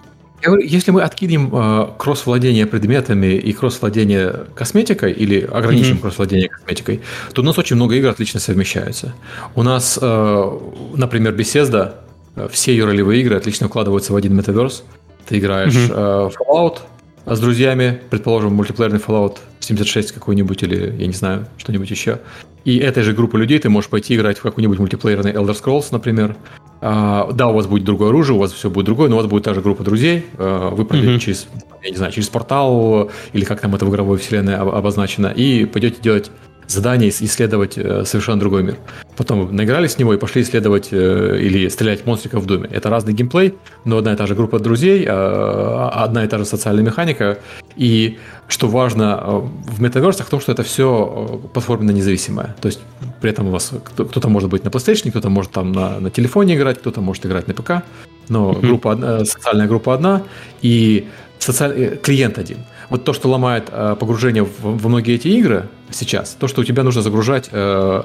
Если 0.64 0.92
мы 0.92 1.02
откинем 1.02 1.50
э, 1.54 1.88
кросс-владение 1.98 2.66
предметами 2.66 3.36
и 3.36 3.52
кросс-владение 3.52 4.46
косметикой 4.56 5.12
или 5.12 5.42
ограничим 5.42 5.96
mm-hmm. 5.96 6.00
кросс-владение 6.00 6.48
косметикой, 6.48 7.02
то 7.34 7.42
у 7.42 7.44
нас 7.44 7.58
очень 7.58 7.76
много 7.76 7.96
игр 7.96 8.08
отлично 8.08 8.40
совмещаются. 8.40 9.14
У 9.54 9.64
нас, 9.64 10.00
э, 10.02 10.60
например, 10.96 11.34
Bethesda, 11.34 11.96
э, 12.38 12.48
все 12.50 12.72
ее 12.72 12.86
ролевые 12.86 13.20
игры 13.20 13.36
отлично 13.36 13.68
вкладываются 13.68 14.14
в 14.14 14.16
один 14.16 14.34
метаверс. 14.34 14.86
Ты 15.28 15.40
играешь 15.40 15.74
mm-hmm. 15.74 16.30
э, 16.30 16.44
Fallout 16.48 16.78
с 17.26 17.40
друзьями, 17.40 18.02
предположим, 18.10 18.54
мультиплеерный 18.54 19.00
Fallout 19.00 19.38
76 19.60 20.12
какой-нибудь 20.12 20.64
или, 20.64 20.96
я 20.98 21.08
не 21.08 21.14
знаю, 21.14 21.48
что-нибудь 21.58 21.90
еще 21.90 22.20
и 22.64 22.78
этой 22.78 23.04
же 23.04 23.14
группы 23.14 23.40
людей 23.40 23.58
ты 23.60 23.70
можешь 23.70 23.90
пойти 23.90 24.16
играть 24.16 24.38
в 24.38 24.42
какой-нибудь 24.42 24.80
мультиплеерный 24.80 25.32
Elder 25.32 25.60
Scrolls, 25.60 25.88
например. 25.92 26.36
А, 26.80 27.32
да, 27.32 27.48
у 27.48 27.54
вас 27.54 27.68
будет 27.68 27.84
другое 27.84 28.10
оружие, 28.10 28.36
у 28.36 28.40
вас 28.40 28.52
все 28.52 28.70
будет 28.70 28.86
другое, 28.86 29.10
но 29.10 29.16
у 29.16 29.20
вас 29.20 29.28
будет 29.28 29.44
та 29.44 29.54
же 29.54 29.62
группа 29.62 29.84
друзей. 29.84 30.26
А, 30.38 30.70
вы 30.70 30.86
пройдете 30.86 31.16
mm-hmm. 31.16 31.20
через, 31.20 31.48
я 31.84 31.90
не 31.90 31.98
знаю, 31.98 32.12
через 32.12 32.30
портал 32.30 33.10
или 33.34 33.46
как 33.46 33.62
там 33.62 33.74
это 33.76 33.86
в 33.86 33.90
игровой 33.90 34.18
вселенной 34.18 34.56
обозначено, 34.56 35.28
и 35.28 35.66
пойдете 35.66 36.02
делать 36.02 36.32
задание 36.72 37.10
исследовать 37.10 37.78
э, 37.78 38.06
совершенно 38.06 38.40
другой 38.40 38.64
мир. 38.64 38.78
Потом 39.18 39.56
наигрались 39.56 39.92
с 39.92 40.00
него 40.00 40.14
и 40.14 40.18
пошли 40.18 40.42
исследовать 40.42 40.90
э, 40.92 41.40
или 41.42 41.70
стрелять 41.70 42.06
монстриков 42.06 42.44
в 42.44 42.46
доме. 42.46 42.70
Это 42.72 42.90
разный 42.90 43.14
геймплей, 43.14 43.56
но 43.86 43.98
одна 43.98 44.14
и 44.14 44.16
та 44.16 44.26
же 44.26 44.36
группа 44.36 44.60
друзей, 44.60 45.06
а, 45.08 45.90
одна 46.04 46.24
и 46.24 46.28
та 46.28 46.38
же 46.38 46.46
социальная 46.46 46.84
механика. 46.84 47.38
И 47.76 48.18
что 48.48 48.68
важно 48.68 49.20
э, 49.22 49.42
в 49.72 49.82
метаверсах, 49.82 50.28
в 50.28 50.30
том, 50.30 50.40
что 50.40 50.52
это 50.52 50.64
все 50.64 51.42
платформенно 51.54 51.92
независимое. 51.92 52.56
То 52.62 52.68
есть 52.68 52.80
при 53.22 53.32
этом 53.32 53.48
у 53.48 53.52
вас 53.52 53.72
кто-то 53.86 54.30
может 54.30 54.50
быть 54.50 54.64
на 54.64 54.70
PlayStation, 54.70 55.10
кто-то 55.10 55.30
может 55.30 55.52
там 55.52 55.72
на, 55.72 56.00
на 56.00 56.10
телефоне 56.10 56.56
играть, 56.56 56.80
кто-то 56.80 57.02
может 57.02 57.26
играть 57.26 57.48
на 57.48 57.54
ПК, 57.54 57.84
но 58.30 58.54
группа, 58.54 59.26
социальная 59.26 59.68
группа 59.68 59.94
одна, 59.94 60.24
и 60.62 61.08
социаль... 61.40 61.98
клиент 61.98 62.38
один. 62.38 62.58
Вот 62.91 63.06
то, 63.06 63.13
что 63.13 63.30
ломает 63.30 63.69
э, 63.71 63.95
погружение 63.97 64.43
в, 64.43 64.51
во 64.60 64.89
многие 64.89 65.15
эти 65.15 65.30
игры 65.30 65.69
сейчас, 65.91 66.36
то, 66.38 66.49
что 66.49 66.60
у 66.60 66.65
тебя 66.65 66.84
нужно 66.84 67.01
загружать 67.01 67.47
э, 67.49 68.04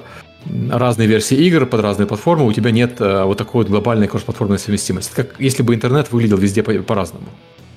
разные 0.70 1.08
версии 1.08 1.36
игр 1.36 1.66
под 1.66 1.80
разные 1.80 2.06
платформы, 2.06 2.46
у 2.46 2.52
тебя 2.52 2.70
нет 2.70 3.00
э, 3.00 3.24
вот 3.24 3.36
такой 3.36 3.64
вот 3.64 3.68
глобальной 3.68 4.06
кросс-платформенной 4.06 4.60
совместимости. 4.60 5.12
Как 5.12 5.40
если 5.40 5.64
бы 5.64 5.74
интернет 5.74 6.12
выглядел 6.12 6.36
везде 6.36 6.62
по- 6.62 6.72
по-разному. 6.72 7.26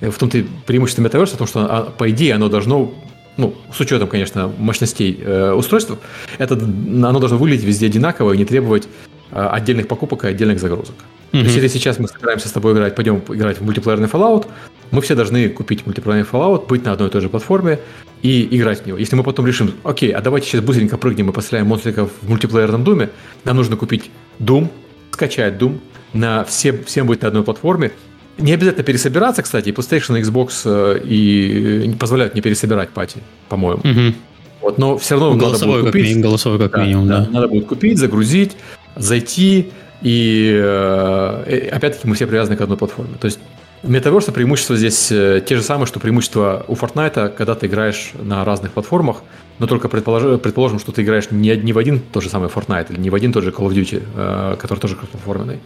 В 0.00 0.12
том-то 0.12 0.38
и 0.38 0.44
преимущество 0.66 1.02
метаверса, 1.02 1.36
том, 1.36 1.48
что, 1.48 1.66
а, 1.68 1.90
по 1.90 2.08
идее, 2.10 2.34
оно 2.34 2.48
должно 2.48 2.94
ну, 3.36 3.54
с 3.74 3.80
учетом, 3.80 4.06
конечно, 4.06 4.52
мощностей 4.58 5.18
э, 5.20 5.52
устройств, 5.52 5.92
это, 6.38 6.54
оно 6.54 7.18
должно 7.18 7.38
выглядеть 7.38 7.64
везде 7.64 7.86
одинаково 7.86 8.34
и 8.34 8.38
не 8.38 8.44
требовать 8.44 8.86
э, 9.32 9.48
отдельных 9.50 9.88
покупок 9.88 10.26
и 10.26 10.28
отдельных 10.28 10.60
загрузок. 10.60 10.94
Mm-hmm. 11.32 11.40
То 11.40 11.44
есть, 11.44 11.56
если 11.56 11.68
сейчас 11.68 11.98
мы 11.98 12.08
собираемся 12.08 12.48
с 12.48 12.52
тобой 12.52 12.72
играть, 12.72 12.94
пойдем 12.94 13.22
играть 13.28 13.58
в 13.58 13.64
мультиплеерный 13.64 14.08
Fallout, 14.08 14.46
мы 14.90 15.00
все 15.00 15.14
должны 15.14 15.48
купить 15.48 15.86
мультиплеерный 15.86 16.26
Fallout, 16.30 16.66
быть 16.66 16.84
на 16.84 16.92
одной 16.92 17.08
и 17.08 17.10
той 17.10 17.20
же 17.20 17.28
платформе 17.28 17.78
и 18.22 18.48
играть 18.56 18.82
в 18.82 18.86
него. 18.86 18.98
Если 18.98 19.14
мы 19.16 19.22
потом 19.22 19.46
решим, 19.46 19.72
окей, 19.84 20.10
а 20.10 20.20
давайте 20.20 20.48
сейчас 20.48 20.62
быстренько 20.62 20.98
прыгнем 20.98 21.30
и 21.30 21.32
постреляем 21.32 21.68
монстриков 21.68 22.10
в 22.20 22.28
мультиплеерном 22.28 22.84
Думе, 22.84 23.10
нам 23.44 23.56
нужно 23.56 23.76
купить 23.76 24.10
Doom, 24.40 24.68
скачать 25.12 25.54
Doom, 25.54 25.78
на 26.12 26.44
все, 26.44 26.72
всем 26.72 27.06
будет 27.06 27.22
на 27.22 27.28
одной 27.28 27.44
платформе. 27.44 27.92
Не 28.38 28.54
обязательно 28.54 28.84
пересобираться, 28.84 29.42
кстати, 29.42 29.68
и 29.68 29.72
PlayStation 29.72 30.20
Xbox 30.20 30.62
э, 30.64 31.00
и 31.04 31.84
не 31.86 31.94
позволяют 31.94 32.34
не 32.34 32.40
пересобирать 32.40 32.90
пати, 32.90 33.18
по-моему. 33.48 33.80
Угу. 33.80 34.14
Вот, 34.62 34.78
но 34.78 34.98
все 34.98 35.18
равно 35.18 35.36
голосовой 35.36 35.76
надо 35.76 35.90
будет 35.90 35.92
купить. 35.92 36.14
Как, 36.14 36.22
голосовой 36.22 36.58
как 36.58 36.72
да, 36.72 36.84
минимум, 36.84 37.08
да. 37.08 37.18
да. 37.20 37.30
Надо 37.30 37.48
будет 37.48 37.66
купить, 37.66 37.98
загрузить, 37.98 38.56
зайти, 38.96 39.70
и 40.02 40.52
э, 40.54 41.68
опять-таки 41.70 42.08
мы 42.08 42.14
все 42.14 42.26
привязаны 42.26 42.56
к 42.56 42.60
одной 42.60 42.78
платформе. 42.78 43.14
То 43.20 43.26
есть 43.26 43.38
Метаверса 43.82 44.30
преимущества 44.32 44.76
здесь 44.76 45.10
э, 45.10 45.42
те 45.46 45.56
же 45.56 45.62
самые, 45.62 45.86
что 45.86 46.00
преимущества 46.00 46.64
у 46.68 46.74
Fortnite, 46.74 47.30
когда 47.30 47.54
ты 47.54 47.66
играешь 47.66 48.12
на 48.14 48.44
разных 48.44 48.72
платформах, 48.72 49.22
но 49.58 49.66
только 49.66 49.88
предположим, 49.88 50.38
предположим 50.38 50.78
что 50.78 50.92
ты 50.92 51.02
играешь 51.02 51.30
не, 51.30 51.56
не 51.56 51.72
в 51.72 51.78
один 51.78 52.00
тот 52.00 52.22
же 52.22 52.28
самый 52.28 52.48
Fortnite 52.48 52.92
или 52.92 53.00
не 53.00 53.10
в 53.10 53.14
один 53.14 53.32
тот 53.32 53.44
же 53.44 53.50
Call 53.50 53.68
of 53.68 53.74
Duty, 53.74 54.02
э, 54.14 54.56
который 54.58 54.78
тоже 54.78 54.96
кроссплатформенный, 54.96 55.60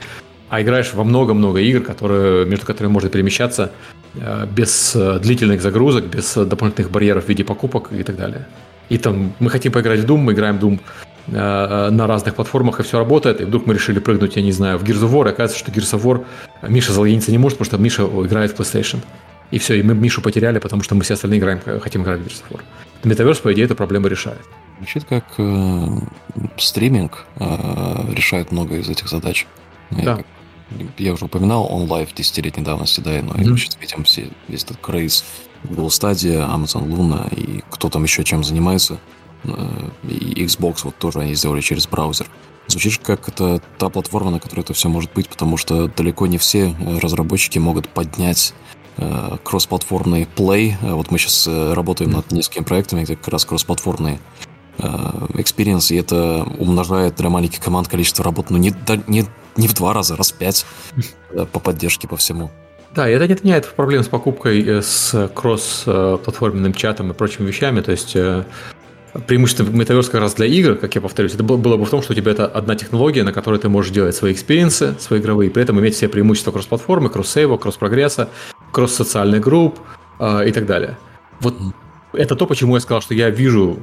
а 0.48 0.62
играешь 0.62 0.92
во 0.94 1.02
много-много 1.02 1.60
игр, 1.60 1.80
которые, 1.80 2.46
между 2.46 2.66
которыми 2.66 2.92
можно 2.92 3.08
перемещаться 3.08 3.72
без 4.52 4.94
длительных 4.94 5.60
загрузок, 5.60 6.04
без 6.04 6.34
дополнительных 6.34 6.92
барьеров 6.92 7.24
в 7.24 7.28
виде 7.28 7.42
покупок 7.42 7.92
и 7.92 8.04
так 8.04 8.16
далее. 8.16 8.46
И 8.88 8.98
там 8.98 9.32
мы 9.40 9.50
хотим 9.50 9.72
поиграть 9.72 10.00
в 10.00 10.04
Doom, 10.04 10.18
мы 10.18 10.34
играем 10.34 10.58
в 10.58 10.64
Doom 10.64 10.80
на 11.26 12.06
разных 12.06 12.34
платформах, 12.34 12.80
и 12.80 12.82
все 12.82 12.98
работает, 12.98 13.40
и 13.40 13.44
вдруг 13.44 13.66
мы 13.66 13.74
решили 13.74 13.98
прыгнуть, 13.98 14.36
я 14.36 14.42
не 14.42 14.52
знаю, 14.52 14.78
в 14.78 14.84
Gears 14.84 15.02
of 15.02 15.12
War, 15.12 15.26
и 15.26 15.30
оказывается, 15.30 15.58
что 15.58 15.72
Gears 15.72 15.98
of 15.98 16.02
War 16.02 16.24
Миша 16.68 16.92
залогиниться 16.92 17.30
не 17.30 17.38
может, 17.38 17.58
потому 17.58 17.66
что 17.66 17.78
Миша 17.78 18.02
играет 18.02 18.52
в 18.52 18.60
PlayStation. 18.60 18.98
И 19.50 19.58
все, 19.58 19.74
и 19.74 19.82
мы 19.82 19.94
Мишу 19.94 20.20
потеряли, 20.20 20.58
потому 20.58 20.82
что 20.82 20.94
мы 20.94 21.02
все 21.02 21.14
остальные 21.14 21.40
играем, 21.40 21.60
хотим 21.80 22.02
играть 22.02 22.20
в 22.20 22.26
Gears 22.26 22.42
of 22.48 22.56
War. 22.56 22.60
Metaverse, 23.04 23.42
по 23.42 23.52
идее, 23.52 23.66
эту 23.66 23.76
проблему 23.76 24.08
решает. 24.08 24.40
Звучит 24.78 25.04
как 25.04 25.24
э, 25.38 25.86
стриминг 26.56 27.24
э, 27.36 27.44
решает 28.14 28.50
много 28.50 28.76
из 28.76 28.88
этих 28.88 29.08
задач. 29.08 29.46
Да. 29.90 30.18
Я, 30.70 30.86
я 30.98 31.12
уже 31.12 31.26
упоминал 31.26 31.70
OnLive 31.70 32.08
десятилетней 32.14 32.64
давности, 32.64 33.00
да, 33.00 33.10
но 33.22 33.34
mm-hmm. 33.34 33.56
сейчас 33.56 33.78
видим 33.80 34.04
все, 34.04 34.28
весь 34.48 34.64
этот 34.64 34.78
крейс 34.78 35.24
Google 35.62 35.88
Stadia, 35.88 36.48
Amazon 36.50 36.88
Luna 36.88 37.32
и 37.34 37.62
кто 37.70 37.88
там 37.88 38.02
еще 38.02 38.24
чем 38.24 38.42
занимается– 38.42 38.98
Э, 39.08 39.13
и 40.02 40.44
Xbox 40.44 40.80
вот 40.84 40.96
тоже 40.96 41.20
они 41.20 41.34
сделали 41.34 41.60
через 41.60 41.86
браузер. 41.86 42.28
Звучит 42.66 42.98
как 43.02 43.28
это 43.28 43.60
та 43.78 43.90
платформа, 43.90 44.30
на 44.30 44.40
которой 44.40 44.60
это 44.60 44.72
все 44.72 44.88
может 44.88 45.12
быть, 45.12 45.28
потому 45.28 45.56
что 45.56 45.88
далеко 45.88 46.26
не 46.26 46.38
все 46.38 46.70
э, 46.70 46.98
разработчики 46.98 47.58
могут 47.58 47.88
поднять 47.88 48.54
э, 48.96 49.36
кроссплатформный 49.42 50.26
Play. 50.34 50.74
Вот 50.80 51.10
мы 51.10 51.18
сейчас 51.18 51.46
работаем 51.46 52.12
над 52.12 52.32
несколькими 52.32 52.64
проектами, 52.64 53.04
где 53.04 53.16
как 53.16 53.28
раз 53.28 53.44
кроссплатформные 53.44 54.18
experience, 54.78 55.94
и 55.94 55.96
это 55.96 56.44
умножает 56.58 57.14
для 57.14 57.30
маленьких 57.30 57.60
команд 57.60 57.86
количество 57.86 58.24
работ, 58.24 58.50
ну, 58.50 58.56
не, 58.56 58.74
не, 59.06 59.24
не 59.56 59.68
в 59.68 59.74
два 59.74 59.92
раза, 59.92 60.16
раз 60.16 60.32
в 60.32 60.34
пять 60.34 60.66
по 61.52 61.60
поддержке 61.60 62.08
по 62.08 62.16
всему. 62.16 62.50
Да, 62.94 63.08
это 63.08 63.26
не 63.26 63.32
отменяет 63.32 63.66
проблем 63.74 64.04
с 64.04 64.08
покупкой 64.08 64.62
э, 64.62 64.80
с 64.80 65.28
кросс-платформенным 65.34 66.72
чатом 66.74 67.10
и 67.10 67.14
прочими 67.14 67.48
вещами. 67.48 67.80
То 67.80 67.90
есть 67.90 68.14
э, 68.14 68.44
преимущество 69.26 69.64
Metaverse 69.64 70.10
как 70.10 70.20
раз 70.20 70.34
для 70.34 70.46
игр, 70.46 70.74
как 70.74 70.94
я 70.94 71.00
повторюсь, 71.00 71.34
это 71.34 71.44
было 71.44 71.76
бы 71.76 71.84
в 71.84 71.90
том, 71.90 72.02
что 72.02 72.12
у 72.12 72.16
тебя 72.16 72.32
это 72.32 72.46
одна 72.46 72.74
технология, 72.74 73.22
на 73.22 73.32
которой 73.32 73.58
ты 73.60 73.68
можешь 73.68 73.92
делать 73.92 74.14
свои 74.14 74.32
experience 74.32 74.84
ы, 74.84 74.94
свои 74.98 75.20
игровые, 75.20 75.50
при 75.50 75.62
этом 75.62 75.78
иметь 75.80 75.94
все 75.94 76.08
преимущества 76.08 76.52
кросс-платформы, 76.52 77.10
кросс-сейва, 77.10 77.56
кросс-прогресса, 77.56 78.28
кросс-социальных 78.72 79.40
групп 79.40 79.78
э, 80.18 80.48
и 80.48 80.52
так 80.52 80.66
далее. 80.66 80.98
Вот 81.40 81.54
это 82.12 82.34
то, 82.36 82.46
почему 82.46 82.74
я 82.74 82.80
сказал, 82.80 83.02
что 83.02 83.14
я 83.14 83.30
вижу 83.30 83.78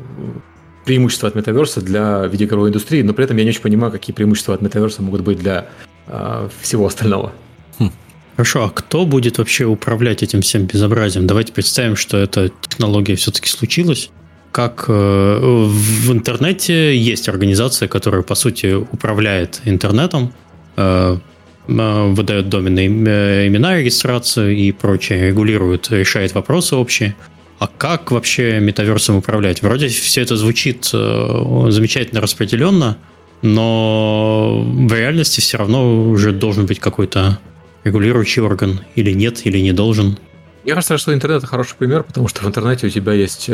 преимущества 0.86 1.30
от 1.30 1.36
метаверса 1.36 1.82
для 1.82 2.26
видеоигровой 2.26 2.70
индустрии, 2.70 3.02
но 3.02 3.14
при 3.14 3.26
этом 3.26 3.38
я 3.38 3.44
не 3.44 3.52
очень 3.52 3.62
понимаю, 3.62 3.92
какие 3.92 4.14
преимущества 4.14 4.56
от 4.56 4.62
метаверса 4.62 5.02
могут 5.02 5.22
быть 5.22 5.40
для 5.40 5.70
э, 6.08 6.50
всего 6.62 6.88
остального. 6.88 7.32
Хм. 7.80 7.92
Хорошо, 8.36 8.66
а 8.66 8.70
кто 8.70 9.06
будет 9.06 9.38
вообще 9.38 9.66
управлять 9.66 10.24
этим 10.24 10.42
всем 10.42 10.66
безобразием? 10.66 11.28
Давайте 11.28 11.54
представим, 11.54 11.96
что 11.96 12.18
эта 12.18 12.50
технология 12.68 13.16
все-таки 13.16 13.48
случилась. 13.48 14.10
Как 14.52 14.86
э, 14.89 15.39
в 15.41 16.12
интернете 16.12 16.97
есть 16.97 17.30
организация, 17.30 17.88
которая, 17.88 18.22
по 18.22 18.36
сути, 18.36 18.74
управляет 18.74 19.62
интернетом, 19.66 20.34
э, 20.76 21.18
э 21.68 22.14
выдает 22.14 22.49
доменные 22.49 23.47
имена, 23.47 23.78
регистрацию 23.78 24.54
и 24.54 24.72
прочее, 24.74 25.28
регулирует, 25.30 25.89
решает 25.91 26.34
вопросы 26.34 26.76
общие. 26.76 27.16
А 27.60 27.68
как 27.68 28.12
вообще 28.12 28.60
метаверсом 28.60 29.18
управлять? 29.18 29.62
Вроде 29.62 29.88
все 29.88 30.22
это 30.22 30.36
звучит 30.36 30.86
замечательно 30.86 32.20
распределенно, 32.20 32.97
но 33.43 34.66
в 34.66 34.91
реальности 34.91 35.39
все 35.39 35.58
равно 35.60 36.10
уже 36.10 36.32
должен 36.32 36.66
быть 36.66 36.80
какой-то 36.80 37.39
регулирующий 37.84 38.41
орган. 38.41 38.82
Или 38.95 39.12
нет, 39.12 39.45
или 39.45 39.60
не 39.60 39.74
должен. 39.74 40.18
Мне 40.64 40.74
кажется, 40.74 40.97
что 40.97 41.14
интернет 41.14 41.45
хороший 41.45 41.76
пример, 41.78 42.04
потому 42.04 42.28
что 42.28 42.43
в 42.43 42.47
интернете 42.47 42.88
у 42.88 42.89
тебя 42.89 43.14
есть 43.14 43.49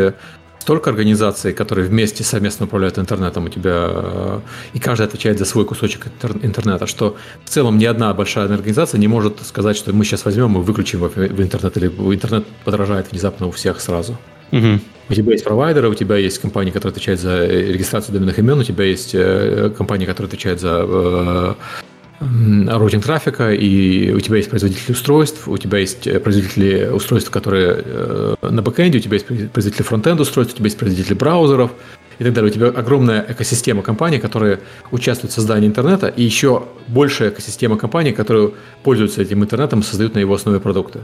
столько 0.68 0.90
организаций, 0.90 1.54
которые 1.54 1.88
вместе 1.88 2.26
совместно 2.26 2.66
управляют 2.66 3.00
интернетом, 3.00 3.46
у 3.46 3.48
тебя 3.48 3.88
э, 3.90 4.40
и 4.74 4.80
каждый 4.80 5.08
отвечает 5.08 5.40
за 5.40 5.46
свой 5.46 5.64
кусочек 5.64 6.08
интернета, 6.44 6.88
что 6.88 7.16
в 7.46 7.50
целом 7.50 7.78
ни 7.78 7.86
одна 7.86 8.14
большая 8.14 8.54
организация 8.54 9.00
не 9.00 9.08
может 9.08 9.40
сказать, 9.46 9.78
что 9.78 9.94
мы 9.94 10.04
сейчас 10.04 10.26
возьмем 10.26 10.58
и 10.58 10.62
выключим 10.62 11.00
в 11.00 11.42
интернет, 11.42 11.78
или 11.78 11.88
интернет 11.88 12.46
подорожает 12.66 13.10
внезапно 13.12 13.48
у 13.48 13.52
всех 13.52 13.80
сразу. 13.80 14.18
Угу. 14.52 14.80
У 15.10 15.14
тебя 15.14 15.32
есть 15.32 15.46
провайдеры, 15.46 15.88
у 15.88 15.94
тебя 15.94 16.18
есть 16.18 16.40
компания, 16.40 16.74
которая 16.74 16.92
отвечает 16.92 17.22
за 17.22 17.46
регистрацию 17.46 18.14
доменных 18.14 18.38
имен, 18.38 18.60
у 18.60 18.64
тебя 18.64 18.84
есть 18.84 19.12
э, 19.16 19.72
компания, 19.78 20.06
которая 20.06 20.28
отвечает 20.28 20.60
за 20.60 21.56
routing 22.20 23.04
трафика, 23.04 23.54
и 23.54 24.12
у 24.12 24.20
тебя 24.20 24.38
есть 24.38 24.50
производители 24.50 24.92
устройств, 24.92 25.48
у 25.48 25.58
тебя 25.58 25.78
есть 25.78 26.08
э, 26.08 26.20
производители 26.20 26.88
устройств, 26.88 27.30
которые 27.30 27.84
э, 27.86 28.36
на 28.42 28.62
backend 28.62 28.90
е, 28.90 28.98
у 28.98 29.02
тебя 29.02 29.16
есть 29.16 29.28
производители 29.28 29.84
frontend 29.84 30.20
устройств, 30.20 30.56
у 30.56 30.58
тебя 30.58 30.66
есть 30.66 30.78
производители 30.78 31.14
браузеров 31.14 31.72
и 32.20 32.24
так 32.24 32.34
далее. 32.34 32.52
У 32.52 32.54
тебя 32.54 32.68
огромная 32.68 33.26
экосистема 33.30 33.84
компаний, 33.84 34.20
которые 34.20 34.60
участвуют 34.92 35.32
в 35.32 35.36
создании 35.36 35.68
интернета, 35.68 36.08
и 36.08 36.24
еще 36.24 36.64
большая 36.88 37.30
экосистема 37.30 37.78
компаний, 37.78 38.14
которые 38.14 38.52
пользуются 38.84 39.22
этим 39.22 39.44
интернетом, 39.44 39.84
создают 39.84 40.16
на 40.16 40.20
его 40.20 40.34
основе 40.34 40.60
продукты. 40.60 41.02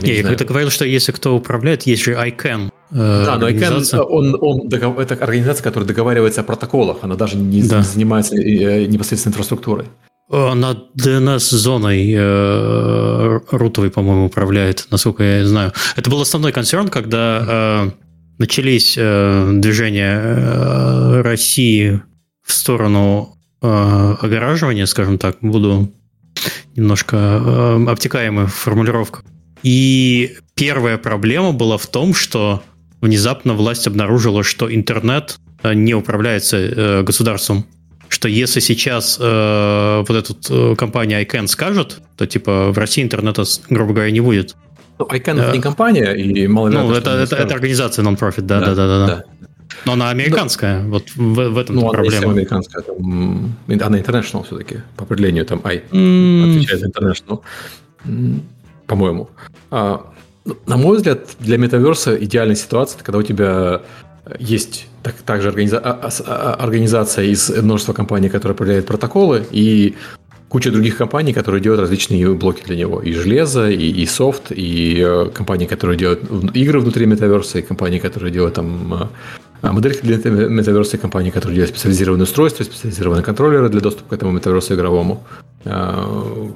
Не, 0.00 0.14
я 0.14 0.22
когда 0.22 0.44
говорил, 0.46 0.70
что 0.70 0.86
если 0.86 1.12
кто 1.12 1.36
управляет, 1.36 1.82
есть 1.82 2.02
же 2.02 2.12
ICANN. 2.14 2.70
Э, 2.92 3.24
да, 3.26 3.36
но 3.36 3.48
ICANN, 3.50 3.98
он, 3.98 4.36
он, 4.40 4.68
это 4.98 5.14
организация, 5.14 5.62
которая 5.62 5.86
договаривается 5.86 6.40
о 6.40 6.44
протоколах, 6.44 6.98
она 7.02 7.14
даже 7.14 7.36
не 7.36 7.62
да. 7.62 7.82
занимается 7.82 8.36
э, 8.36 8.86
непосредственно 8.86 9.32
инфраструктурой. 9.32 9.86
Э, 10.28 10.54
над 10.54 10.90
DNS-зоной 10.96 12.12
э, 12.16 13.40
рутовой, 13.50 13.90
по-моему, 13.90 14.26
управляет, 14.26 14.88
насколько 14.90 15.22
я 15.22 15.46
знаю. 15.46 15.72
Это 15.94 16.10
был 16.10 16.20
основной 16.20 16.50
концерн, 16.50 16.88
когда 16.88 17.44
э, 17.46 17.90
начались 18.38 18.96
э, 18.98 19.50
движения 19.52 20.20
э, 20.20 21.20
России 21.22 22.02
в 22.44 22.52
сторону 22.52 23.36
э, 23.62 24.16
огораживания, 24.20 24.86
скажем 24.86 25.18
так, 25.18 25.36
буду 25.42 25.92
немножко 26.74 27.16
э, 27.16 27.86
обтекаемой 27.88 28.46
формулировка. 28.46 29.22
И 29.62 30.36
первая 30.56 30.98
проблема 30.98 31.52
была 31.52 31.78
в 31.78 31.86
том, 31.86 32.14
что 32.14 32.64
внезапно 33.00 33.54
власть 33.54 33.86
обнаружила, 33.86 34.42
что 34.42 34.74
интернет 34.74 35.38
э, 35.62 35.72
не 35.72 35.94
управляется 35.94 36.56
э, 36.56 37.02
государством 37.04 37.64
что 38.16 38.28
если 38.28 38.60
сейчас 38.60 39.18
э, 39.20 40.04
вот 40.08 40.10
эта 40.10 40.34
э, 40.48 40.74
компания 40.74 41.22
ICANN 41.22 41.48
скажет, 41.48 42.00
то 42.16 42.26
типа 42.26 42.72
в 42.72 42.78
России 42.78 43.02
интернета, 43.02 43.44
грубо 43.68 43.92
говоря, 43.92 44.10
не 44.10 44.22
будет. 44.22 44.56
Ну, 44.98 45.04
ICANN 45.04 45.42
это 45.42 45.52
не 45.52 45.60
компания, 45.60 46.12
и 46.14 46.46
мало 46.46 46.70
Ну, 46.70 46.92
это, 46.92 47.10
это, 47.10 47.36
это 47.36 47.54
организация 47.54 48.02
non-profit, 48.06 48.40
да, 48.40 48.60
да, 48.60 48.74
да, 48.74 48.86
да. 48.86 49.06
да. 49.06 49.24
Но 49.84 49.92
она 49.92 50.08
американская, 50.08 50.80
да. 50.80 50.88
вот 50.88 51.10
в, 51.14 51.50
в 51.50 51.58
этом 51.58 51.76
ну, 51.76 51.90
проблема. 51.90 52.22
Ну, 52.22 52.30
она 52.30 52.36
американская, 52.38 52.82
там, 52.82 53.54
она 53.68 53.98
international 53.98 54.46
все-таки, 54.46 54.76
по 54.96 55.04
определению, 55.04 55.44
там 55.44 55.60
I 55.64 55.82
mm. 55.90 56.50
отвечает 56.50 56.80
за 56.80 56.86
international, 56.86 57.42
по-моему. 58.86 59.28
А, 59.70 60.10
ну, 60.46 60.56
на 60.64 60.78
мой 60.78 60.96
взгляд, 60.96 61.36
для 61.38 61.58
метаверса 61.58 62.16
идеальная 62.16 62.56
ситуация, 62.56 62.96
это 62.96 63.04
когда 63.04 63.18
у 63.18 63.22
тебя 63.22 63.82
есть 64.38 64.86
так, 65.02 65.14
также 65.14 65.48
организа- 65.48 65.80
а, 65.82 65.92
а, 66.02 66.10
а, 66.26 66.54
организация 66.54 67.24
из 67.26 67.48
множества 67.50 67.92
компаний, 67.92 68.28
которые 68.28 68.54
определяют 68.54 68.86
протоколы, 68.86 69.44
и 69.50 69.94
куча 70.48 70.70
других 70.70 70.96
компаний, 70.96 71.32
которые 71.32 71.60
делают 71.60 71.80
различные 71.80 72.34
блоки 72.34 72.62
для 72.64 72.76
него. 72.76 73.00
И 73.00 73.12
железо, 73.12 73.68
и, 73.68 74.02
и 74.02 74.06
софт, 74.06 74.50
и 74.50 75.00
э, 75.04 75.30
компании, 75.34 75.66
которые 75.66 75.98
делают 75.98 76.22
игры 76.56 76.80
внутри 76.80 77.06
метаверса, 77.06 77.58
и 77.58 77.62
компании, 77.62 77.98
которые 77.98 78.32
делают 78.32 78.54
там 78.54 79.10
э, 79.62 79.70
модельки 79.70 80.00
для 80.02 80.16
метаверса, 80.16 80.96
и 80.96 81.00
компании, 81.00 81.30
которые 81.30 81.54
делают 81.54 81.70
специализированные 81.70 82.24
устройства, 82.24 82.64
специализированные 82.64 83.24
контроллеры 83.24 83.68
для 83.68 83.80
доступа 83.80 84.10
к 84.10 84.12
этому 84.12 84.32
метаверсу 84.32 84.74
игровому. 84.74 85.24
Э, 85.64 86.50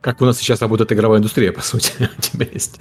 как 0.00 0.20
у 0.20 0.24
нас 0.24 0.38
сейчас 0.38 0.60
работает 0.60 0.92
игровая 0.92 1.18
индустрия, 1.18 1.52
по 1.58 1.62
сути, 1.62 1.92
у 2.18 2.20
тебя 2.20 2.46
есть 2.52 2.78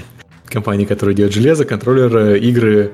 компании, 0.50 0.86
которые 0.86 1.16
делают 1.16 1.34
железо, 1.34 1.66
контроллеры, 1.66 2.40
игры, 2.40 2.92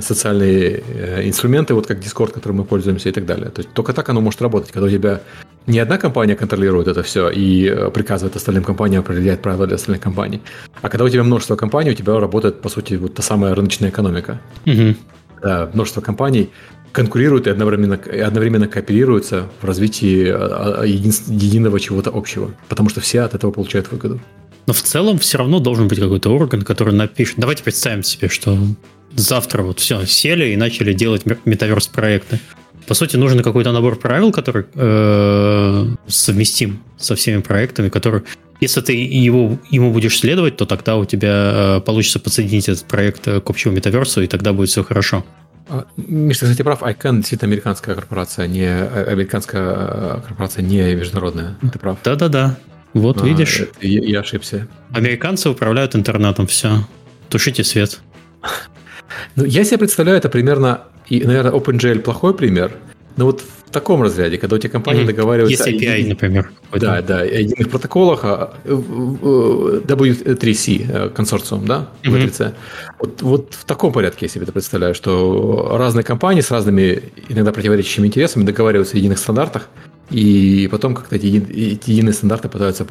социальные 0.00 0.82
э, 0.86 1.28
инструменты, 1.28 1.74
вот 1.74 1.86
как 1.86 1.98
Discord, 1.98 2.32
которым 2.32 2.58
мы 2.58 2.64
пользуемся 2.64 3.08
и 3.08 3.12
так 3.12 3.26
далее. 3.26 3.50
То 3.50 3.60
есть 3.60 3.72
только 3.72 3.92
так 3.92 4.08
оно 4.08 4.20
может 4.20 4.42
работать, 4.42 4.72
когда 4.72 4.86
у 4.86 4.90
тебя 4.90 5.20
не 5.66 5.78
одна 5.78 5.98
компания 5.98 6.36
контролирует 6.36 6.88
это 6.88 7.02
все 7.02 7.28
и 7.28 7.66
э, 7.66 7.90
приказывает 7.90 8.36
остальным 8.36 8.64
компаниям 8.64 9.00
определять 9.02 9.42
правила 9.42 9.66
для 9.66 9.76
остальных 9.76 10.02
компаний, 10.02 10.40
а 10.82 10.88
когда 10.88 11.04
у 11.04 11.08
тебя 11.08 11.22
множество 11.22 11.56
компаний, 11.56 11.90
у 11.90 11.94
тебя 11.94 12.18
работает, 12.18 12.60
по 12.60 12.68
сути, 12.68 12.94
вот 12.94 13.14
та 13.14 13.22
самая 13.22 13.54
рыночная 13.54 13.90
экономика. 13.90 14.40
Угу. 14.66 14.94
Да, 15.42 15.70
множество 15.72 16.00
компаний 16.00 16.50
конкурируют 16.92 17.46
и 17.46 17.50
одновременно, 17.50 17.94
и 17.94 18.20
одновременно 18.20 18.68
кооперируются 18.68 19.44
в 19.60 19.66
развитии 19.66 20.28
един, 20.86 21.12
единого 21.26 21.78
чего-то 21.78 22.10
общего, 22.10 22.52
потому 22.68 22.88
что 22.88 23.00
все 23.00 23.20
от 23.20 23.34
этого 23.34 23.50
получают 23.50 23.92
выгоду. 23.92 24.18
Но 24.66 24.72
в 24.72 24.82
целом 24.82 25.18
все 25.18 25.38
равно 25.38 25.60
должен 25.60 25.88
быть 25.88 26.00
какой-то 26.00 26.30
орган, 26.30 26.62
который 26.62 26.92
напишет. 26.94 27.36
Давайте 27.38 27.62
представим 27.62 28.02
себе, 28.02 28.28
что 28.28 28.58
завтра 29.14 29.62
вот 29.62 29.78
все, 29.78 30.04
сели 30.06 30.50
и 30.50 30.56
начали 30.56 30.92
делать 30.92 31.22
метаверс 31.44 31.86
проекты. 31.86 32.40
По 32.86 32.94
сути, 32.94 33.16
нужен 33.16 33.42
какой-то 33.42 33.72
набор 33.72 33.96
правил, 33.96 34.32
который 34.32 34.66
э, 34.74 35.86
совместим 36.06 36.82
со 36.96 37.16
всеми 37.16 37.40
проектами, 37.40 37.88
который, 37.88 38.22
если 38.60 38.80
ты 38.80 38.92
его, 38.92 39.58
ему 39.70 39.92
будешь 39.92 40.18
следовать, 40.18 40.56
то 40.56 40.66
тогда 40.66 40.96
у 40.96 41.04
тебя 41.04 41.78
э, 41.78 41.80
получится 41.80 42.20
подсоединить 42.20 42.68
этот 42.68 42.84
проект 42.84 43.26
э, 43.26 43.40
к 43.40 43.50
общему 43.50 43.74
метаверсу, 43.74 44.22
и 44.22 44.28
тогда 44.28 44.52
будет 44.52 44.68
все 44.68 44.84
хорошо. 44.84 45.24
А, 45.68 45.86
Миша, 45.96 46.44
кстати, 46.44 46.62
прав, 46.62 46.82
ICANN 46.82 47.16
действительно 47.16 47.50
американская 47.50 47.96
корпорация, 47.96 48.46
не 48.46 48.66
э, 48.66 49.04
американская 49.10 50.20
корпорация, 50.20 50.62
не 50.62 50.94
международная. 50.94 51.56
Ты 51.72 51.78
прав. 51.80 51.98
Да-да-да. 52.04 52.56
Вот, 52.92 53.22
а, 53.22 53.24
видишь? 53.24 53.62
Я, 53.80 54.00
я 54.00 54.20
ошибся. 54.20 54.68
Американцы 54.92 55.50
управляют 55.50 55.94
интернетом, 55.94 56.46
все. 56.46 56.86
Тушите 57.28 57.64
свет. 57.64 58.00
Ну, 59.34 59.44
я 59.44 59.64
себе 59.64 59.78
представляю 59.78 60.18
это 60.18 60.28
примерно, 60.28 60.82
и, 61.08 61.24
наверное, 61.24 61.52
OpenGL 61.52 62.00
плохой 62.00 62.34
пример, 62.34 62.72
но 63.16 63.26
вот 63.26 63.42
в 63.66 63.70
таком 63.70 64.02
разряде, 64.02 64.38
когда 64.38 64.56
у 64.56 64.58
тебя 64.58 64.70
компания 64.70 65.02
mm-hmm. 65.02 65.06
договаривается... 65.06 65.70
Есть 65.70 65.84
API, 65.84 66.04
о, 66.04 66.08
например. 66.08 66.50
Да, 66.72 67.02
да, 67.02 67.20
о 67.20 67.24
единых 67.24 67.70
протоколах, 67.70 68.24
W3C 68.64 70.86
э, 70.88 71.10
консорциум, 71.10 71.66
да, 71.66 71.88
mm-hmm. 72.02 72.54
Вот, 72.98 73.22
вот 73.22 73.54
в 73.54 73.64
таком 73.64 73.92
порядке 73.92 74.26
я 74.26 74.28
себе 74.28 74.42
это 74.44 74.52
представляю, 74.52 74.94
что 74.94 75.76
разные 75.78 76.04
компании 76.04 76.42
с 76.42 76.50
разными 76.50 77.02
иногда 77.28 77.52
противоречащими 77.52 78.06
интересами 78.06 78.44
договариваются 78.44 78.96
о 78.96 78.98
единых 78.98 79.18
стандартах, 79.18 79.68
и 80.10 80.68
потом 80.70 80.94
как-то 80.94 81.16
эти, 81.16 81.26
эти 81.26 81.90
единые 81.90 82.12
стандарты 82.12 82.48
пытаются, 82.48 82.84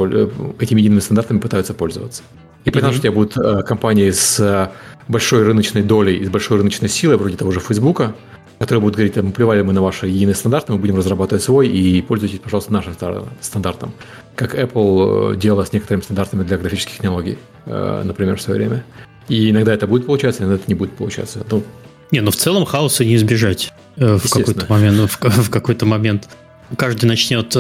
этими 0.60 0.80
едиными 0.80 1.00
стандартами 1.00 1.40
пытаются 1.40 1.74
пользоваться. 1.74 2.24
И 2.66 2.72
потому 2.72 2.92
mm-hmm. 2.92 2.96
что 2.96 3.00
у 3.00 3.04
тебя 3.04 3.12
будут 3.12 3.38
э, 3.38 3.64
компании 3.64 4.12
с 4.12 4.72
большой 5.08 5.44
рыночной 5.44 5.84
долей 5.84 6.18
и 6.18 6.26
с 6.26 6.30
большой 6.30 6.58
рыночной 6.58 6.90
силой, 6.90 7.18
вроде 7.18 7.38
того 7.38 7.52
же 7.52 7.60
Фейсбука, 7.60 8.16
которые 8.60 8.82
будут 8.82 8.96
говорить, 8.96 9.16
мы 9.18 9.32
плевали 9.32 9.62
мы 9.62 9.74
на 9.74 9.82
ваши 9.82 10.08
единые 10.08 10.36
стандарты, 10.36 10.72
мы 10.74 10.80
будем 10.80 10.96
разрабатывать 10.96 11.44
свой, 11.44 11.68
и 11.68 12.02
пользуйтесь, 12.02 12.40
пожалуйста, 12.40 12.74
нашим 12.74 12.96
стандартом. 13.42 13.94
Как 14.36 14.56
Apple 14.56 15.34
э, 15.34 15.38
делала 15.38 15.66
с 15.66 15.74
некоторыми 15.74 16.02
стандартами 16.02 16.44
для 16.44 16.58
графических 16.58 16.96
технологий, 16.96 17.38
э, 17.66 18.04
например, 18.04 18.38
в 18.38 18.42
свое 18.42 18.60
время. 18.60 18.84
И 19.28 19.50
иногда 19.50 19.74
это 19.74 19.88
будет 19.88 20.06
получаться, 20.06 20.44
иногда 20.44 20.56
это 20.56 20.66
не 20.68 20.76
будет 20.76 20.92
получаться. 20.92 21.46
Ну, 21.50 21.64
не, 22.12 22.22
ну 22.22 22.32
в 22.32 22.36
целом 22.36 22.66
хаоса 22.66 23.04
не 23.04 23.16
избежать 23.16 23.74
э, 23.98 24.18
в 24.18 24.30
какой-то 24.30 24.66
момент. 24.70 25.12
В, 25.12 25.20
в 25.20 25.50
какой-то 25.50 25.86
момент 25.86 26.30
каждый 26.78 27.06
начнет 27.06 27.56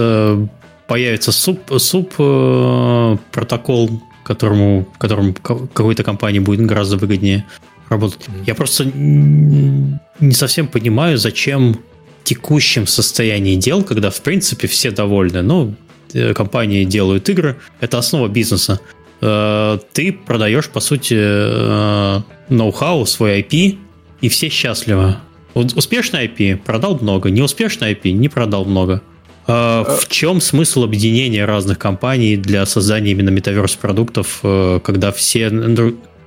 появится 0.87 1.31
суп, 1.31 1.59
суп 1.77 2.13
протокол, 2.15 4.01
которому, 4.23 4.87
которому 4.97 5.33
какой-то 5.33 6.03
компании 6.03 6.39
будет 6.39 6.65
гораздо 6.65 6.97
выгоднее 6.97 7.45
работать. 7.89 8.25
Я 8.45 8.55
просто 8.55 8.85
не 8.85 10.31
совсем 10.31 10.67
понимаю, 10.67 11.17
зачем 11.17 11.73
в 11.73 11.79
текущем 12.23 12.87
состоянии 12.87 13.55
дел, 13.55 13.83
когда, 13.83 14.09
в 14.09 14.21
принципе, 14.21 14.67
все 14.67 14.91
довольны. 14.91 15.41
Ну, 15.41 15.75
э, 16.13 16.33
компании 16.33 16.83
делают 16.83 17.29
игры, 17.29 17.57
это 17.79 17.99
основа 17.99 18.27
бизнеса. 18.27 18.79
Э, 19.21 19.77
ты 19.93 20.11
продаешь, 20.11 20.69
по 20.69 20.79
сути, 20.79 21.15
э, 21.17 22.21
ноу-хау, 22.49 23.05
свой 23.05 23.41
IP, 23.41 23.77
и 24.21 24.29
все 24.29 24.49
счастливы. 24.49 25.17
Успешный 25.55 26.27
IP 26.27 26.57
продал 26.57 26.99
много, 27.01 27.31
неуспешный 27.31 27.93
IP 27.93 28.11
не 28.11 28.29
продал 28.29 28.65
много. 28.65 29.01
В 29.47 30.07
чем 30.09 30.41
смысл 30.41 30.83
объединения 30.83 31.45
разных 31.45 31.77
компаний 31.79 32.35
для 32.35 32.65
создания 32.65 33.11
именно 33.11 33.29
метаверс 33.29 33.75
продуктов, 33.75 34.39
когда 34.41 35.11
все 35.11 35.49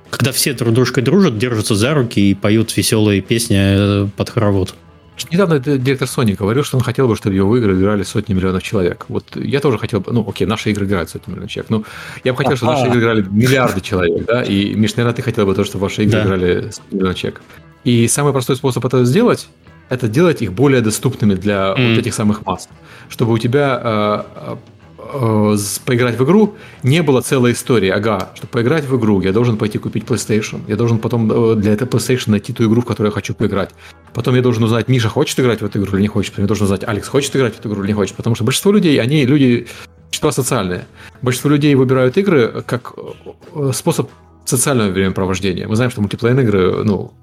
когда 0.09 0.31
все 0.31 0.53
друг 0.53 0.73
дружкой 0.73 1.03
дружат, 1.03 1.37
держатся 1.37 1.75
за 1.75 1.93
руки 1.93 2.31
и 2.31 2.33
поют 2.33 2.75
веселые 2.75 3.21
песни 3.21 3.57
э, 3.59 4.07
под 4.15 4.29
хоровод. 4.29 4.75
Недавно 5.31 5.59
директор 5.59 6.07
Sony 6.07 6.35
говорил, 6.35 6.63
что 6.63 6.77
он 6.77 6.83
хотел 6.83 7.07
бы, 7.07 7.15
чтобы 7.15 7.35
его 7.35 7.55
игры 7.57 7.77
играли 7.77 8.03
сотни 8.03 8.33
миллионов 8.33 8.63
человек. 8.63 9.05
Вот 9.09 9.25
я 9.35 9.59
тоже 9.59 9.77
хотел 9.77 9.99
бы, 9.99 10.13
ну, 10.13 10.25
окей, 10.27 10.47
наши 10.47 10.71
игры 10.71 10.85
играют 10.85 11.09
сотни 11.09 11.31
миллионов 11.31 11.51
человек, 11.51 11.69
но 11.69 11.83
я 12.23 12.31
бы 12.31 12.37
хотел, 12.37 12.55
чтобы 12.55 12.71
наши 12.71 12.87
игры 12.87 12.99
играли 13.01 13.25
миллиарды 13.29 13.81
человек, 13.81 14.25
да, 14.25 14.43
и, 14.43 14.73
Миш, 14.75 14.95
наверное, 14.95 15.15
ты 15.15 15.21
хотел 15.21 15.45
бы 15.45 15.53
то, 15.53 15.65
чтобы 15.65 15.83
ваши 15.83 16.03
игры 16.03 16.19
да. 16.19 16.25
играли 16.25 16.69
сотни 16.71 16.95
миллионов 16.97 17.17
человек. 17.17 17.41
И 17.83 18.07
самый 18.07 18.33
простой 18.33 18.55
способ 18.55 18.85
это 18.85 19.05
сделать, 19.05 19.47
это 19.89 20.07
делать 20.07 20.41
их 20.41 20.53
более 20.53 20.81
доступными 20.81 21.35
для 21.35 21.73
mm. 21.73 21.89
вот 21.89 21.99
этих 21.99 22.13
самых 22.13 22.45
масс. 22.45 22.69
Чтобы 23.09 23.33
у 23.33 23.37
тебя 23.37 23.81
э, 23.83 24.55
э, 25.13 25.57
поиграть 25.85 26.19
в 26.19 26.23
игру, 26.23 26.55
не 26.83 27.01
было 27.01 27.21
целой 27.21 27.53
истории. 27.53 27.89
Ага, 27.89 28.29
чтобы 28.35 28.51
поиграть 28.51 28.85
в 28.85 28.97
игру, 28.97 29.21
я 29.21 29.31
должен 29.31 29.57
пойти 29.57 29.77
купить 29.77 30.03
PlayStation. 30.03 30.61
Я 30.67 30.75
должен 30.75 30.99
потом 30.99 31.31
э, 31.31 31.55
для 31.55 31.73
этого 31.73 31.89
PlayStation 31.89 32.31
найти 32.31 32.53
ту 32.53 32.65
игру, 32.65 32.81
в 32.81 32.85
которую 32.85 33.11
я 33.11 33.13
хочу 33.13 33.33
поиграть. 33.33 33.71
Потом 34.13 34.35
я 34.35 34.41
должен 34.41 34.63
узнать, 34.63 34.87
Миша 34.87 35.09
хочет 35.09 35.39
играть 35.39 35.61
в 35.61 35.65
эту 35.65 35.79
игру 35.79 35.95
или 35.95 36.01
не 36.01 36.07
хочет. 36.07 36.31
Потом 36.31 36.43
я 36.43 36.47
должен 36.47 36.65
узнать, 36.65 36.83
Алекс 36.83 37.07
хочет 37.07 37.35
играть 37.35 37.55
в 37.55 37.59
эту 37.59 37.69
игру 37.69 37.81
или 37.81 37.87
не 37.87 37.95
хочет. 37.95 38.15
Потому 38.15 38.35
что 38.35 38.43
большинство 38.43 38.71
людей, 38.71 39.01
они 39.01 39.25
люди 39.25 39.67
существа 40.09 40.31
социальные. 40.31 40.85
Большинство 41.21 41.49
людей 41.49 41.73
выбирают 41.75 42.17
игры 42.17 42.63
как 42.65 42.93
э, 43.55 43.71
способ 43.73 44.09
социального 44.45 44.89
времяпровождения. 44.89 45.67
Мы 45.67 45.75
знаем, 45.75 45.91
что 45.91 46.01
мультиплеерные 46.01 46.45
игры, 46.45 46.83
ну, 46.83 47.13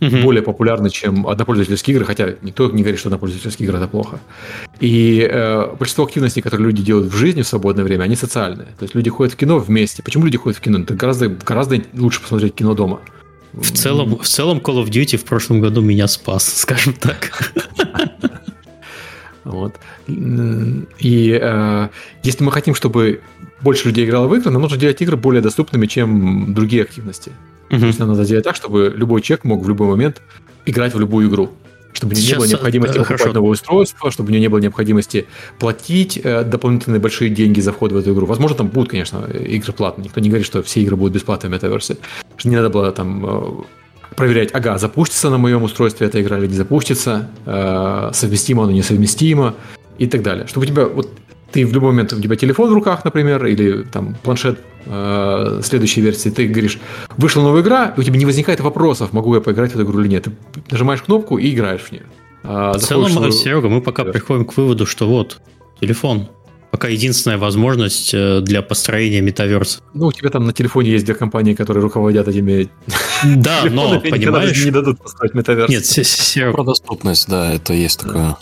угу. 0.00 0.16
более 0.22 0.42
популярны, 0.42 0.90
чем 0.90 1.26
однопользовательские 1.26 1.94
игры, 1.94 2.04
хотя 2.04 2.34
никто 2.42 2.70
не 2.70 2.82
говорит, 2.82 2.98
что 2.98 3.08
однопользовательские 3.08 3.66
игры 3.66 3.78
это 3.78 3.88
плохо. 3.88 4.20
И 4.80 5.26
э, 5.30 5.74
большинство 5.78 6.04
активностей, 6.04 6.42
которые 6.42 6.66
люди 6.66 6.82
делают 6.82 7.12
в 7.12 7.16
жизни 7.16 7.42
в 7.42 7.46
свободное 7.46 7.84
время, 7.84 8.04
они 8.04 8.16
социальные. 8.16 8.68
То 8.78 8.82
есть 8.82 8.94
люди 8.94 9.10
ходят 9.10 9.34
в 9.34 9.36
кино 9.36 9.58
вместе. 9.58 10.02
Почему 10.02 10.24
люди 10.24 10.38
ходят 10.38 10.58
в 10.58 10.60
кино? 10.60 10.78
Это 10.80 10.94
гораздо, 10.94 11.28
гораздо 11.28 11.80
лучше 11.94 12.20
посмотреть 12.20 12.54
кино 12.54 12.74
дома. 12.74 13.00
В 13.52 13.72
целом, 13.72 14.18
в 14.18 14.26
целом 14.26 14.58
Call 14.58 14.84
of 14.84 14.88
Duty 14.88 15.16
в 15.16 15.24
прошлом 15.24 15.60
году 15.60 15.80
меня 15.80 16.08
спас, 16.08 16.44
скажем 16.56 16.92
так. 16.92 17.52
Вот. 19.44 19.76
И 20.08 21.38
э, 21.40 21.88
если 22.24 22.44
мы 22.44 22.50
хотим, 22.50 22.74
чтобы 22.74 23.20
больше 23.66 23.88
людей 23.88 24.06
играло 24.06 24.28
в 24.28 24.34
игры, 24.36 24.52
нам 24.52 24.62
нужно 24.62 24.78
делать 24.78 25.02
игры 25.02 25.16
более 25.16 25.42
доступными, 25.42 25.86
чем 25.86 26.54
другие 26.54 26.84
активности. 26.84 27.32
Угу. 27.70 27.80
То 27.80 27.86
есть 27.86 27.98
нам 27.98 28.10
надо 28.10 28.22
сделать 28.22 28.44
так, 28.44 28.54
чтобы 28.54 28.94
любой 28.96 29.22
человек 29.22 29.44
мог 29.44 29.64
в 29.64 29.68
любой 29.68 29.88
момент 29.88 30.22
играть 30.66 30.94
в 30.94 31.00
любую 31.00 31.28
игру. 31.28 31.50
Чтобы 31.92 32.14
Сейчас, 32.14 32.30
не 32.30 32.36
было 32.36 32.46
необходимости 32.46 32.98
покупать 32.98 33.20
хорошо. 33.20 33.34
новое 33.34 33.50
устройство, 33.50 34.10
чтобы 34.12 34.28
у 34.28 34.32
него 34.32 34.40
не 34.40 34.48
было 34.48 34.60
необходимости 34.60 35.26
платить 35.58 36.20
э, 36.22 36.44
дополнительные 36.44 37.00
большие 37.00 37.28
деньги 37.28 37.60
за 37.60 37.72
вход 37.72 37.90
в 37.90 37.96
эту 37.96 38.12
игру. 38.12 38.26
Возможно, 38.26 38.56
там 38.56 38.68
будут, 38.68 38.90
конечно, 38.90 39.26
игры 39.56 39.72
платные. 39.72 40.04
Никто 40.04 40.20
не 40.20 40.28
говорит, 40.28 40.46
что 40.46 40.62
все 40.62 40.80
игры 40.82 40.94
будут 40.94 41.14
бесплатными 41.14 41.52
в 41.52 41.56
метаверсе. 41.56 41.96
Что 42.36 42.48
не 42.48 42.54
надо 42.54 42.70
было 42.70 42.92
там 42.92 43.26
э, 43.26 44.14
проверять, 44.14 44.50
ага, 44.52 44.78
запустится 44.78 45.28
на 45.28 45.38
моем 45.38 45.64
устройстве 45.64 46.06
эта 46.06 46.22
игра 46.22 46.38
или 46.38 46.46
не 46.46 46.56
запустится, 46.56 47.30
э, 47.46 48.10
совместимо 48.12 48.62
она, 48.62 48.72
несовместимо 48.72 49.54
и 49.98 50.06
так 50.06 50.22
далее. 50.22 50.46
Чтобы 50.46 50.66
у 50.66 50.68
тебя 50.68 50.84
вот 50.84 51.10
ты 51.56 51.64
в 51.64 51.72
любой 51.72 51.92
момент, 51.92 52.12
у 52.12 52.20
тебя 52.20 52.36
телефон 52.36 52.68
в 52.68 52.74
руках, 52.74 53.02
например, 53.06 53.46
или 53.46 53.82
там 53.84 54.14
планшет 54.22 54.58
э, 54.84 55.60
следующей 55.64 56.02
версии, 56.02 56.28
ты 56.28 56.46
говоришь, 56.48 56.78
вышла 57.16 57.40
новая 57.40 57.62
игра, 57.62 57.94
и 57.96 58.00
у 58.00 58.02
тебя 58.02 58.18
не 58.18 58.26
возникает 58.26 58.60
вопросов, 58.60 59.14
могу 59.14 59.34
я 59.34 59.40
поиграть 59.40 59.72
в 59.72 59.74
эту 59.74 59.84
игру 59.84 60.02
или 60.02 60.08
нет. 60.08 60.24
Ты 60.24 60.32
нажимаешь 60.70 61.00
кнопку 61.00 61.38
и 61.38 61.50
играешь 61.50 61.80
в 61.80 61.92
нее. 61.92 62.02
А, 62.42 62.74
в 62.74 62.78
целом, 62.82 63.10
в... 63.10 63.32
Серега, 63.32 63.70
мы 63.70 63.80
пока 63.80 64.04
да. 64.04 64.12
приходим 64.12 64.44
к 64.44 64.54
выводу, 64.54 64.84
что 64.84 65.08
вот, 65.08 65.40
телефон. 65.80 66.28
Пока 66.72 66.88
единственная 66.88 67.38
возможность 67.38 68.12
э, 68.12 68.42
для 68.42 68.60
построения 68.60 69.22
метаверса. 69.22 69.80
Ну, 69.94 70.08
у 70.08 70.12
тебя 70.12 70.28
там 70.28 70.44
на 70.44 70.52
телефоне 70.52 70.90
есть 70.90 71.06
две 71.06 71.14
компании, 71.14 71.54
которые 71.54 71.82
руководят 71.82 72.28
этими 72.28 72.68
Да, 73.24 73.62
но, 73.70 73.98
понимаешь... 73.98 74.62
не 74.62 74.70
дадут 74.70 74.98
построить 75.02 75.32
метаверс. 75.32 75.70
Нет, 75.70 75.86
Серега... 75.86 76.52
Про 76.52 76.64
доступность, 76.64 77.26
да, 77.30 77.54
это 77.54 77.72
есть 77.72 78.00
такое. 78.00 78.36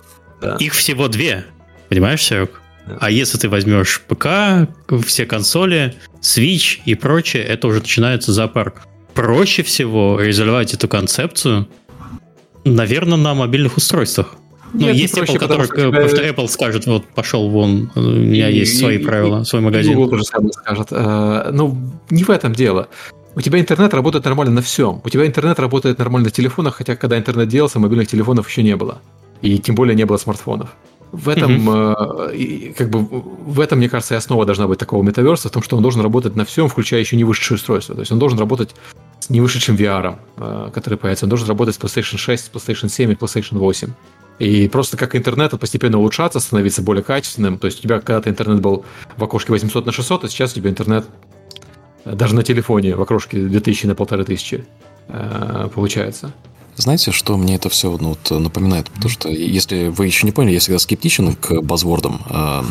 Их 0.58 0.72
всего 0.72 1.06
две. 1.06 1.44
Понимаешь, 1.88 2.20
Серег? 2.24 2.60
А 3.00 3.10
если 3.10 3.38
ты 3.38 3.48
возьмешь 3.48 4.02
ПК, 4.06 4.68
все 5.06 5.26
консоли, 5.26 5.94
Switch 6.20 6.80
и 6.84 6.94
прочее, 6.94 7.42
это 7.44 7.68
уже 7.68 7.80
начинается 7.80 8.32
зоопарк. 8.32 8.82
Проще 9.14 9.62
всего 9.62 10.18
реализовать 10.20 10.74
эту 10.74 10.88
концепцию, 10.88 11.68
наверное, 12.64 13.16
на 13.16 13.34
мобильных 13.34 13.76
устройствах. 13.76 14.34
Ну, 14.72 14.80
Нет, 14.86 14.96
есть 14.96 15.16
Apple, 15.16 15.38
который, 15.38 15.66
что, 15.66 15.76
тебя... 15.76 16.08
что 16.08 16.22
Apple 16.22 16.48
скажет, 16.48 16.86
вот 16.86 17.04
пошел 17.06 17.48
вон, 17.48 17.92
у 17.94 18.00
меня 18.00 18.50
и, 18.50 18.56
есть 18.56 18.78
свои 18.78 18.96
и, 18.96 18.98
правила, 18.98 19.42
и, 19.42 19.44
свой 19.44 19.62
магазин. 19.62 19.94
Google 19.94 20.10
тоже 20.10 20.24
скажет. 20.24 20.88
Э, 20.90 21.50
ну, 21.52 21.78
не 22.10 22.24
в 22.24 22.30
этом 22.30 22.52
дело. 22.52 22.88
У 23.36 23.40
тебя 23.40 23.60
интернет 23.60 23.94
работает 23.94 24.24
нормально 24.24 24.54
на 24.54 24.62
всем. 24.62 25.00
У 25.04 25.08
тебя 25.08 25.26
интернет 25.26 25.60
работает 25.60 25.98
нормально 25.98 26.26
на 26.26 26.30
телефонах, 26.32 26.76
хотя 26.76 26.96
когда 26.96 27.16
интернет 27.16 27.48
делался, 27.48 27.78
мобильных 27.78 28.08
телефонов 28.08 28.48
еще 28.48 28.64
не 28.64 28.74
было. 28.74 29.00
И 29.42 29.58
тем 29.58 29.76
более 29.76 29.94
не 29.94 30.06
было 30.06 30.16
смартфонов. 30.16 30.70
В 31.14 31.28
этом, 31.28 31.70
mm-hmm. 31.70 32.74
как 32.74 32.90
бы, 32.90 32.98
в 32.98 33.60
этом, 33.60 33.78
мне 33.78 33.88
кажется, 33.88 34.14
и 34.14 34.16
основа 34.16 34.44
должна 34.44 34.66
быть 34.66 34.80
такого 34.80 35.02
метаверса, 35.04 35.48
в 35.48 35.52
том, 35.52 35.62
что 35.62 35.76
он 35.76 35.82
должен 35.82 36.02
работать 36.02 36.34
на 36.34 36.44
всем, 36.44 36.68
включая 36.68 36.98
еще 37.00 37.16
не 37.16 37.22
вышедшее 37.22 37.54
устройство. 37.54 37.94
То 37.94 38.00
есть 38.00 38.10
он 38.10 38.18
должен 38.18 38.36
работать 38.38 38.74
с 39.20 39.30
не 39.30 39.40
вышедшим 39.40 39.76
VR, 39.76 40.18
э, 40.36 40.70
который 40.74 40.98
появится. 40.98 41.26
Он 41.26 41.30
должен 41.30 41.46
работать 41.46 41.76
с 41.76 41.78
PlayStation 41.78 42.16
6, 42.16 42.44
с 42.44 42.50
PlayStation 42.50 42.88
7 42.88 43.12
и 43.12 43.14
PlayStation 43.14 43.58
8. 43.58 43.90
И 44.40 44.68
просто 44.68 44.96
как 44.96 45.14
интернет 45.14 45.52
постепенно 45.60 45.98
улучшаться, 45.98 46.40
становиться 46.40 46.82
более 46.82 47.04
качественным. 47.04 47.58
То 47.58 47.66
есть 47.66 47.78
у 47.78 47.82
тебя 47.82 48.00
когда-то 48.00 48.28
интернет 48.28 48.60
был 48.60 48.84
в 49.16 49.22
окошке 49.22 49.52
800 49.52 49.86
на 49.86 49.92
600, 49.92 50.24
а 50.24 50.28
сейчас 50.28 50.52
у 50.52 50.56
тебя 50.56 50.70
интернет 50.70 51.06
э, 52.04 52.16
даже 52.16 52.34
на 52.34 52.42
телефоне 52.42 52.96
в 52.96 53.02
окошке 53.02 53.38
2000 53.38 53.86
на 53.86 53.92
1500 53.92 54.60
получается. 55.74 56.32
Знаете, 56.76 57.12
что 57.12 57.36
мне 57.36 57.54
это 57.54 57.68
все 57.68 57.96
ну, 57.98 58.10
вот, 58.10 58.30
напоминает? 58.30 58.90
Потому 58.90 59.08
что, 59.08 59.28
если 59.28 59.88
вы 59.88 60.06
еще 60.06 60.26
не 60.26 60.32
поняли, 60.32 60.54
я 60.54 60.60
всегда 60.60 60.78
скептичен 60.78 61.34
к 61.36 61.60
базвордам. 61.62 62.20
Э, 62.28 62.62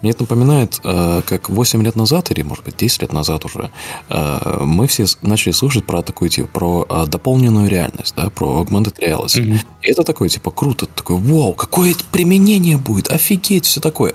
мне 0.00 0.12
это 0.12 0.22
напоминает, 0.22 0.80
э, 0.82 1.22
как 1.26 1.50
8 1.50 1.82
лет 1.82 1.96
назад, 1.96 2.30
или, 2.30 2.42
может 2.42 2.64
быть, 2.64 2.76
10 2.76 3.02
лет 3.02 3.12
назад 3.12 3.44
уже, 3.44 3.70
э, 4.08 4.62
мы 4.64 4.86
все 4.86 5.04
начали 5.22 5.52
слушать 5.52 5.84
про 5.84 6.02
такую, 6.02 6.30
типа, 6.30 6.48
про 6.48 6.86
э, 6.88 7.06
дополненную 7.06 7.68
реальность, 7.68 8.14
да, 8.16 8.30
про 8.30 8.62
augmented 8.62 8.98
reality. 8.98 9.42
Mm-hmm. 9.42 9.58
И 9.82 9.90
это 9.90 10.04
такое, 10.04 10.28
типа, 10.28 10.50
круто, 10.50 10.86
такое, 10.86 11.18
вау, 11.18 11.52
какое 11.52 11.94
применение 12.12 12.78
будет, 12.78 13.10
офигеть, 13.10 13.66
все 13.66 13.80
такое. 13.80 14.14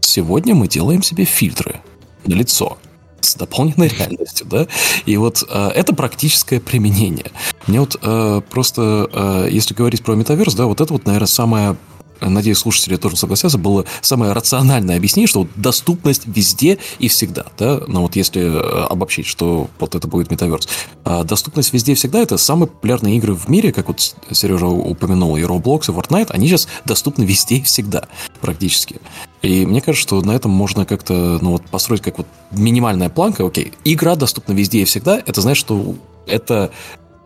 Сегодня 0.00 0.54
мы 0.54 0.68
делаем 0.68 1.02
себе 1.02 1.24
фильтры 1.24 1.80
на 2.24 2.34
лицо 2.34 2.78
с 3.20 3.34
дополненной 3.34 3.88
реальностью, 3.88 4.46
да, 4.46 4.66
и 5.06 5.16
вот 5.16 5.44
э, 5.48 5.68
это 5.74 5.94
практическое 5.94 6.60
применение. 6.60 7.30
Мне 7.66 7.80
вот 7.80 7.96
э, 8.00 8.40
просто, 8.48 9.10
э, 9.12 9.48
если 9.50 9.74
говорить 9.74 10.02
про 10.02 10.14
метаверс, 10.14 10.54
да, 10.54 10.66
вот 10.66 10.80
это 10.80 10.92
вот, 10.92 11.06
наверное, 11.06 11.26
самое 11.26 11.76
надеюсь, 12.20 12.58
слушатели 12.58 12.96
тоже 12.96 13.16
согласятся, 13.16 13.58
было 13.58 13.84
самое 14.00 14.32
рациональное 14.32 14.96
объяснение, 14.96 15.28
что 15.28 15.40
вот 15.40 15.50
доступность 15.56 16.22
везде 16.26 16.78
и 16.98 17.08
всегда, 17.08 17.46
да, 17.58 17.80
но 17.86 18.02
вот 18.02 18.16
если 18.16 18.42
э, 18.42 18.86
обобщить, 18.86 19.26
что 19.26 19.68
вот 19.78 19.94
это 19.94 20.08
будет 20.08 20.30
метаверс. 20.30 20.68
А 21.04 21.24
доступность 21.24 21.72
везде 21.72 21.92
и 21.92 21.94
всегда 21.94 22.20
это 22.20 22.36
самые 22.36 22.68
популярные 22.68 23.16
игры 23.16 23.34
в 23.34 23.48
мире, 23.48 23.72
как 23.72 23.88
вот 23.88 24.14
Сережа 24.30 24.66
упомянул, 24.66 25.36
и 25.36 25.42
Roblox, 25.42 25.90
и 25.90 25.94
Fortnite, 25.94 26.30
они 26.30 26.48
сейчас 26.48 26.68
доступны 26.84 27.24
везде 27.24 27.56
и 27.56 27.62
всегда 27.62 28.08
практически. 28.40 29.00
И 29.42 29.66
мне 29.66 29.80
кажется, 29.80 30.06
что 30.06 30.22
на 30.22 30.32
этом 30.32 30.50
можно 30.50 30.84
как-то, 30.84 31.38
ну 31.40 31.52
вот, 31.52 31.62
построить 31.62 32.02
как 32.02 32.18
вот 32.18 32.26
минимальная 32.50 33.08
планка, 33.08 33.46
окей, 33.46 33.72
игра 33.84 34.16
доступна 34.16 34.52
везде 34.52 34.80
и 34.80 34.84
всегда, 34.84 35.22
это 35.24 35.40
значит, 35.40 35.60
что 35.60 35.94
это 36.26 36.70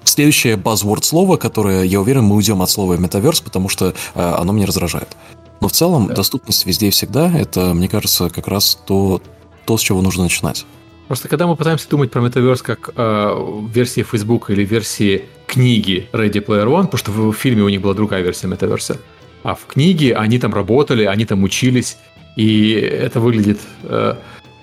следующее 0.05 0.57
buzzword 0.57 1.03
слово, 1.05 1.37
которое, 1.37 1.85
я 1.85 2.01
уверен, 2.01 2.25
мы 2.25 2.37
уйдем 2.37 2.61
от 2.61 2.71
слова 2.71 2.95
метаверс, 2.95 3.41
потому 3.41 3.69
что 3.69 3.95
э, 4.15 4.21
оно 4.21 4.53
мне 4.53 4.65
раздражает. 4.65 5.17
Но 5.61 5.69
в 5.69 5.73
целом 5.73 6.09
да. 6.09 6.15
доступность 6.15 6.67
везде 6.67 6.89
и 6.89 6.91
всегда, 6.91 7.33
это, 7.33 7.73
мне 7.73 7.89
кажется, 7.89 8.29
как 8.29 8.49
раз 8.49 8.79
то, 8.87 9.23
то, 9.65 9.79
с 9.79 9.81
чего 9.81 10.03
нужно 10.03 10.25
начинать. 10.25 10.67
Просто 11.07 11.29
когда 11.29 11.47
мы 11.47 11.57
пытаемся 11.57 11.89
думать 11.89 12.11
про 12.11 12.21
метаверс 12.21 12.63
как 12.63 12.91
э, 12.97 13.67
версии 13.73 14.03
Facebook 14.03 14.51
или 14.51 14.65
версии 14.65 15.27
книги 15.47 16.09
Ready 16.13 16.45
Player 16.45 16.67
One, 16.67 16.85
потому 16.85 16.99
что 16.99 17.13
в, 17.13 17.31
в 17.31 17.35
фильме 17.35 17.63
у 17.63 17.69
них 17.69 17.81
была 17.81 17.95
другая 17.95 18.23
версия 18.23 18.49
метаверса, 18.49 18.99
а 19.43 19.55
в 19.55 19.67
книге 19.67 20.15
они 20.15 20.39
там 20.39 20.55
работали, 20.55 21.05
они 21.05 21.25
там 21.25 21.43
учились, 21.43 21.97
и 22.37 22.73
это 22.73 23.21
выглядит 23.21 23.61
э, 23.85 24.15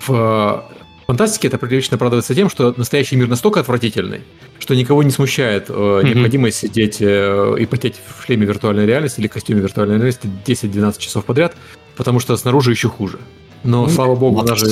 в 0.06 0.64
фантастике 1.06 1.48
это 1.48 1.58
прилично 1.58 1.96
оправдывается 1.96 2.34
тем, 2.34 2.48
что 2.48 2.72
настоящий 2.76 3.16
мир 3.16 3.28
настолько 3.28 3.60
отвратительный, 3.60 4.20
что 4.58 4.74
никого 4.74 5.02
не 5.02 5.10
смущает 5.10 5.66
э, 5.68 6.02
необходимость 6.04 6.58
сидеть 6.58 6.98
э, 7.00 7.56
и 7.58 7.66
потеть 7.66 7.96
в 8.18 8.24
шлеме 8.24 8.46
виртуальной 8.46 8.86
реальности 8.86 9.20
или 9.20 9.26
костюме 9.26 9.60
виртуальной 9.60 9.96
реальности 9.96 10.28
10-12 10.46 10.98
часов 10.98 11.24
подряд, 11.24 11.56
потому 11.96 12.20
что 12.20 12.36
снаружи 12.36 12.70
еще 12.70 12.88
хуже. 12.88 13.18
Но, 13.64 13.82
ну, 13.82 13.88
слава 13.88 14.14
богу, 14.14 14.42
даже... 14.42 14.66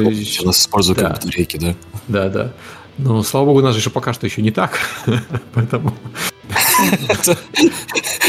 Нас 0.44 0.60
используют 0.60 1.00
да. 1.00 1.08
как 1.08 1.16
батарейки, 1.16 1.56
да? 1.58 1.74
Да, 2.06 2.28
да. 2.28 2.52
Но, 2.96 3.22
слава 3.22 3.46
богу, 3.46 3.58
у 3.58 3.62
нас 3.62 3.74
же 3.74 3.80
еще 3.80 3.90
пока 3.90 4.12
что 4.12 4.26
еще 4.26 4.40
не 4.40 4.50
так, 4.50 4.78
поэтому 5.54 5.94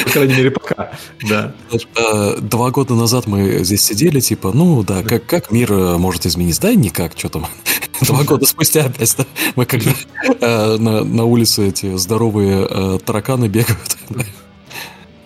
по 0.03 0.09
крайней 0.11 0.35
мере, 0.35 0.51
пока. 0.51 0.91
Да. 1.27 1.53
Э, 1.95 2.37
два 2.39 2.71
года 2.71 2.95
назад 2.95 3.27
мы 3.27 3.63
здесь 3.63 3.83
сидели, 3.83 4.19
типа, 4.19 4.51
ну 4.53 4.83
да, 4.83 5.03
как, 5.03 5.25
как 5.25 5.51
мир 5.51 5.71
э, 5.71 5.97
может 5.97 6.25
измениться? 6.25 6.63
Да, 6.63 6.73
никак, 6.73 7.13
что 7.17 7.29
там. 7.29 7.45
Два 8.01 8.23
года 8.23 8.45
спустя 8.45 8.85
опять, 8.85 9.13
да, 9.17 9.25
мы 9.55 9.65
как 9.65 9.81
э, 9.83 10.77
на, 10.77 11.03
на 11.03 11.25
улице 11.25 11.67
эти 11.67 11.97
здоровые 11.97 12.99
тараканы 12.99 13.47
бегают. 13.47 13.97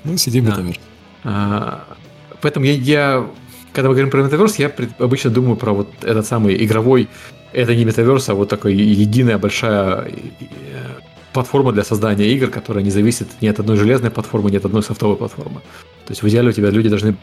Ну, 0.05 0.17
сидим 0.17 0.43
да. 0.43 0.51
например. 0.51 0.79
А, 1.23 1.85
поэтому 2.41 2.65
я, 2.65 2.73
я, 2.73 3.29
когда 3.71 3.87
мы 3.87 3.95
говорим 3.95 4.11
про 4.11 4.21
метаверс, 4.21 4.57
я 4.57 4.69
обычно 4.99 5.29
думаю 5.29 5.55
про 5.55 5.71
вот 5.71 5.87
этот 6.01 6.27
самый 6.27 6.61
игровой, 6.61 7.07
это 7.53 7.73
не 7.73 7.85
метаверс, 7.85 8.27
а 8.27 8.33
вот 8.33 8.49
такая 8.49 8.73
единая 8.73 9.37
большая 9.37 10.11
платформа 11.33 11.71
для 11.71 11.83
создания 11.83 12.27
игр, 12.27 12.49
которая 12.49 12.83
не 12.83 12.91
зависит 12.91 13.27
ни 13.41 13.47
от 13.47 13.59
одной 13.59 13.77
железной 13.77 14.11
платформы, 14.11 14.51
ни 14.51 14.57
от 14.57 14.65
одной 14.65 14.83
софтовой 14.83 15.17
платформы. 15.17 15.61
То 16.05 16.11
есть 16.11 16.23
в 16.23 16.27
идеале 16.27 16.49
у 16.49 16.51
тебя 16.53 16.69
люди 16.69 16.89
должны 16.89 17.15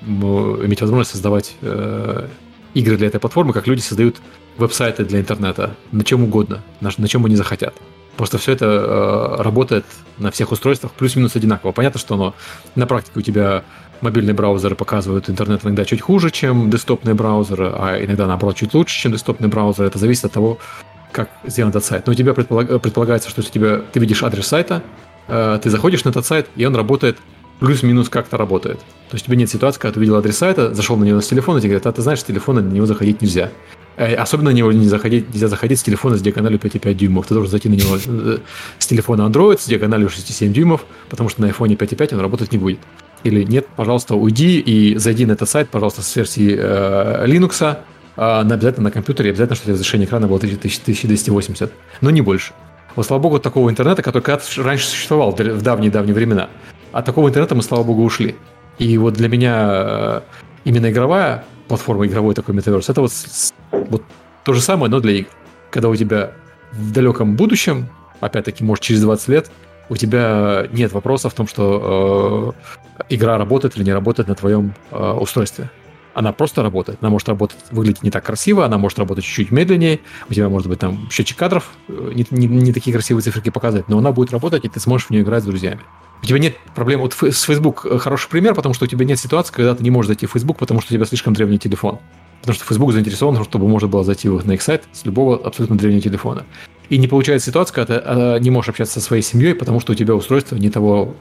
иметь 0.65 0.81
возможность 0.81 1.13
создавать 1.13 1.57
э, 1.63 2.27
игры 2.75 2.97
для 2.97 3.07
этой 3.07 3.21
платформы, 3.21 3.53
как 3.53 3.67
люди 3.67 3.81
создают 3.81 4.17
веб-сайты 4.59 5.05
для 5.05 5.21
интернета, 5.21 5.77
на 5.93 6.05
чем 6.05 6.25
угодно, 6.25 6.63
на, 6.81 6.91
на 6.97 7.09
чем 7.09 7.25
они 7.25 7.37
захотят. 7.37 7.75
Просто 8.17 8.39
все 8.39 8.53
это 8.53 8.67
э, 8.67 9.43
работает 9.43 9.85
на 10.19 10.31
всех 10.31 10.53
устройствах 10.53 10.93
плюс-минус 10.93 11.37
одинаково. 11.37 11.73
Понятно, 11.73 12.01
что 12.01 12.15
оно 12.15 12.35
на 12.75 12.87
практике 12.87 13.19
у 13.19 13.23
тебя 13.23 13.65
мобильные 14.01 14.35
браузеры 14.35 14.75
показывают 14.75 15.31
интернет 15.31 15.65
иногда 15.65 15.85
чуть 15.85 16.01
хуже, 16.01 16.31
чем 16.31 16.71
десктопные 16.71 17.15
браузеры, 17.15 17.73
а 17.75 18.03
иногда, 18.03 18.27
наоборот, 18.27 18.57
чуть 18.57 18.75
лучше, 18.75 19.01
чем 19.01 19.13
десктопные 19.13 19.49
браузеры. 19.49 19.89
Это 19.89 19.99
зависит 19.99 20.25
от 20.25 20.33
того, 20.33 20.59
как 21.13 21.31
сделан 21.45 21.71
этот 21.71 21.85
сайт. 21.85 22.07
Но 22.07 22.13
у 22.13 22.15
тебя 22.15 22.35
предполаг... 22.35 22.81
предполагается, 22.81 23.31
что 23.31 23.41
у 23.41 23.45
тебя, 23.45 23.81
ты 23.93 24.01
видишь 24.01 24.23
адрес 24.23 24.47
сайта, 24.47 24.83
э, 25.29 25.59
ты 25.63 25.71
заходишь 25.71 26.05
на 26.05 26.11
этот 26.11 26.27
сайт, 26.27 26.49
и 26.57 26.65
он 26.65 26.75
работает 26.77 27.19
плюс-минус 27.61 28.09
как-то 28.09 28.37
работает. 28.37 28.79
То 28.79 29.15
есть 29.15 29.25
у 29.25 29.27
тебя 29.27 29.37
нет 29.37 29.51
ситуации, 29.51 29.79
когда 29.79 29.95
ты 29.95 30.01
увидел 30.01 30.17
адрес 30.17 30.37
сайта, 30.37 30.75
зашел 30.75 30.97
на 30.97 31.05
него 31.05 31.21
с 31.21 31.27
телефона, 31.29 31.59
и 31.59 31.61
тебе 31.61 31.71
говорят, 31.71 31.87
а 31.87 31.93
ты 31.93 32.03
знаешь, 32.03 32.21
с 32.21 32.25
телефона 32.25 32.63
на 32.63 32.73
него 32.73 32.87
заходить 32.87 33.21
нельзя. 33.23 33.51
Э, 33.97 34.15
особенно 34.15 34.51
на 34.51 34.55
него 34.55 34.73
не 34.73 34.89
заходить, 34.89 35.29
нельзя 35.29 35.49
заходить 35.49 35.79
с 35.79 35.83
телефона 35.83 36.17
с 36.17 36.23
диагональю 36.23 36.59
5,5 36.59 36.95
дюймов. 36.95 37.27
Ты 37.27 37.35
должен 37.35 37.51
зайти 37.51 37.69
на 37.69 37.75
него 37.75 37.97
э, 38.05 38.39
с 38.79 38.87
телефона 38.87 39.23
Android 39.23 39.61
с 39.61 39.67
диагональю 39.67 40.09
6,7 40.09 40.49
дюймов, 40.49 40.87
потому 41.09 41.29
что 41.29 41.43
на 41.43 41.47
iPhone 41.47 41.77
5,5 41.77 42.15
он 42.15 42.21
работать 42.21 42.53
не 42.53 42.59
будет. 42.59 42.79
Или 43.23 43.45
нет, 43.45 43.67
пожалуйста, 43.77 44.15
уйди 44.15 44.59
и 44.59 44.97
зайди 44.97 45.27
на 45.27 45.33
этот 45.33 45.49
сайт, 45.49 45.69
пожалуйста, 45.69 46.01
с 46.01 46.17
версии 46.17 46.57
э, 46.59 47.27
Linux, 47.27 47.77
а, 48.23 48.41
обязательно 48.41 48.85
на 48.85 48.91
компьютере, 48.91 49.31
обязательно, 49.31 49.57
чтобы 49.57 49.73
разрешение 49.73 50.07
экрана 50.07 50.27
было 50.27 50.37
1280, 50.37 51.73
но 52.03 52.11
не 52.11 52.21
больше. 52.21 52.53
Вот, 52.95 53.07
слава 53.07 53.23
богу, 53.23 53.39
такого 53.39 53.71
интернета, 53.71 54.03
который 54.03 54.23
когда 54.23 54.43
раньше 54.59 54.89
существовал 54.89 55.31
в 55.31 55.63
давние-давние 55.63 56.15
времена, 56.15 56.51
от 56.93 57.07
такого 57.07 57.29
интернета 57.29 57.55
мы, 57.55 57.63
слава 57.63 57.83
богу, 57.83 58.05
ушли. 58.05 58.37
И 58.77 58.99
вот 58.99 59.15
для 59.15 59.31
меня 59.31 59.69
э, 59.71 60.21
именно 60.65 60.91
игровая 60.91 61.47
платформа, 61.67 62.07
игровой 62.07 62.35
такой 62.35 62.55
метаверс, 62.55 62.91
это 62.91 63.01
вот, 63.01 63.13
вот 63.73 64.03
то 64.45 64.53
же 64.53 64.61
самое, 64.61 64.91
но 64.91 65.01
для 65.01 65.13
игр. 65.13 65.29
Когда 65.71 65.89
у 65.89 65.97
тебя 65.97 66.33
в 66.73 66.93
далеком 66.93 67.37
будущем, 67.37 67.89
опять-таки, 68.21 68.63
может, 68.63 68.85
через 68.85 69.01
20 69.01 69.29
лет, 69.29 69.51
у 69.89 69.97
тебя 69.97 70.67
нет 70.73 70.93
вопроса 70.93 71.31
в 71.31 71.33
том, 71.33 71.49
что 71.49 72.55
э, 72.99 73.05
игра 73.09 73.39
работает 73.39 73.79
или 73.79 73.85
не 73.85 73.95
работает 73.95 74.29
на 74.29 74.35
твоем 74.35 74.75
э, 74.91 75.13
устройстве 75.13 75.71
она 76.15 76.33
просто 76.33 76.63
работает. 76.63 76.99
Она 77.01 77.11
может 77.11 77.29
работать, 77.29 77.59
выглядеть 77.71 78.03
не 78.03 78.11
так 78.11 78.25
красиво, 78.25 78.65
она 78.65 78.79
может 78.79 78.99
работать 78.99 79.25
чуть-чуть 79.25 79.51
медленнее, 79.51 80.01
у 80.29 80.35
тебя 80.35 80.49
может 80.49 80.69
быть 80.69 80.79
там 80.79 81.09
счетчик 81.11 81.37
кадров, 81.37 81.71
э, 81.89 82.13
не, 82.15 82.27
не, 82.31 82.47
не 82.47 82.73
такие 82.73 82.93
красивые 82.93 83.23
циферки 83.23 83.51
показывать, 83.51 83.89
но 83.89 83.99
она 83.99 84.13
будет 84.13 84.33
работать, 84.33 84.65
и 84.65 84.69
ты 84.69 84.81
сможешь 84.81 85.09
в 85.09 85.11
нее 85.11 85.23
играть 85.23 85.43
с 85.43 85.47
друзьями. 85.47 85.81
У 86.23 86.27
тебя 86.27 86.39
нет 86.39 86.57
проблем. 86.75 87.01
Вот 87.01 87.15
с 87.15 87.43
Facebook 87.43 87.87
э, 87.89 87.99
хороший 87.99 88.29
пример, 88.29 88.55
потому 88.55 88.75
что 88.75 88.85
у 88.85 88.89
тебя 88.89 89.05
нет 89.05 89.19
ситуации, 89.19 89.53
когда 89.53 89.75
ты 89.75 89.83
не 89.83 89.91
можешь 89.91 90.09
зайти 90.09 90.27
в 90.27 90.33
Facebook, 90.33 90.59
потому 90.59 90.81
что 90.81 90.93
у 90.93 90.97
тебя 90.97 91.07
слишком 91.07 91.35
древний 91.35 91.59
телефон. 91.59 91.99
Потому 92.41 92.55
что 92.55 92.65
Facebook 92.65 92.93
заинтересован, 92.93 93.43
чтобы 93.45 93.69
можно 93.69 93.89
было 93.89 94.05
зайти 94.05 94.29
на 94.29 94.53
их 94.53 94.63
сайт 94.63 94.85
с 94.93 95.05
любого 95.05 95.37
абсолютно 95.37 95.77
древнего 95.77 96.01
телефона. 96.01 96.45
И 96.89 96.99
не 96.99 97.07
получается 97.07 97.51
ситуация, 97.51 97.75
когда 97.75 97.95
ты 97.95 98.03
а, 98.05 98.39
не 98.39 98.51
можешь 98.51 98.71
общаться 98.71 98.99
со 98.99 99.07
своей 99.07 99.23
семьей, 99.23 99.55
потому 99.55 99.79
что 99.79 99.93
у 99.93 99.95
тебя 99.95 100.15
устройство 100.15 100.57
не, 100.57 100.71
того, 100.71 101.15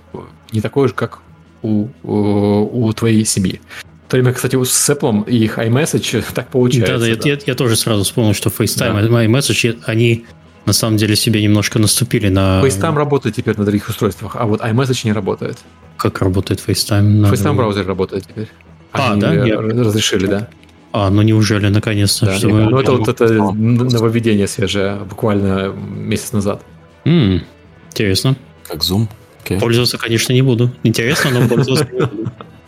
не 0.51 0.61
такое 0.61 0.87
же, 0.87 0.93
как 0.93 1.19
у, 1.61 1.87
у, 2.03 2.87
у 2.87 2.93
твоей 2.93 3.25
семьи. 3.25 3.61
То 4.09 4.17
время, 4.17 4.33
кстати, 4.33 4.61
с 4.63 4.89
Apple 4.89 5.29
и 5.29 5.37
их 5.37 5.59
iMessage 5.59 6.25
так 6.33 6.49
получается. 6.49 6.93
Да, 6.93 6.99
да, 6.99 7.15
да. 7.15 7.29
Я, 7.29 7.35
я, 7.35 7.39
я 7.45 7.55
тоже 7.55 7.75
сразу 7.75 8.03
вспомнил, 8.03 8.33
что 8.33 8.49
FaceTime 8.49 9.07
да. 9.07 9.23
и 9.23 9.27
iMessage, 9.27 9.83
они 9.85 10.25
на 10.65 10.73
самом 10.73 10.97
деле 10.97 11.15
себе 11.15 11.41
немножко 11.43 11.77
наступили 11.77 12.29
на... 12.29 12.61
FaceTime 12.63 12.95
работает 12.95 13.35
теперь 13.35 13.55
на 13.57 13.65
других 13.65 13.87
устройствах, 13.87 14.35
а 14.35 14.45
вот 14.45 14.61
iMessage 14.61 15.01
не 15.05 15.13
работает. 15.13 15.59
Как 15.97 16.21
работает 16.21 16.63
FaceTime? 16.65 17.01
На... 17.01 17.27
FaceTime 17.27 17.53
браузер 17.53 17.85
работает 17.85 18.25
теперь. 18.27 18.47
А, 18.91 19.11
они 19.11 19.21
да? 19.21 19.33
Я... 19.33 19.61
Разрешили, 19.61 20.25
да. 20.25 20.49
А, 20.91 21.11
ну 21.11 21.21
неужели, 21.21 21.67
наконец-то? 21.67 22.25
Да, 22.25 22.35
чтобы... 22.35 22.63
Ну, 22.63 22.79
это 22.79 22.93
вот 22.93 23.07
это 23.07 23.31
нововведение 23.31 24.47
свежее, 24.47 24.95
буквально 25.07 25.71
месяц 25.71 26.31
назад. 26.31 26.63
М-м, 27.05 27.43
интересно. 27.91 28.35
Как 28.67 28.77
Zoom? 28.77 29.07
Okay. 29.45 29.59
Пользоваться, 29.59 29.99
конечно, 29.99 30.33
не 30.33 30.41
буду. 30.41 30.71
Интересно, 30.81 31.29
но 31.29 31.47
пользоваться 31.47 31.87
не 31.91 31.99
буду. 31.99 32.31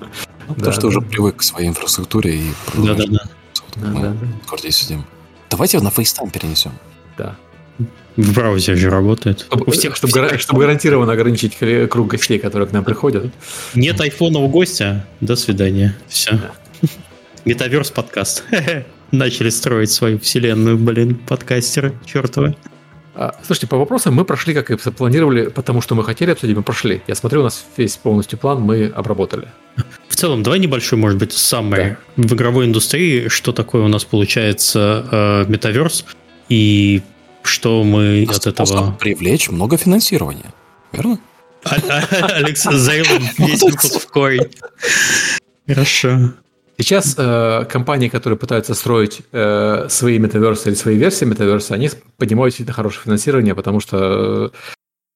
Ну, 0.52 0.56
потому 0.56 0.74
да, 0.74 0.80
что 0.80 0.82
да. 0.82 0.88
уже 0.90 1.02
привык 1.02 1.38
к 1.38 1.44
своей 1.44 1.70
инфраструктуре 1.70 2.36
и 2.36 2.44
да, 2.76 2.94
да, 2.94 3.06
да. 3.06 3.20
мы 3.88 4.02
да, 4.02 4.16
да. 4.50 4.58
здесь 4.58 4.76
сидим. 4.76 5.06
Давайте 5.50 5.80
на 5.80 5.88
FaceTime 5.88 6.30
перенесем. 6.30 6.74
Да. 7.18 7.38
В 8.18 8.34
браузере 8.34 8.78
же 8.78 8.90
работает. 8.90 9.42
Чтобы, 9.42 9.64
у 9.68 9.72
всех, 9.72 9.96
чтобы, 9.96 10.12
всех, 10.12 10.42
чтобы 10.42 10.60
гарантированно 10.60 11.14
ограничить 11.14 11.58
круг 11.90 12.08
гостей, 12.08 12.38
которые 12.38 12.68
к 12.68 12.74
нам 12.74 12.84
приходят. 12.84 13.32
Нет 13.74 14.02
айфона 14.02 14.40
у 14.40 14.50
гостя. 14.50 15.08
До 15.22 15.38
свидания. 15.38 15.98
Все. 16.10 16.32
Да. 16.32 16.52
Метаверс 17.46 17.92
подкаст. 17.92 18.44
Начали 19.12 19.50
строить 19.50 19.92
свою 19.92 20.20
вселенную, 20.20 20.78
блин, 20.78 21.16
подкастеры 21.16 21.94
чертовы. 22.06 22.56
А, 23.14 23.36
слушайте, 23.46 23.68
по 23.68 23.78
вопросам 23.78 24.14
мы 24.14 24.24
прошли, 24.26 24.54
как 24.54 24.72
и 24.72 24.78
запланировали, 24.78 25.50
потому 25.50 25.82
что 25.82 25.96
мы 25.96 26.04
хотели 26.04 26.32
обсудить, 26.32 26.56
мы 26.56 26.64
прошли. 26.64 27.02
Я 27.08 27.16
смотрю, 27.16 27.42
у 27.42 27.44
нас 27.44 27.66
весь 27.76 27.98
полностью 27.98 28.40
план 28.40 28.62
мы 28.62 28.86
обработали. 28.88 29.48
В 30.08 30.16
целом, 30.16 30.44
давай 30.44 30.60
небольшой, 30.60 30.98
может 30.98 31.18
быть, 31.18 31.34
самый 31.34 31.98
да. 32.16 32.24
в 32.24 32.34
игровой 32.34 32.66
индустрии, 32.66 33.28
что 33.28 33.52
такое 33.52 33.84
у 33.84 33.88
нас 33.88 34.06
получается 34.06 35.06
э, 35.12 35.46
метаверс 35.52 36.06
и 36.48 37.02
что 37.44 37.84
мы 37.84 38.28
от 38.30 38.48
этого... 38.48 38.92
привлечь 39.00 39.50
много 39.50 39.78
финансирования, 39.78 40.54
верно? 40.92 41.20
А, 41.64 41.76
а, 41.90 42.26
Алекс 42.36 42.64
заявил 42.64 43.20
весь 43.38 43.62
выпуск 43.62 44.02
в 44.02 44.08
корень. 44.08 44.48
Хорошо. 45.68 46.34
Сейчас 46.78 47.16
э, 47.18 47.66
компании, 47.70 48.10
которые 48.10 48.38
пытаются 48.38 48.74
строить 48.74 49.22
э, 49.32 49.88
свои 49.90 50.18
метаверсы 50.20 50.70
или 50.70 50.76
свои 50.76 50.98
версии 50.98 51.26
метаверса, 51.26 51.76
они 51.76 51.90
поднимают 52.18 52.52
действительно 52.52 52.76
хорошее 52.76 53.04
финансирование, 53.04 53.56
потому 53.56 53.80
что 53.80 54.52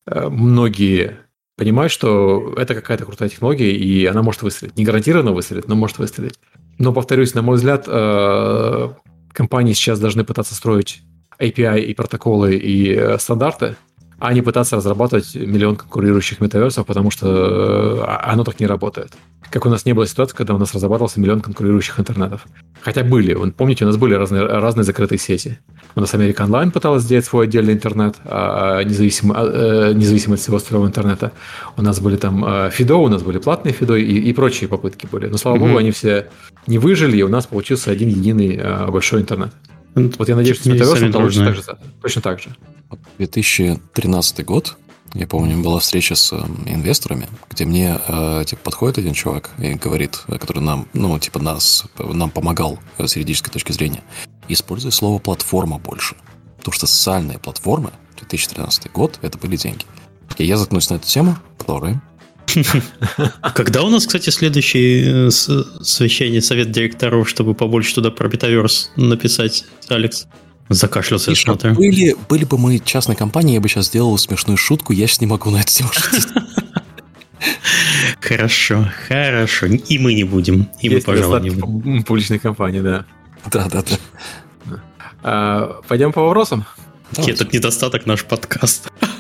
э, 0.08 0.30
многие 0.30 1.18
понимают, 1.58 1.92
что 1.92 2.54
это 2.58 2.76
какая-то 2.76 3.06
крутая 3.06 3.30
технология, 3.30 3.72
и 3.72 4.06
она 4.06 4.22
может 4.22 4.42
выстрелить. 4.42 4.78
Не 4.78 4.84
гарантированно 4.84 5.32
выстрелить, 5.32 5.68
но 5.68 5.76
может 5.76 5.98
выстрелить. 5.98 6.40
Но, 6.78 6.94
повторюсь, 6.94 7.34
на 7.34 7.42
мой 7.42 7.56
взгляд, 7.56 7.86
э, 7.88 8.90
компании 9.32 9.74
сейчас 9.74 10.00
должны 10.00 10.24
пытаться 10.24 10.54
строить 10.56 11.02
API 11.40 11.82
и 11.82 11.94
протоколы 11.94 12.56
и 12.56 12.94
э, 12.94 13.18
стандарты, 13.18 13.76
а 14.20 14.34
не 14.34 14.42
пытаться 14.42 14.78
разрабатывать 14.78 15.36
миллион 15.36 15.76
конкурирующих 15.76 16.42
метаверсов, 16.42 16.86
потому 16.86 17.12
что 17.12 17.28
э, 17.28 18.32
оно 18.32 18.44
так 18.44 18.60
не 18.60 18.68
работает. 18.68 19.14
Как 19.50 19.66
у 19.66 19.70
нас 19.70 19.86
не 19.86 19.94
было 19.94 20.08
ситуации, 20.08 20.36
когда 20.36 20.54
у 20.54 20.58
нас 20.58 20.74
разрабатывался 20.74 21.20
миллион 21.20 21.42
конкурирующих 21.42 22.00
интернетов. 22.00 22.46
Хотя 22.82 23.04
были, 23.04 23.34
вы 23.34 23.52
помните, 23.52 23.86
у 23.86 23.88
нас 23.88 23.98
были 23.98 24.14
разные, 24.14 24.46
разные 24.46 24.84
закрытые 24.84 25.20
сети. 25.20 25.60
У 25.96 26.02
нас 26.02 26.14
Америка 26.14 26.44
Онлайн 26.44 26.72
пыталась 26.72 27.04
сделать 27.04 27.26
свой 27.26 27.46
отдельный 27.46 27.74
интернет, 27.74 28.16
а, 28.26 28.84
независимо, 28.84 29.36
а, 29.38 29.94
независимо 29.94 30.36
от 30.36 30.42
всего 30.42 30.58
остального 30.58 30.88
интернета. 30.88 31.32
У 31.78 31.82
нас 31.82 32.00
были 32.00 32.18
там 32.18 32.70
Фидо, 32.72 32.96
у 32.96 33.08
нас 33.08 33.24
были 33.24 33.40
платные 33.40 33.74
Фидо 33.74 33.96
и, 33.96 34.04
и 34.04 34.34
прочие 34.34 34.68
попытки 34.68 35.08
были. 35.12 35.28
Но, 35.28 35.38
слава 35.38 35.56
mm-hmm. 35.56 35.60
богу, 35.60 35.78
они 35.78 35.92
все 35.92 36.28
не 36.68 36.78
выжили, 36.78 37.18
и 37.18 37.24
у 37.24 37.30
нас 37.30 37.46
получился 37.48 37.92
один 37.92 38.10
единый 38.10 38.60
большой 38.90 39.22
интернет. 39.22 39.52
Вот 39.96 40.28
я 40.28 40.36
надеюсь, 40.36 40.58
что 40.58 40.70
с 40.70 40.74
Metaverse 40.74 41.12
получится 41.12 41.46
так 41.46 41.56
же, 41.56 41.64
точно 42.02 42.22
так 42.22 42.40
же. 42.40 42.50
2013 43.18 44.46
год, 44.46 44.78
я 45.16 45.28
помню, 45.28 45.62
была 45.64 45.80
встреча 45.80 46.14
с 46.14 46.34
э, 46.34 46.38
инвесторами, 46.66 47.28
где 47.50 47.66
мне 47.66 48.00
э, 48.08 48.44
типа, 48.46 48.64
подходит 48.64 48.98
один 48.98 49.14
чувак 49.14 49.50
и 49.58 49.74
говорит, 49.74 50.18
который 50.28 50.62
нам, 50.62 50.88
ну, 50.94 51.18
типа, 51.18 51.40
нас, 51.40 51.86
нам 51.98 52.30
помогал 52.30 52.80
с 52.98 53.16
юридической 53.16 53.50
точки 53.50 53.72
зрения, 53.72 54.04
используя 54.50 54.92
слово 54.92 55.20
«платформа» 55.20 55.80
больше. 55.80 56.16
Потому 56.58 56.74
что 56.74 56.86
социальные 56.86 57.40
платформы, 57.40 57.92
2013 58.18 58.92
год, 58.92 59.20
это 59.22 59.38
были 59.38 59.56
деньги. 59.56 59.86
И 60.38 60.44
я 60.44 60.58
заткнусь 60.58 60.90
на 60.90 60.96
эту 60.96 61.08
тему, 61.08 61.38
продолжаем. 61.58 62.02
Когда 63.56 63.84
у 63.84 63.90
нас, 63.90 64.06
кстати, 64.06 64.30
следующий 64.30 65.28
э, 65.28 65.30
совещание 65.32 66.42
совет 66.42 66.72
директоров, 66.72 67.30
чтобы 67.30 67.54
побольше 67.54 67.96
туда 67.96 68.12
про 68.12 68.28
метаверс 68.28 68.92
написать, 68.98 69.66
Алекс? 69.88 70.28
Закашлялся, 70.70 71.32
я 71.32 71.36
смотрю. 71.36 71.76
Были, 71.76 72.16
были 72.28 72.44
бы 72.44 72.58
мы 72.58 72.80
частной 72.80 73.16
компанией, 73.16 73.56
я 73.56 73.62
бы 73.62 73.70
сейчас 73.70 73.88
сделал 73.88 74.18
смешную 74.18 74.58
шутку, 74.58 74.94
я 74.94 75.08
сейчас 75.08 75.22
не 75.22 75.28
могу 75.28 75.52
на 75.52 75.58
это 75.58 75.72
тему 75.72 75.90
шутить. 75.94 76.28
Хорошо, 78.22 78.90
хорошо. 79.08 79.68
И 79.68 80.00
мы 80.00 80.16
не 80.16 80.24
будем. 80.24 80.68
И 80.82 80.90
мы, 80.90 81.02
пожалуй, 81.02 81.42
не 81.42 81.50
будем. 81.52 82.04
Публичной 82.04 82.40
компании, 82.40 82.80
да. 82.80 83.06
Да, 83.52 83.68
да, 83.70 83.84
да. 83.84 84.82
А, 85.22 85.82
пойдем 85.88 86.12
по 86.12 86.24
вопросам? 86.24 86.66
Этот 87.16 87.54
недостаток 87.54 88.08
наш 88.08 88.24
подкаст. 88.24 88.92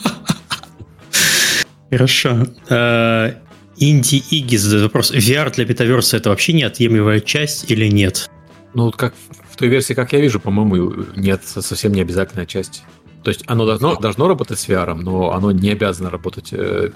Хорошо. 1.91 2.47
А, 2.69 3.35
Инди 3.77 4.23
Иги 4.31 4.55
задает 4.55 4.83
вопрос. 4.83 5.11
VR 5.11 5.53
для 5.53 5.65
метаверса 5.65 6.17
это 6.17 6.29
вообще 6.29 6.53
неотъемлемая 6.53 7.19
часть 7.19 7.69
или 7.69 7.87
нет? 7.87 8.29
Ну, 8.73 8.91
как 8.91 9.13
в 9.55 9.57
той 9.57 9.69
версии, 9.69 9.93
как 9.93 10.11
я 10.11 10.19
вижу, 10.19 10.41
по-моему, 10.41 11.05
нет, 11.15 11.41
совсем 11.45 11.93
не 11.93 12.01
обязательная 12.01 12.45
часть. 12.45 12.83
То 13.23 13.29
есть 13.29 13.43
оно 13.47 13.65
должно, 13.65 13.95
должно 13.95 14.27
работать 14.27 14.59
с 14.59 14.67
VR, 14.67 14.93
но 14.95 15.31
оно 15.31 15.51
не 15.51 15.71
обязано 15.71 16.09
работать, 16.09 16.49
э, 16.51 16.91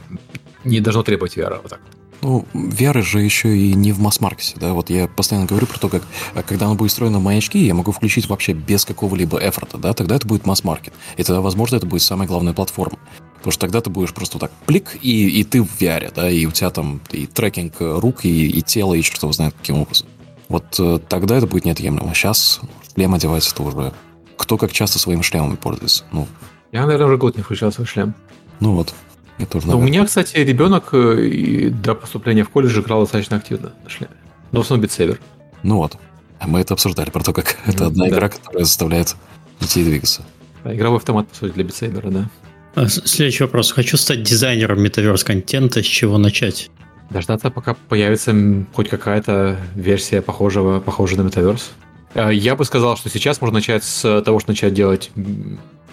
не 0.65 0.81
должно 0.81 1.01
требовать 1.03 1.37
VR. 1.37 1.61
Вот 1.61 1.69
так. 1.69 1.79
Ну, 2.21 2.45
VR 2.53 3.01
же 3.01 3.21
еще 3.21 3.57
и 3.57 3.73
не 3.73 3.93
в 3.93 3.99
масс-маркете, 3.99 4.55
да, 4.59 4.73
вот 4.73 4.89
я 4.89 5.07
постоянно 5.07 5.47
говорю 5.47 5.67
про 5.67 5.79
то, 5.79 5.87
как, 5.87 6.03
а 6.35 6.43
когда 6.43 6.65
оно 6.65 6.75
будет 6.75 6.91
встроено 6.91 7.19
в 7.19 7.23
мои 7.23 7.37
очки, 7.37 7.59
я 7.59 7.73
могу 7.73 7.93
включить 7.93 8.27
вообще 8.27 8.51
без 8.51 8.83
какого-либо 8.83 9.39
эфорта, 9.39 9.77
да, 9.77 9.93
тогда 9.93 10.17
это 10.17 10.27
будет 10.27 10.45
масс-маркет, 10.45 10.91
и 11.15 11.23
тогда, 11.23 11.39
возможно, 11.39 11.77
это 11.77 11.85
будет 11.85 12.01
самая 12.01 12.27
главная 12.27 12.51
платформа, 12.51 12.99
потому 13.37 13.53
что 13.53 13.61
тогда 13.61 13.79
ты 13.79 13.89
будешь 13.89 14.13
просто 14.13 14.37
так 14.37 14.51
плик, 14.65 14.97
и, 15.01 15.29
и 15.39 15.45
ты 15.45 15.63
в 15.63 15.79
VR, 15.79 16.11
да, 16.13 16.29
и 16.29 16.45
у 16.45 16.51
тебя 16.51 16.71
там 16.71 16.99
и 17.11 17.25
трекинг 17.25 17.75
рук, 17.79 18.25
и, 18.25 18.49
и 18.49 18.61
тела, 18.61 18.95
и 18.95 19.01
чертов 19.01 19.33
знает 19.33 19.55
каким 19.57 19.77
образом. 19.77 20.09
Вот 20.49 20.65
э, 20.79 20.99
тогда 21.07 21.37
это 21.37 21.47
будет 21.47 21.65
неотъемлемо. 21.65 22.13
Сейчас 22.13 22.59
шлем 22.93 23.13
одевать 23.13 23.47
это 23.47 23.63
уже... 23.63 23.93
Кто 24.35 24.57
как 24.57 24.71
часто 24.71 24.99
своими 24.99 25.21
шлемами 25.21 25.55
пользуется? 25.55 26.05
Ну, 26.11 26.27
я, 26.71 26.81
наверное, 26.81 27.07
уже 27.07 27.17
год 27.17 27.37
не 27.37 27.43
включал 27.43 27.71
свой 27.71 27.87
шлем. 27.87 28.13
Ну 28.59 28.73
вот. 28.73 28.93
Я 29.37 29.45
тоже, 29.45 29.67
Но 29.67 29.77
у 29.77 29.81
меня, 29.81 30.05
кстати, 30.05 30.35
ребенок 30.37 30.89
э, 30.93 31.69
до 31.69 31.95
поступления 31.95 32.43
в 32.43 32.49
колледж 32.49 32.79
играл 32.79 33.01
достаточно 33.01 33.37
активно 33.37 33.73
на 33.83 33.89
шлеме. 33.89 34.13
Но 34.51 34.59
в 34.59 34.63
основном 34.63 34.83
битсейвер. 34.83 35.19
Ну 35.63 35.77
вот. 35.77 35.97
Мы 36.45 36.59
это 36.61 36.73
обсуждали, 36.73 37.09
про 37.09 37.23
то, 37.23 37.33
как 37.33 37.53
mm, 37.53 37.57
это 37.73 37.87
одна 37.87 38.05
да. 38.05 38.09
игра, 38.09 38.29
которая 38.29 38.65
заставляет 38.65 39.15
детей 39.59 39.83
двигаться. 39.83 40.23
Да, 40.63 40.75
игровой 40.75 40.97
автомат, 40.97 41.27
по 41.27 41.35
сути, 41.35 41.53
для 41.53 41.63
битсейбера, 41.63 42.09
да. 42.09 42.29
А, 42.75 42.87
следующий 42.87 43.43
вопрос. 43.43 43.71
Хочу 43.71 43.97
стать 43.97 44.23
дизайнером 44.23 44.81
метаверс 44.81 45.23
контента. 45.23 45.81
С 45.81 45.85
чего 45.85 46.17
начать? 46.17 46.69
Дождаться, 47.09 47.49
пока 47.49 47.75
появится 47.87 48.35
хоть 48.73 48.89
какая-то 48.89 49.57
версия 49.73 50.21
похожего, 50.21 50.79
похожая 50.79 51.21
на 51.21 51.27
Metaverse. 51.27 51.71
А, 52.13 52.29
я 52.29 52.55
бы 52.55 52.65
сказал, 52.65 52.97
что 52.97 53.09
сейчас 53.09 53.41
можно 53.41 53.55
начать 53.55 53.83
с 53.83 54.21
того, 54.21 54.39
что 54.39 54.51
начать 54.51 54.73
делать 54.73 55.11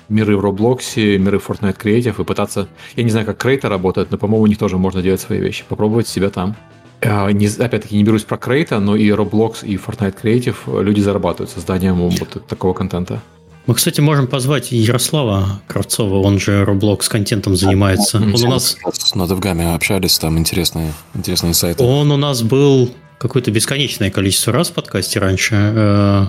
миры 0.09 0.37
в 0.37 0.45
Roblox, 0.45 1.17
миры 1.19 1.39
в 1.39 1.49
Fortnite 1.49 1.79
Creative 1.79 2.21
и 2.21 2.25
пытаться... 2.25 2.69
Я 2.95 3.03
не 3.03 3.11
знаю, 3.11 3.27
как 3.27 3.39
Крейта 3.39 3.69
работает, 3.69 4.11
но, 4.11 4.19
по-моему, 4.19 4.45
у 4.45 4.47
них 4.47 4.59
тоже 4.59 4.77
можно 4.77 5.03
делать 5.03 5.21
свои 5.21 5.41
вещи. 5.41 5.65
Попробовать 5.69 6.07
себя 6.07 6.31
там. 6.31 6.55
А, 7.01 7.31
не, 7.31 7.47
опять-таки, 7.47 7.97
не 7.97 8.05
берусь 8.05 8.25
про 8.25 8.37
Крейта, 8.37 8.79
но 8.79 8.95
и 8.95 9.09
Roblox, 9.09 9.65
и 9.65 9.77
Fortnite 9.77 10.17
Creative 10.23 10.83
люди 10.83 11.01
зарабатывают 11.01 11.51
созданием 11.51 11.97
вот 11.97 12.47
такого 12.47 12.73
контента. 12.73 13.21
Мы, 13.67 13.75
кстати, 13.75 14.01
можем 14.01 14.29
позвать 14.29 14.71
Ярослава 14.71 15.61
Кравцова, 15.67 16.21
он 16.21 16.39
же 16.39 16.63
Roblox 16.63 17.09
контентом 17.09 17.57
занимается. 17.57 18.19
Он 18.19 18.35
у 18.35 18.49
нас... 18.49 18.77
С 18.93 19.15
Надевгами 19.17 19.75
общались, 19.75 20.19
там 20.19 20.39
интересные, 20.39 20.93
интересные 21.15 21.53
сайты. 21.53 21.83
Он 21.83 22.13
у 22.13 22.17
нас 22.17 22.43
был 22.43 22.93
какое-то 23.19 23.51
бесконечное 23.51 24.11
количество 24.11 24.53
раз 24.53 24.71
в 24.71 24.75
подкасте 24.75 25.19
раньше. 25.19 25.55
Э, 25.55 26.27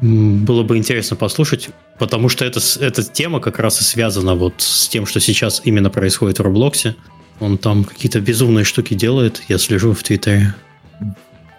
было 0.00 0.62
бы 0.62 0.78
интересно 0.78 1.16
послушать, 1.16 1.68
потому 1.98 2.30
что 2.30 2.46
это, 2.46 2.60
эта 2.80 3.02
тема 3.02 3.40
как 3.40 3.58
раз 3.58 3.82
и 3.82 3.84
связана 3.84 4.34
вот 4.34 4.54
с 4.58 4.88
тем, 4.88 5.04
что 5.04 5.20
сейчас 5.20 5.60
именно 5.64 5.90
происходит 5.90 6.38
в 6.38 6.42
Роблоксе. 6.42 6.96
Он 7.40 7.58
там 7.58 7.84
какие-то 7.84 8.20
безумные 8.20 8.64
штуки 8.64 8.94
делает, 8.94 9.42
я 9.48 9.58
слежу 9.58 9.92
в 9.92 10.02
Твиттере. 10.02 10.54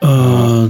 А, 0.02 0.70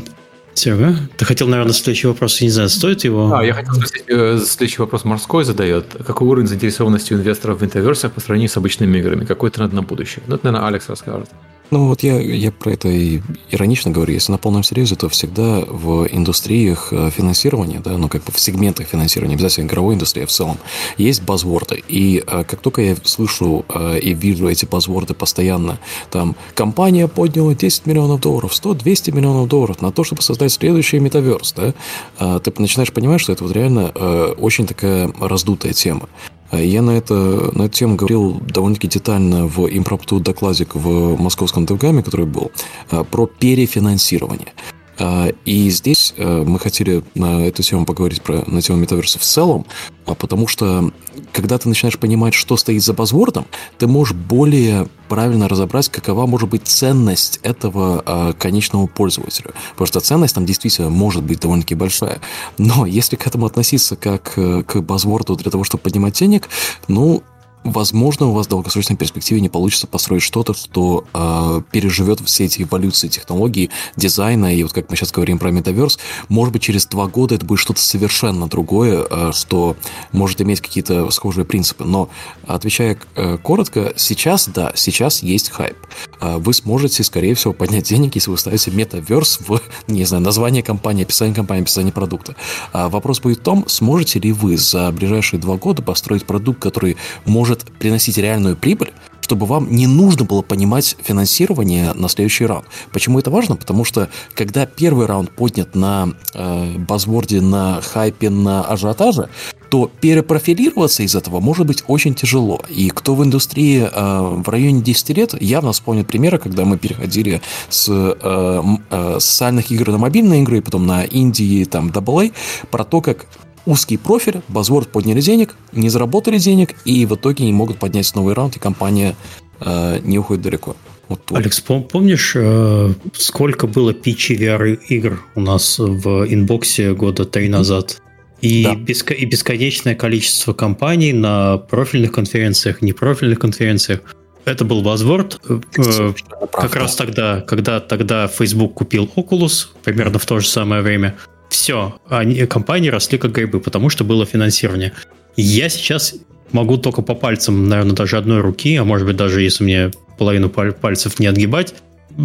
Серега, 0.53 0.95
ты 1.17 1.25
хотел, 1.25 1.47
наверное, 1.47 1.73
следующий 1.73 2.07
вопрос, 2.07 2.39
я 2.41 2.47
не 2.47 2.51
знаю, 2.51 2.69
стоит 2.69 3.03
его? 3.03 3.33
А, 3.33 3.43
я 3.43 3.53
хотел 3.53 3.73
спросить, 3.73 4.03
э, 4.07 4.37
следующий 4.45 4.81
вопрос 4.81 5.05
морской 5.05 5.43
задает. 5.43 5.85
Какой 6.05 6.27
уровень 6.27 6.47
заинтересованности 6.47 7.13
у 7.13 7.17
инвесторов 7.17 7.61
в 7.61 7.65
интерверсах 7.65 8.11
по 8.11 8.19
сравнению 8.19 8.49
с 8.49 8.57
обычными 8.57 8.97
играми? 8.97 9.25
Какой 9.25 9.49
тренд 9.49 9.73
на 9.73 9.81
будущее? 9.81 10.23
Ну, 10.27 10.35
это, 10.35 10.45
наверное, 10.45 10.67
Алекс 10.67 10.89
расскажет. 10.89 11.29
Ну 11.71 11.87
вот 11.87 12.03
я, 12.03 12.19
я 12.19 12.51
про 12.51 12.73
это 12.73 12.89
и 12.89 13.21
иронично 13.49 13.91
говорю. 13.91 14.13
Если 14.13 14.33
на 14.33 14.37
полном 14.37 14.61
серьезе, 14.61 14.95
то 14.97 15.07
всегда 15.07 15.61
в 15.61 16.05
индустриях 16.11 16.89
э, 16.91 17.09
финансирования, 17.11 17.79
да, 17.79 17.97
ну 17.97 18.09
как 18.09 18.25
бы 18.25 18.33
в 18.33 18.39
сегментах 18.41 18.87
финансирования, 18.87 19.35
обязательно 19.35 19.67
игровой 19.67 19.95
индустрии 19.95 20.25
в 20.25 20.31
целом, 20.31 20.57
есть 20.97 21.23
базворды. 21.23 21.81
И 21.87 22.25
э, 22.27 22.43
как 22.43 22.59
только 22.59 22.81
я 22.81 22.97
слышу 23.05 23.65
э, 23.69 23.99
и 23.99 24.13
вижу 24.13 24.49
эти 24.49 24.65
базворды 24.65 25.13
постоянно, 25.13 25.79
там 26.09 26.35
компания 26.55 27.07
подняла 27.07 27.55
10 27.55 27.85
миллионов 27.85 28.19
долларов, 28.19 28.53
100, 28.53 28.73
200 28.73 29.11
миллионов 29.11 29.47
долларов 29.47 29.81
на 29.81 29.93
то, 29.93 30.03
чтобы 30.03 30.21
создать 30.23 30.51
следующий 30.51 30.99
метаверс, 30.99 31.53
да, 31.53 32.39
ты 32.39 32.53
начинаешь 32.57 32.91
понимать, 32.91 33.21
что 33.21 33.31
это 33.31 33.45
вот 33.45 33.53
реально 33.53 33.89
очень 34.37 34.67
такая 34.67 35.09
раздутая 35.19 35.71
тема. 35.71 36.09
Я 36.51 36.81
на, 36.81 36.91
это, 36.91 37.13
на 37.53 37.63
эту 37.63 37.73
тему 37.77 37.95
говорил 37.95 38.41
довольно-таки 38.41 38.87
детально 38.87 39.47
в 39.47 39.67
импромпту 39.67 40.19
докладик 40.19 40.75
в 40.75 41.15
московском 41.19 41.65
ДВГАМе, 41.65 42.03
который 42.03 42.25
был, 42.25 42.51
а, 42.89 43.03
про 43.03 43.25
перефинансирование. 43.25 44.53
А, 45.01 45.29
и 45.45 45.69
здесь 45.71 46.13
э, 46.15 46.43
мы 46.45 46.59
хотели 46.59 47.03
на 47.15 47.47
эту 47.47 47.63
тему 47.63 47.85
поговорить 47.85 48.21
про, 48.21 48.43
на 48.45 48.61
тему 48.61 48.77
метаверса 48.77 49.17
в 49.17 49.23
целом, 49.23 49.65
а 50.05 50.13
потому 50.13 50.47
что 50.47 50.91
когда 51.31 51.57
ты 51.57 51.67
начинаешь 51.67 51.97
понимать, 51.97 52.35
что 52.35 52.55
стоит 52.55 52.83
за 52.83 52.93
базвордом, 52.93 53.47
ты 53.79 53.87
можешь 53.87 54.13
более 54.13 54.87
правильно 55.09 55.49
разобрать, 55.49 55.89
какова 55.89 56.27
может 56.27 56.49
быть 56.49 56.67
ценность 56.67 57.39
этого 57.41 58.03
а, 58.05 58.33
конечного 58.33 58.85
пользователя. 58.85 59.51
Потому 59.71 59.87
что 59.87 59.99
ценность 60.01 60.35
там 60.35 60.45
действительно 60.45 60.89
может 60.89 61.23
быть 61.23 61.39
довольно-таки 61.39 61.73
большая. 61.73 62.21
Но 62.59 62.85
если 62.85 63.15
к 63.15 63.25
этому 63.25 63.47
относиться 63.47 63.95
как 63.95 64.33
э, 64.35 64.61
к 64.61 64.81
базворду 64.81 65.35
для 65.35 65.49
того, 65.49 65.63
чтобы 65.63 65.81
поднимать 65.81 66.13
денег, 66.13 66.47
ну, 66.87 67.23
Возможно, 67.63 68.27
у 68.27 68.33
вас 68.33 68.47
в 68.47 68.49
долгосрочной 68.49 68.95
перспективе 68.97 69.39
не 69.39 69.49
получится 69.49 69.85
построить 69.85 70.23
что-то, 70.23 70.53
что 70.55 71.05
э, 71.13 71.61
переживет 71.71 72.19
все 72.21 72.45
эти 72.45 72.63
эволюции 72.63 73.07
технологий, 73.07 73.69
дизайна, 73.95 74.55
и 74.55 74.63
вот 74.63 74.73
как 74.73 74.89
мы 74.89 74.95
сейчас 74.95 75.11
говорим 75.11 75.37
про 75.37 75.51
метаверс, 75.51 75.99
может 76.27 76.53
быть, 76.53 76.63
через 76.63 76.87
два 76.87 77.05
года 77.05 77.35
это 77.35 77.45
будет 77.45 77.59
что-то 77.59 77.79
совершенно 77.79 78.47
другое, 78.47 79.05
э, 79.07 79.31
что 79.33 79.75
может 80.11 80.41
иметь 80.41 80.59
какие-то 80.59 81.11
схожие 81.11 81.45
принципы. 81.45 81.83
Но, 81.83 82.09
отвечая 82.47 82.97
э, 83.15 83.37
коротко, 83.37 83.93
сейчас, 83.95 84.47
да, 84.47 84.73
сейчас 84.75 85.21
есть 85.21 85.51
хайп. 85.51 85.77
Э, 86.19 86.37
вы 86.37 86.53
сможете, 86.53 87.03
скорее 87.03 87.35
всего, 87.35 87.53
поднять 87.53 87.85
денег, 87.85 88.15
если 88.15 88.31
вы 88.31 88.39
ставите 88.39 88.71
метаверс 88.71 89.39
в, 89.39 89.61
не 89.87 90.05
знаю, 90.05 90.23
название 90.23 90.63
компании, 90.63 91.03
описание 91.03 91.35
компании, 91.35 91.61
описание 91.61 91.93
продукта. 91.93 92.35
А 92.73 92.89
вопрос 92.89 93.19
будет 93.19 93.39
в 93.39 93.43
том, 93.43 93.65
сможете 93.67 94.19
ли 94.19 94.31
вы 94.31 94.57
за 94.57 94.91
ближайшие 94.91 95.39
два 95.39 95.57
года 95.57 95.83
построить 95.83 96.25
продукт, 96.25 96.59
который 96.59 96.97
может 97.25 97.50
может 97.51 97.65
приносить 97.79 98.17
реальную 98.17 98.55
прибыль, 98.55 98.93
чтобы 99.19 99.45
вам 99.45 99.69
не 99.69 99.85
нужно 99.85 100.23
было 100.23 100.41
понимать 100.41 100.95
финансирование 101.03 101.93
на 101.93 102.07
следующий 102.07 102.45
раунд. 102.45 102.65
Почему 102.93 103.19
это 103.19 103.29
важно? 103.29 103.57
Потому 103.57 103.83
что 103.83 104.07
когда 104.35 104.65
первый 104.65 105.05
раунд 105.05 105.31
поднят 105.31 105.75
на 105.75 106.13
э, 106.33 106.77
базворде, 106.77 107.41
на 107.41 107.81
хайпе, 107.81 108.29
на 108.29 108.61
ажиотаже, 108.63 109.29
то 109.69 109.91
перепрофилироваться 110.01 111.03
из 111.03 111.15
этого 111.15 111.41
может 111.41 111.65
быть 111.65 111.83
очень 111.87 112.13
тяжело. 112.13 112.61
И 112.69 112.89
кто 112.89 113.15
в 113.15 113.23
индустрии 113.23 113.81
э, 113.81 114.41
в 114.43 114.47
районе 114.47 114.81
10 114.81 115.09
лет, 115.17 115.41
явно 115.41 115.73
вспомнит 115.73 116.07
примеры, 116.07 116.37
когда 116.37 116.63
мы 116.63 116.77
переходили 116.77 117.41
с 117.69 117.87
э, 117.89 118.63
э, 118.89 119.19
социальных 119.19 119.71
игр 119.71 119.91
на 119.91 119.97
мобильные 119.97 120.41
игры, 120.41 120.61
потом 120.61 120.87
на 120.87 121.03
Индии, 121.03 121.65
там, 121.65 121.89
AA, 121.89 122.31
про 122.69 122.85
то, 122.85 123.01
как 123.01 123.27
узкий 123.65 123.97
профиль, 123.97 124.41
Buzzword 124.49 124.89
подняли 124.89 125.21
денег, 125.21 125.55
не 125.71 125.89
заработали 125.89 126.37
денег, 126.37 126.75
и 126.85 127.05
в 127.05 127.15
итоге 127.15 127.45
не 127.45 127.53
могут 127.53 127.77
поднять 127.77 128.13
новый 128.15 128.33
раунд, 128.33 128.55
и 128.55 128.59
компания 128.59 129.15
э, 129.59 129.99
не 130.03 130.19
уходит 130.19 130.43
далеко. 130.43 130.75
Вот 131.07 131.25
тут. 131.25 131.37
Алекс, 131.37 131.59
помнишь, 131.59 132.33
э, 132.35 132.93
сколько 133.13 133.67
было 133.67 133.93
пичи 133.93 134.33
VR-игр 134.33 135.21
у 135.35 135.41
нас 135.41 135.77
в 135.77 136.25
инбоксе 136.33 136.93
года 136.93 137.25
три 137.25 137.49
назад? 137.49 138.01
И, 138.41 138.63
да. 138.63 138.75
беско- 138.75 139.13
и 139.13 139.25
бесконечное 139.25 139.93
количество 139.93 140.53
компаний 140.53 141.13
на 141.13 141.57
профильных 141.57 142.11
конференциях, 142.11 142.81
непрофильных 142.81 143.39
конференциях. 143.39 144.01
Это 144.45 144.65
был 144.65 144.81
Buzzword. 144.81 145.61
Э, 145.77 146.13
как 146.51 146.75
раз 146.75 146.95
тогда, 146.95 147.41
когда 147.41 147.79
тогда 147.79 148.27
Facebook 148.27 148.73
купил 148.73 149.09
Oculus, 149.15 149.67
примерно 149.83 150.17
в 150.17 150.25
то 150.25 150.39
же 150.39 150.47
самое 150.47 150.81
время. 150.81 151.17
Все, 151.51 151.99
они, 152.07 152.45
компании 152.45 152.87
росли 152.87 153.17
как 153.17 153.33
грибы, 153.33 153.59
потому 153.59 153.89
что 153.89 154.05
было 154.05 154.25
финансирование. 154.25 154.93
Я 155.35 155.67
сейчас 155.67 156.15
могу 156.53 156.77
только 156.77 157.01
по 157.01 157.13
пальцам, 157.13 157.67
наверное, 157.67 157.93
даже 157.93 158.17
одной 158.17 158.39
руки, 158.39 158.73
а 158.77 158.85
может 158.85 159.05
быть 159.05 159.17
даже 159.17 159.41
если 159.41 159.65
мне 159.65 159.91
половину 160.17 160.49
пальцев 160.49 161.19
не 161.19 161.27
отгибать, 161.27 161.75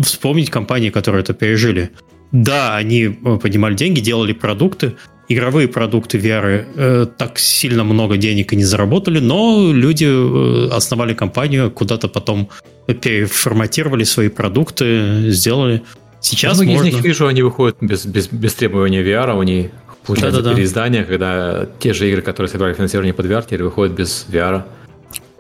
вспомнить 0.05 0.49
компании, 0.49 0.91
которые 0.91 1.23
это 1.23 1.35
пережили. 1.35 1.91
Да, 2.31 2.77
они 2.77 3.03
э, 3.03 3.39
поднимали 3.43 3.75
деньги, 3.75 3.99
делали 3.99 4.33
продукты, 4.33 4.95
игровые 5.29 5.67
продукты 5.67 6.19
VR 6.19 6.65
э, 6.77 7.07
так 7.19 7.41
сильно 7.41 7.83
много 7.83 8.17
денег 8.19 8.53
и 8.53 8.57
не 8.57 8.65
заработали, 8.65 9.19
но 9.19 9.73
люди 9.73 10.07
э, 10.07 10.69
основали 10.73 11.15
компанию, 11.15 11.73
куда-то 11.73 12.07
потом 12.07 12.49
переформатировали 12.87 14.05
свои 14.05 14.29
продукты, 14.29 15.31
сделали. 15.31 15.83
Сейчас 16.27 16.57
Многие 16.57 16.75
можно... 16.75 16.89
из 16.89 16.95
них, 16.95 17.05
вижу, 17.05 17.29
они 17.29 17.43
выходят 17.43 17.77
без, 17.81 18.05
без, 18.05 18.27
без 18.27 18.53
требования 18.55 19.01
VR, 19.01 19.41
они 19.41 19.71
получают 20.05 20.43
да, 20.43 20.55
переиздания, 20.55 21.05
когда 21.05 21.69
те 21.79 21.93
же 21.93 22.11
игры, 22.11 22.21
которые 22.21 22.51
собирали 22.51 22.75
финансирование 22.75 23.15
под 23.15 23.27
VR, 23.27 23.45
теперь 23.45 23.63
выходят 23.63 23.95
без 23.95 24.27
VR. 24.29 24.65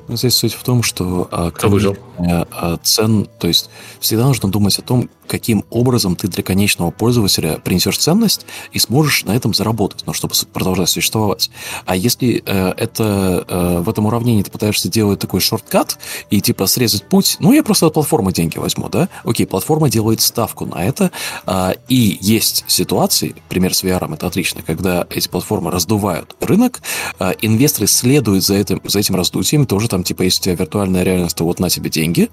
Здесь 0.09 0.35
суть 0.35 0.55
в 0.55 0.63
том, 0.63 0.83
что 0.83 1.29
а, 1.31 1.51
Кто 1.51 1.69
выжил? 1.69 1.97
А, 2.19 2.79
цен, 2.83 3.29
то 3.39 3.49
есть 3.49 3.69
всегда 4.01 4.27
нужно 4.27 4.51
думать 4.51 4.79
о 4.79 4.83
том, 4.83 5.09
каким 5.27 5.65
образом 5.71 6.17
ты 6.17 6.29
для 6.29 6.43
конечного 6.43 6.91
пользователя 6.91 7.59
принесешь 7.59 7.99
ценность 7.99 8.47
и 8.73 8.79
сможешь 8.79 9.25
на 9.25 9.35
этом 9.35 9.55
заработать, 9.55 10.05
но 10.07 10.13
чтобы 10.13 10.35
продолжать 10.53 10.89
существовать. 10.89 11.51
А 11.85 11.97
если 11.97 12.43
э, 12.45 12.75
это 12.77 13.45
э, 13.49 13.79
в 13.81 13.89
этом 13.89 14.07
уравнении 14.07 14.43
ты 14.43 14.51
пытаешься 14.51 14.89
делать 14.89 15.19
такой 15.19 15.41
шорткат 15.41 15.99
и 16.31 16.41
типа 16.41 16.67
срезать 16.67 17.05
путь, 17.09 17.37
ну 17.41 17.53
я 17.53 17.63
просто 17.63 17.87
от 17.87 17.95
платформы 17.95 18.33
деньги 18.33 18.59
возьму, 18.59 18.89
да? 18.89 19.09
Окей, 19.25 19.47
платформа 19.47 19.91
делает 19.91 20.21
ставку 20.21 20.67
на 20.67 20.85
это, 20.85 21.11
э, 21.47 21.75
и 21.89 22.19
есть 22.21 22.65
ситуации, 22.69 23.35
пример 23.49 23.75
с 23.75 23.83
VR 23.83 24.13
это 24.15 24.27
отлично, 24.27 24.63
когда 24.63 25.07
эти 25.11 25.29
платформы 25.29 25.71
раздувают 25.71 26.37
рынок, 26.41 26.81
э, 27.19 27.33
инвесторы 27.43 27.87
следуют 27.87 28.45
за 28.45 28.55
этим, 28.55 28.81
за 28.85 29.01
этим 29.01 29.17
раздутием, 29.17 29.67
тоже 29.67 29.89
там 29.97 30.05
типа 30.05 30.23
есть 30.23 30.47
виртуальная 30.47 31.05
реальность, 31.05 31.37
то 31.37 31.45
вот 31.45 31.59
на 31.59 31.71
тебе 31.71 31.89
деньги, 31.89 32.29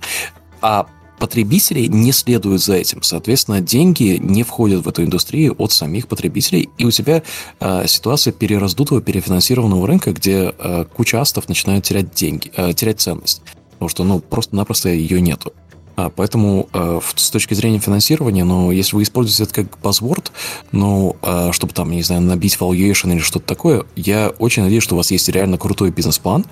а 0.61 0.85
потребители 1.17 1.85
не 1.85 2.11
следуют 2.11 2.61
за 2.61 2.75
этим. 2.75 3.01
Соответственно, 3.01 3.61
деньги 3.61 4.19
не 4.21 4.43
входят 4.43 4.83
в 4.83 4.89
эту 4.89 5.03
индустрию 5.03 5.55
от 5.57 5.71
самих 5.71 6.09
потребителей, 6.09 6.69
и 6.77 6.83
у 6.83 6.91
тебя 6.91 7.23
э, 7.61 7.87
ситуация 7.87 8.33
перераздутого, 8.33 9.01
перефинансированного 9.01 9.87
рынка, 9.87 10.11
где 10.11 10.53
э, 10.57 10.85
куча 10.93 11.21
астов 11.21 11.47
начинают 11.47 11.85
терять 11.85 12.13
деньги, 12.13 12.51
э, 12.57 12.73
терять 12.73 12.99
ценность, 12.99 13.41
потому 13.71 13.87
что 13.87 14.03
ну 14.03 14.19
просто-напросто 14.19 14.89
ее 14.89 15.21
нету. 15.21 15.53
А, 15.95 16.09
поэтому 16.09 16.67
э, 16.73 16.99
с 17.15 17.29
точки 17.29 17.53
зрения 17.53 17.79
финансирования, 17.79 18.43
ну, 18.43 18.71
если 18.71 18.95
вы 18.95 19.03
используете 19.03 19.43
это 19.43 19.63
как 19.63 19.79
buzzword, 19.81 20.31
ну, 20.71 21.15
э, 21.21 21.51
чтобы 21.51 21.73
там, 21.73 21.91
не 21.91 22.01
знаю, 22.01 22.21
набить 22.21 22.57
valuation 22.59 23.11
или 23.13 23.19
что-то 23.19 23.45
такое, 23.45 23.85
я 23.95 24.29
очень 24.39 24.63
надеюсь, 24.63 24.83
что 24.83 24.95
у 24.95 24.97
вас 24.97 25.11
есть 25.11 25.29
реально 25.29 25.57
крутой 25.57 25.91
бизнес-план, 25.91 26.45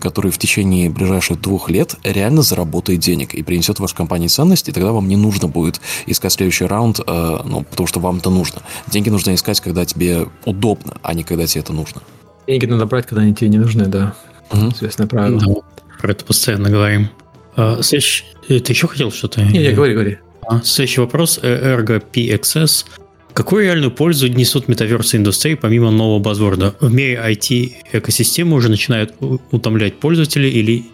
который 0.00 0.30
в 0.30 0.38
течение 0.38 0.90
ближайших 0.90 1.40
двух 1.40 1.70
лет 1.70 1.94
реально 2.02 2.42
заработает 2.42 3.00
денег 3.00 3.34
и 3.34 3.42
принесет 3.42 3.78
вашей 3.78 3.96
компании 3.96 4.28
ценность, 4.28 4.68
и 4.68 4.72
тогда 4.72 4.92
вам 4.92 5.08
не 5.08 5.16
нужно 5.16 5.48
будет 5.48 5.80
искать 6.06 6.32
следующий 6.32 6.64
раунд, 6.64 7.00
а, 7.06 7.42
ну, 7.44 7.62
потому 7.62 7.86
что 7.86 8.00
вам 8.00 8.18
это 8.18 8.30
нужно. 8.30 8.62
Деньги 8.88 9.08
нужно 9.08 9.34
искать, 9.34 9.60
когда 9.60 9.84
тебе 9.84 10.26
удобно, 10.44 10.96
а 11.02 11.14
не 11.14 11.22
когда 11.22 11.46
тебе 11.46 11.60
это 11.60 11.72
нужно. 11.72 12.02
Деньги 12.46 12.66
надо 12.66 12.86
брать, 12.86 13.06
когда 13.06 13.22
они 13.22 13.34
тебе 13.34 13.50
не 13.50 13.58
нужны, 13.58 13.86
да. 13.86 14.14
Угу. 14.50 14.70
Известное 14.70 15.06
правило. 15.06 15.40
Да, 15.40 15.54
про 16.00 16.12
это 16.12 16.24
постоянно 16.24 16.70
говорим. 16.70 17.08
А, 17.56 17.82
следующий... 17.82 18.24
Ты 18.48 18.72
еще 18.72 18.88
хотел 18.88 19.10
что-то? 19.10 19.42
Не, 19.42 19.58
не, 19.58 19.72
говори, 19.72 19.92
говори. 19.92 20.18
А, 20.48 20.62
следующий 20.62 21.00
вопрос. 21.00 21.38
Ergo 21.42 22.02
PXS. 22.12 22.86
Какую 23.38 23.66
реальную 23.66 23.92
пользу 23.92 24.26
несут 24.26 24.66
метаверсы 24.66 25.16
индустрии 25.16 25.54
помимо 25.54 25.92
нового 25.92 26.18
базворда? 26.18 26.74
В 26.80 26.92
мире 26.92 27.22
IT-экосистемы 27.24 28.56
уже 28.56 28.68
начинают 28.68 29.14
утомлять 29.52 29.94
пользователей 30.00 30.50
или 30.50 30.86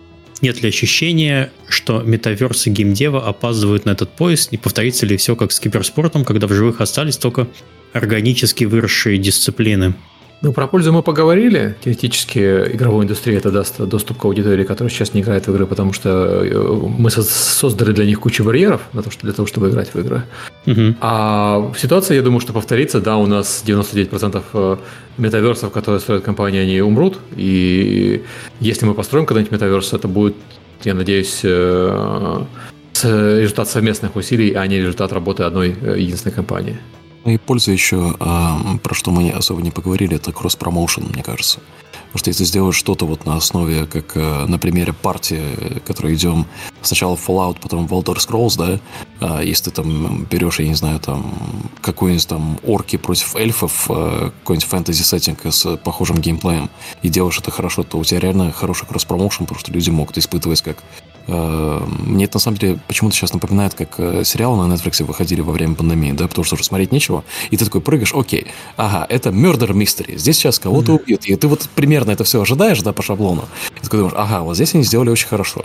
нет 0.42 0.62
ли 0.62 0.68
ощущения, 0.68 1.50
что 1.70 2.02
метаверсы 2.02 2.68
геймдева 2.68 3.26
опаздывают 3.26 3.86
на 3.86 3.92
этот 3.92 4.10
поезд? 4.10 4.52
Не 4.52 4.58
повторится 4.58 5.06
ли 5.06 5.16
все 5.16 5.36
как 5.36 5.52
с 5.52 5.58
киберспортом, 5.58 6.26
когда 6.26 6.46
в 6.46 6.52
живых 6.52 6.82
остались 6.82 7.16
только 7.16 7.48
органически 7.94 8.64
выросшие 8.64 9.16
дисциплины? 9.16 9.94
Ну, 10.44 10.52
про 10.52 10.66
пользу 10.66 10.92
мы 10.92 11.02
поговорили. 11.02 11.74
Теоретически 11.82 12.38
игровой 12.74 13.04
индустрии 13.04 13.34
это 13.34 13.50
даст 13.50 13.80
доступ 13.80 14.18
к 14.18 14.24
аудитории, 14.26 14.64
которая 14.64 14.90
сейчас 14.90 15.14
не 15.14 15.22
играет 15.22 15.46
в 15.46 15.50
игры, 15.50 15.66
потому 15.66 15.94
что 15.94 16.10
э, 16.44 16.90
мы 16.98 17.10
создали 17.10 17.92
для 17.92 18.04
них 18.04 18.20
кучу 18.20 18.44
барьеров 18.44 18.82
для 18.92 19.00
того, 19.00 19.16
для 19.22 19.32
того 19.32 19.48
чтобы 19.48 19.70
играть 19.70 19.94
в 19.94 19.98
игры. 19.98 20.22
Угу. 20.66 20.96
А 21.00 21.72
ситуация, 21.78 22.16
я 22.16 22.22
думаю, 22.22 22.40
что 22.40 22.52
повторится. 22.52 23.00
Да, 23.00 23.16
у 23.16 23.26
нас 23.26 23.64
99% 23.66 24.42
э, 24.52 24.76
метаверсов, 25.16 25.72
которые 25.72 26.00
строят 26.00 26.24
компании, 26.24 26.60
они 26.60 26.82
умрут. 26.82 27.18
И 27.38 28.22
если 28.60 28.84
мы 28.84 28.92
построим 28.92 29.24
когда-нибудь 29.24 29.52
метаверс, 29.52 29.94
это 29.94 30.08
будет, 30.08 30.36
я 30.84 30.92
надеюсь, 30.92 31.40
э, 31.42 32.44
результат 33.02 33.70
совместных 33.70 34.14
усилий, 34.14 34.52
а 34.52 34.66
не 34.66 34.76
результат 34.76 35.10
работы 35.14 35.44
одной 35.44 35.70
единственной 35.70 36.32
компании. 36.32 36.76
Ну 37.24 37.32
и 37.32 37.38
польза 37.38 37.72
еще, 37.72 38.14
а, 38.20 38.60
про 38.82 38.94
что 38.94 39.10
мы 39.10 39.30
особо 39.30 39.62
не 39.62 39.70
поговорили, 39.70 40.16
это 40.16 40.32
кросс-промоушен, 40.32 41.04
мне 41.12 41.22
кажется. 41.22 41.60
Потому 42.14 42.18
что 42.18 42.30
если 42.30 42.44
сделать 42.44 42.76
что-то 42.76 43.06
вот 43.06 43.26
на 43.26 43.34
основе, 43.34 43.86
как 43.86 44.16
э, 44.16 44.46
на 44.46 44.56
примере 44.56 44.92
партии, 44.92 45.80
которой 45.84 46.14
идем 46.14 46.46
сначала 46.80 47.16
Fallout, 47.16 47.56
потом 47.60 47.88
в 47.88 47.92
Elder 47.92 48.18
Scrolls, 48.18 48.56
да, 48.56 48.80
а 49.18 49.42
если 49.42 49.64
ты 49.64 49.70
там 49.72 50.24
берешь, 50.24 50.60
я 50.60 50.68
не 50.68 50.74
знаю, 50.74 51.00
там 51.00 51.34
какой-нибудь 51.80 52.28
там 52.28 52.60
орки 52.62 52.98
против 52.98 53.34
эльфов, 53.34 53.86
э, 53.88 54.30
какой-нибудь 54.40 54.68
фэнтези-сеттинг 54.68 55.40
с 55.46 55.76
похожим 55.78 56.18
геймплеем, 56.18 56.70
и 57.02 57.08
делаешь 57.08 57.40
это 57.40 57.50
хорошо, 57.50 57.82
то 57.82 57.98
у 57.98 58.04
тебя 58.04 58.20
реально 58.20 58.52
хороший 58.52 58.86
кросс-промоушен, 58.86 59.46
потому 59.46 59.58
что 59.58 59.72
люди 59.72 59.90
могут 59.90 60.16
испытывать 60.16 60.62
как 60.62 60.84
мне 61.26 62.24
это 62.26 62.36
на 62.36 62.40
самом 62.40 62.58
деле 62.58 62.78
почему-то 62.86 63.16
сейчас 63.16 63.32
напоминает, 63.32 63.74
как 63.74 63.94
э, 63.98 64.24
сериалы 64.24 64.66
на 64.66 64.72
Netflix 64.72 65.02
выходили 65.04 65.40
во 65.40 65.52
время 65.52 65.74
пандемии, 65.74 66.12
да, 66.12 66.28
потому 66.28 66.44
что 66.44 66.54
уже 66.54 66.64
смотреть 66.64 66.92
нечего, 66.92 67.24
и 67.50 67.56
ты 67.56 67.64
такой 67.64 67.80
прыгаешь, 67.80 68.12
окей, 68.14 68.48
ага, 68.76 69.06
это 69.08 69.30
Murder 69.30 69.70
Mystery, 69.70 70.18
здесь 70.18 70.36
сейчас 70.36 70.58
кого-то 70.58 70.92
mm-hmm. 70.92 71.02
убьют, 71.02 71.24
и 71.24 71.36
ты 71.36 71.48
вот 71.48 71.68
примерно 71.74 72.10
это 72.10 72.24
все 72.24 72.42
ожидаешь, 72.42 72.82
да, 72.82 72.92
по 72.92 73.02
шаблону, 73.02 73.48
и 73.70 73.76
ты 73.76 73.84
такой 73.84 74.00
думаешь, 74.00 74.16
ага, 74.18 74.42
вот 74.42 74.54
здесь 74.56 74.74
они 74.74 74.84
сделали 74.84 75.10
очень 75.10 75.28
хорошо. 75.28 75.64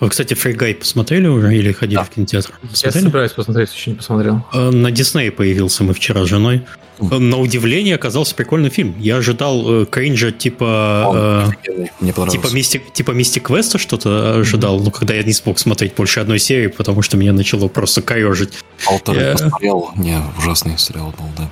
Вы, 0.00 0.08
кстати, 0.08 0.34
Фригай 0.34 0.74
посмотрели 0.74 1.26
уже 1.26 1.56
или 1.56 1.72
ходили 1.72 1.96
да. 1.96 2.04
в 2.04 2.10
кинотеатр? 2.10 2.52
Посмотрели? 2.70 3.02
Я 3.04 3.08
собираюсь 3.08 3.32
посмотреть, 3.32 3.74
еще 3.74 3.90
не 3.90 3.96
посмотрел. 3.96 4.44
Э, 4.52 4.70
на 4.70 4.90
Дисней 4.90 5.30
появился 5.30 5.84
мы 5.84 5.94
вчера 5.94 6.24
с 6.24 6.28
женой. 6.28 6.62
На 7.00 7.38
удивление 7.38 7.94
оказался 7.94 8.34
прикольный 8.34 8.70
фильм. 8.70 8.96
Я 8.98 9.18
ожидал 9.18 9.82
э, 9.82 9.86
кринжа 9.86 10.32
типа... 10.32 11.52
э, 11.66 11.84
Мне 12.00 12.12
Типа 12.12 12.48
Мистик, 12.52 12.92
типа 12.92 13.12
Мистик 13.12 13.44
Квеста 13.44 13.78
что-то 13.78 14.38
ожидал, 14.40 14.80
но 14.80 14.90
когда 14.90 15.14
я 15.14 15.22
не 15.22 15.32
смог 15.32 15.58
смотреть 15.58 15.94
больше 15.94 16.20
одной 16.20 16.38
серии, 16.38 16.66
потому 16.66 17.02
что 17.02 17.16
меня 17.16 17.32
начало 17.32 17.68
просто 17.68 18.02
корежить. 18.02 18.54
Полторы 18.84 19.20
я... 19.20 19.32
посмотрел. 19.32 19.90
Не, 19.96 20.20
ужасный 20.38 20.76
сериал 20.76 21.14
был, 21.16 21.26
да. 21.36 21.50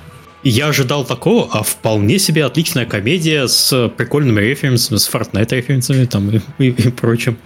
Я 0.49 0.67
ожидал 0.67 1.03
такого, 1.03 1.49
а 1.51 1.61
вполне 1.61 2.19
себе 2.19 2.45
отличная 2.45 2.85
комедия 2.85 3.47
с 3.47 3.89
прикольными 3.89 4.39
референсами, 4.39 4.97
с 4.97 5.09
Fortnite 5.09 5.53
референсами 5.53 6.05
там 6.05 6.29
и, 6.29 6.39
и, 6.57 6.69
и 6.69 6.89
прочим, 6.89 7.37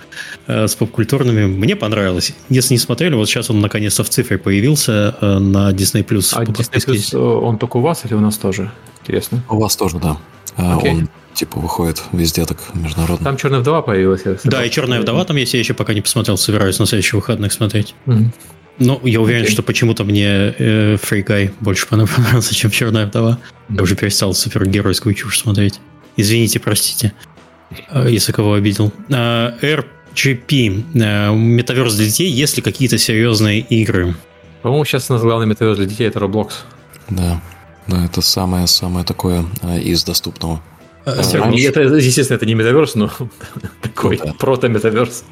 э, 0.45 0.67
с 0.67 0.75
попкультурными. 0.75 1.45
Мне 1.45 1.75
понравилось. 1.75 2.35
Если 2.49 2.75
не 2.75 2.77
смотрели, 2.77 3.15
вот 3.15 3.27
сейчас 3.27 3.49
он 3.49 3.59
наконец-то 3.59 4.03
в 4.03 4.09
цифре 4.09 4.37
появился 4.37 5.17
э, 5.19 5.39
на 5.39 5.71
Disney+. 5.71 6.05
А 6.33 6.43
Disney 6.43 6.85
Plus, 6.85 7.15
э, 7.15 7.17
он 7.17 7.57
только 7.57 7.77
у 7.77 7.81
вас 7.81 8.05
или 8.05 8.13
у 8.13 8.19
нас 8.19 8.37
тоже? 8.37 8.71
Интересно. 9.01 9.43
У 9.49 9.57
вас 9.57 9.75
тоже, 9.75 9.97
да. 9.97 10.17
Okay. 10.55 10.91
Он 10.91 11.09
типа 11.33 11.59
выходит 11.59 12.03
везде 12.11 12.45
так 12.45 12.59
международно. 12.75 13.23
Там 13.23 13.37
Черная 13.37 13.61
вдова 13.61 13.81
появилась. 13.81 14.21
Да, 14.43 14.63
и 14.63 14.69
Черная 14.69 15.01
вдова 15.01 15.25
там 15.25 15.37
есть, 15.37 15.53
я 15.55 15.59
еще 15.59 15.73
пока 15.73 15.95
не 15.95 16.01
посмотрел, 16.01 16.37
собираюсь 16.37 16.77
на 16.77 16.85
следующих 16.85 17.15
выходных 17.15 17.51
смотреть. 17.51 17.95
Mm-hmm. 18.05 18.27
Ну, 18.83 18.99
я 19.03 19.21
уверен, 19.21 19.45
okay. 19.45 19.51
что 19.51 19.61
почему-то 19.61 20.03
мне 20.03 20.25
э, 20.25 20.95
Free 20.95 21.23
Guy 21.23 21.51
больше 21.59 21.87
понравился, 21.89 22.55
чем 22.55 22.71
Черная 22.71 23.05
вдова. 23.05 23.37
Я 23.69 23.83
уже 23.83 23.95
перестал 23.95 24.33
супергеройскую 24.33 25.13
чушь 25.13 25.39
смотреть. 25.39 25.79
Извините, 26.17 26.59
простите, 26.59 27.13
если 28.05 28.31
кого 28.31 28.55
обидел. 28.55 28.91
RGP. 29.07 30.95
Метаверс 31.35 31.95
для 31.95 32.05
детей. 32.05 32.29
Есть 32.29 32.57
ли 32.57 32.63
какие-то 32.63 32.97
серьезные 32.97 33.59
игры? 33.59 34.15
По-моему, 34.63 34.83
сейчас 34.85 35.09
у 35.09 35.13
нас 35.13 35.21
главный 35.21 35.45
метаверс 35.45 35.77
для 35.77 35.85
детей 35.85 36.07
это 36.07 36.19
Roblox. 36.19 36.51
Да. 37.09 37.41
Да, 37.87 38.05
это 38.05 38.21
самое-самое 38.21 39.05
такое 39.05 39.45
из 39.83 40.03
доступного. 40.03 40.61
Раньше... 41.05 41.67
Это, 41.67 41.81
естественно, 41.81 42.37
это 42.37 42.45
не 42.45 42.55
метаверс, 42.55 42.95
но 42.95 43.11
такой 43.81 44.17
ну, 44.17 44.25
да. 44.25 44.33
прото-метаверс. 44.33 45.23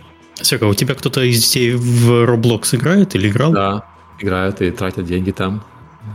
Серега, 0.42 0.66
у 0.66 0.74
тебя 0.74 0.96
кто-то 0.96 1.22
из 1.22 1.42
детей 1.42 1.74
в 1.74 2.26
Roblox 2.26 2.76
играет 2.76 3.16
или 3.16 3.30
играл? 3.30 3.52
Да, 3.52 3.86
играют 4.20 4.62
и 4.62 4.72
тратят 4.72 5.06
деньги 5.06 5.32
там. 5.32 5.64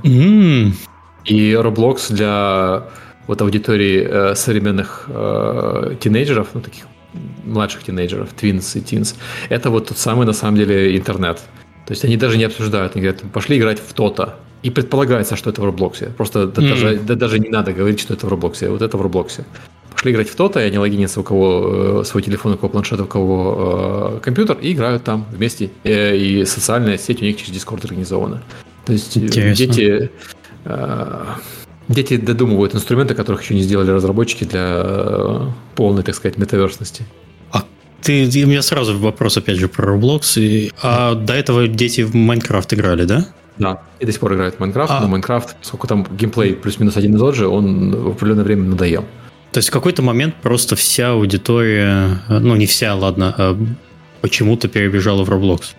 Mm. 0.02 0.72
И 1.24 1.52
Roblox 1.52 2.12
для 2.12 2.84
вот 3.26 3.40
аудитории 3.40 4.06
э, 4.06 4.34
современных 4.34 5.04
э, 5.08 5.96
тинейджеров, 6.00 6.48
ну 6.54 6.60
таких 6.60 6.84
младших 7.44 7.84
тинейджеров, 7.84 8.32
твинс 8.32 8.76
и 8.76 8.80
тинс, 8.80 9.16
это 9.48 9.70
вот 9.70 9.88
тот 9.88 9.98
самый 9.98 10.26
на 10.26 10.32
самом 10.32 10.56
деле 10.56 10.96
интернет. 10.96 11.38
То 11.86 11.92
есть 11.92 12.04
они 12.04 12.16
даже 12.16 12.38
не 12.38 12.44
обсуждают, 12.44 12.96
они 12.96 13.02
говорят, 13.02 13.22
пошли 13.32 13.58
играть 13.58 13.78
в 13.80 13.92
то-то. 13.92 14.36
И 14.62 14.70
предполагается, 14.70 15.36
что 15.36 15.50
это 15.50 15.60
в 15.60 15.64
Роблоксе. 15.64 16.06
Просто 16.16 16.44
mm-hmm. 16.44 16.68
даже, 16.68 16.96
да, 16.96 17.14
даже 17.14 17.38
не 17.38 17.50
надо 17.50 17.72
говорить, 17.74 18.00
что 18.00 18.14
это 18.14 18.26
в 18.26 18.30
Роблоксе. 18.30 18.70
Вот 18.70 18.80
это 18.80 18.96
в 18.96 19.02
Роблоксе. 19.02 19.44
Пошли 20.04 20.12
играть 20.12 20.28
в 20.28 20.34
то-то, 20.34 20.60
и 20.60 20.64
они 20.64 20.78
логинятся 20.78 21.20
у 21.20 21.22
кого 21.22 22.00
э, 22.00 22.04
свой 22.04 22.22
телефон, 22.22 22.52
у 22.52 22.56
кого 22.58 22.68
планшет, 22.68 23.00
у 23.00 23.06
кого 23.06 24.16
э, 24.16 24.20
компьютер, 24.20 24.58
и 24.60 24.72
играют 24.72 25.02
там 25.02 25.24
вместе. 25.32 25.70
И, 25.82 25.88
э, 25.88 26.14
и 26.14 26.44
социальная 26.44 26.98
сеть 26.98 27.22
у 27.22 27.24
них 27.24 27.38
через 27.38 27.54
Discord 27.54 27.86
организована. 27.86 28.42
То 28.84 28.92
есть 28.92 29.16
Интересно. 29.16 29.66
дети... 29.66 30.10
Э, 30.66 31.24
дети 31.88 32.18
додумывают 32.18 32.74
инструменты, 32.74 33.14
которых 33.14 33.44
еще 33.44 33.54
не 33.54 33.62
сделали 33.62 33.92
разработчики 33.92 34.44
для 34.44 34.82
э, 34.84 35.40
полной, 35.74 36.02
так 36.02 36.14
сказать, 36.14 36.36
метаверсности. 36.36 37.06
А 37.50 37.64
ты, 38.02 38.24
у 38.24 38.46
меня 38.46 38.60
сразу 38.60 38.98
вопрос, 38.98 39.38
опять 39.38 39.56
же, 39.56 39.68
про 39.68 39.96
Roblox. 39.96 40.38
И, 40.38 40.70
а 40.82 41.14
до 41.14 41.32
этого 41.32 41.66
дети 41.66 42.02
в 42.02 42.14
Майнкрафт 42.14 42.74
играли, 42.74 43.06
да? 43.06 43.28
Да, 43.56 43.80
и 44.00 44.04
до 44.04 44.12
сих 44.12 44.20
пор 44.20 44.34
играют 44.34 44.56
в 44.56 44.60
Майнкрафт, 44.60 44.92
а. 44.92 45.00
но 45.00 45.08
Майнкрафт, 45.08 45.56
поскольку 45.58 45.86
там 45.86 46.06
геймплей 46.10 46.54
плюс-минус 46.56 46.98
один 46.98 47.16
и 47.16 47.18
тот 47.18 47.34
же, 47.34 47.48
он 47.48 47.96
в 47.96 48.08
определенное 48.08 48.44
время 48.44 48.64
надоел. 48.64 49.06
То 49.54 49.58
есть 49.58 49.68
в 49.68 49.72
какой-то 49.72 50.02
момент 50.02 50.34
просто 50.42 50.74
вся 50.74 51.12
аудитория, 51.12 52.18
ну 52.28 52.56
не 52.56 52.66
вся, 52.66 52.92
ладно, 52.96 53.32
а 53.38 53.56
почему-то 54.20 54.66
перебежала 54.66 55.22
в 55.22 55.30
Roblox. 55.30 55.76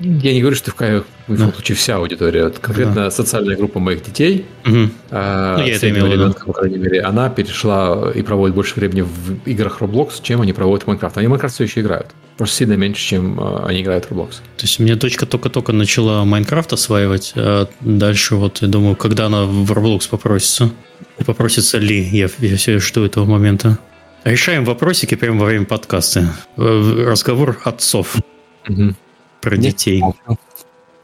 Я 0.00 0.32
не 0.32 0.40
говорю, 0.40 0.56
что 0.56 0.70
в, 0.70 1.04
в 1.28 1.38
да. 1.38 1.52
случае 1.52 1.76
вся 1.76 1.96
аудитория. 1.96 2.50
Конкретно 2.50 2.94
да. 2.94 3.10
социальная 3.10 3.56
группа 3.56 3.78
моих 3.78 4.02
детей, 4.02 4.46
угу. 4.66 4.90
а, 5.10 5.58
ну, 5.58 5.64
я 5.64 5.76
это 5.76 5.90
имел 5.90 6.06
ребенка, 6.06 6.44
по 6.46 6.52
крайней 6.52 6.78
мере, 6.78 7.02
она 7.02 7.28
перешла 7.30 8.10
и 8.14 8.22
проводит 8.22 8.54
больше 8.54 8.74
времени 8.76 9.02
в 9.02 9.46
играх 9.46 9.80
Roblox, 9.80 10.20
чем 10.22 10.40
они 10.40 10.52
проводят 10.52 10.86
в 10.86 10.90
Minecraft. 10.90 11.12
Они 11.16 11.28
в 11.28 11.32
Minecraft 11.34 11.48
все 11.48 11.64
еще 11.64 11.80
играют. 11.80 12.08
Просто 12.36 12.56
сильно 12.56 12.74
меньше, 12.74 13.00
чем 13.00 13.38
а, 13.40 13.66
они 13.66 13.82
играют 13.82 14.06
в 14.06 14.12
Roblox. 14.12 14.32
То 14.56 14.62
есть 14.62 14.80
у 14.80 14.82
меня 14.82 14.96
дочка 14.96 15.26
только-только 15.26 15.72
начала 15.72 16.24
Майнкрафт 16.24 16.72
осваивать, 16.72 17.32
а 17.36 17.68
дальше 17.80 18.36
вот 18.36 18.62
я 18.62 18.68
думаю, 18.68 18.96
когда 18.96 19.26
она 19.26 19.44
в 19.44 19.70
Roblox 19.72 20.08
попросится. 20.08 20.70
Попросится 21.24 21.78
ли, 21.78 22.02
я, 22.02 22.28
я 22.38 22.56
все 22.56 22.78
жду 22.78 23.04
этого 23.04 23.24
момента. 23.24 23.78
Решаем 24.24 24.64
вопросики 24.64 25.14
прямо 25.16 25.40
во 25.40 25.46
время 25.46 25.66
подкаста. 25.66 26.34
Э, 26.56 27.04
разговор 27.06 27.60
отцов. 27.64 28.16
Угу 28.68 28.94
про 29.44 29.56
детей. 29.56 30.02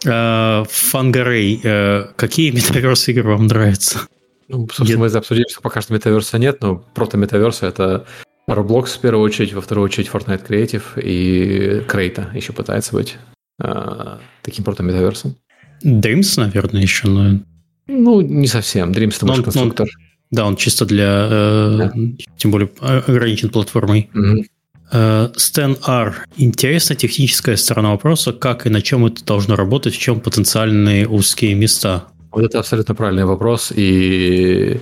А, 0.06 0.64
Фангарей, 0.68 1.60
э, 1.62 2.06
какие 2.16 2.50
метаверс 2.50 3.08
игры 3.08 3.28
вам 3.28 3.46
нравятся? 3.46 4.08
Ну, 4.48 4.66
собственно, 4.72 5.00
мы 5.00 5.06
обсудили, 5.06 5.46
что 5.48 5.60
пока 5.60 5.80
что 5.82 5.92
метаверса 5.92 6.38
нет, 6.38 6.60
но 6.60 6.82
прото-метаверсы 6.94 7.66
это 7.66 8.06
Roblox 8.48 8.96
в 8.96 9.00
первую 9.00 9.24
очередь, 9.24 9.52
во 9.52 9.60
вторую 9.60 9.84
очередь 9.84 10.08
Fortnite 10.08 10.46
Creative 10.46 10.82
и 11.00 11.84
Крейта 11.86 12.30
еще 12.34 12.52
пытается 12.52 12.94
быть 12.94 13.18
э, 13.62 14.18
таким 14.42 14.64
прото-метаверсом. 14.64 15.36
Dreams, 15.84 16.40
наверное, 16.40 16.82
еще, 16.82 17.08
но... 17.08 17.40
Ну, 17.86 18.20
не 18.22 18.46
совсем. 18.46 18.92
Dreams 18.92 19.16
это 19.16 19.26
больше 19.26 19.42
конструктор. 19.42 19.86
Он, 19.86 20.06
да, 20.30 20.46
он 20.46 20.56
чисто 20.56 20.86
для... 20.86 21.28
Э, 21.30 21.76
да. 21.78 21.92
Тем 22.38 22.50
более 22.50 22.70
ограничен 22.80 23.50
платформой. 23.50 24.10
Угу. 24.14 24.44
Стэн 24.90 25.76
Ар. 25.82 26.26
Интересна 26.36 26.96
техническая 26.96 27.56
сторона 27.56 27.90
вопроса, 27.90 28.32
как 28.32 28.66
и 28.66 28.70
на 28.70 28.82
чем 28.82 29.06
это 29.06 29.24
должно 29.24 29.56
работать, 29.56 29.94
в 29.94 29.98
чем 29.98 30.20
потенциальные 30.20 31.06
узкие 31.08 31.54
места. 31.54 32.04
Вот 32.32 32.44
это 32.44 32.58
абсолютно 32.60 32.94
правильный 32.94 33.24
вопрос, 33.24 33.72
и 33.74 34.80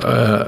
э, 0.00 0.46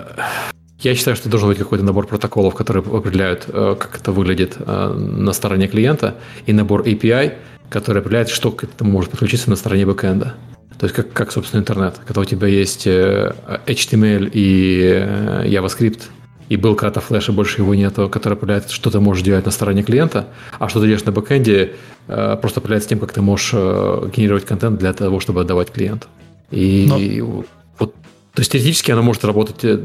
я 0.80 0.94
считаю, 0.94 1.16
что 1.16 1.28
должен 1.28 1.48
быть 1.48 1.58
какой-то 1.58 1.84
набор 1.84 2.06
протоколов, 2.06 2.54
которые 2.54 2.82
определяют, 2.82 3.44
э, 3.48 3.76
как 3.78 3.96
это 3.96 4.12
выглядит 4.12 4.56
э, 4.58 4.92
на 4.92 5.32
стороне 5.32 5.68
клиента, 5.68 6.16
и 6.46 6.52
набор 6.52 6.82
API, 6.82 7.34
который 7.68 8.00
определяет, 8.00 8.28
что 8.28 8.50
к 8.50 8.64
этому 8.64 8.90
может 8.90 9.10
подключиться 9.10 9.50
на 9.50 9.56
стороне 9.56 9.86
бэкэнда. 9.86 10.34
То 10.78 10.86
есть 10.86 10.96
как, 10.96 11.12
как 11.12 11.30
собственно, 11.30 11.60
интернет. 11.60 12.00
Когда 12.06 12.22
у 12.22 12.24
тебя 12.24 12.48
есть 12.48 12.86
э, 12.86 13.34
HTML 13.66 14.30
и 14.32 14.80
э, 14.82 15.44
JavaScript 15.46 16.04
и 16.51 16.57
был 16.57 16.74
когда-то 16.74 17.01
флеш, 17.01 17.28
и 17.28 17.32
больше 17.32 17.62
его 17.62 17.74
нету, 17.74 18.09
который 18.09 18.34
определяет, 18.34 18.70
что 18.70 18.90
ты 18.90 18.98
можешь 18.98 19.22
делать 19.22 19.46
на 19.46 19.53
стороне 19.53 19.82
клиента, 19.84 20.26
а 20.59 20.68
что 20.68 20.80
ты 20.80 20.86
делаешь 20.86 21.05
на 21.05 21.12
бэкэнде, 21.12 21.72
э, 22.09 22.36
просто 22.40 22.59
определяется 22.59 22.88
тем, 22.88 22.98
как 22.98 23.12
ты 23.12 23.22
можешь 23.22 23.51
э, 23.53 24.11
генерировать 24.14 24.44
контент 24.44 24.78
для 24.80 24.92
того, 24.92 25.20
чтобы 25.20 25.42
отдавать 25.42 25.70
клиенту. 25.70 26.09
И 26.51 26.86
Но... 26.88 27.44
вот, 27.78 27.94
то 28.34 28.40
есть 28.40 28.51
теоретически 28.51 28.90
оно 28.90 29.03
может 29.03 29.24
работать 29.24 29.64
э, 29.64 29.78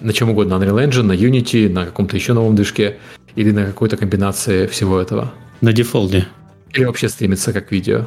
на 0.00 0.12
чем 0.12 0.30
угодно, 0.30 0.58
на 0.58 0.64
Unreal 0.64 0.88
Engine, 0.88 1.02
на 1.02 1.12
Unity, 1.12 1.68
на 1.68 1.86
каком-то 1.86 2.16
еще 2.16 2.32
новом 2.32 2.56
движке 2.56 2.96
или 3.36 3.52
на 3.52 3.64
какой-то 3.64 3.96
комбинации 3.96 4.66
всего 4.66 4.98
этого. 4.98 5.32
На 5.60 5.72
дефолте. 5.72 6.26
Или 6.72 6.86
вообще 6.86 7.08
стримится 7.08 7.52
как 7.52 7.70
видео. 7.70 8.06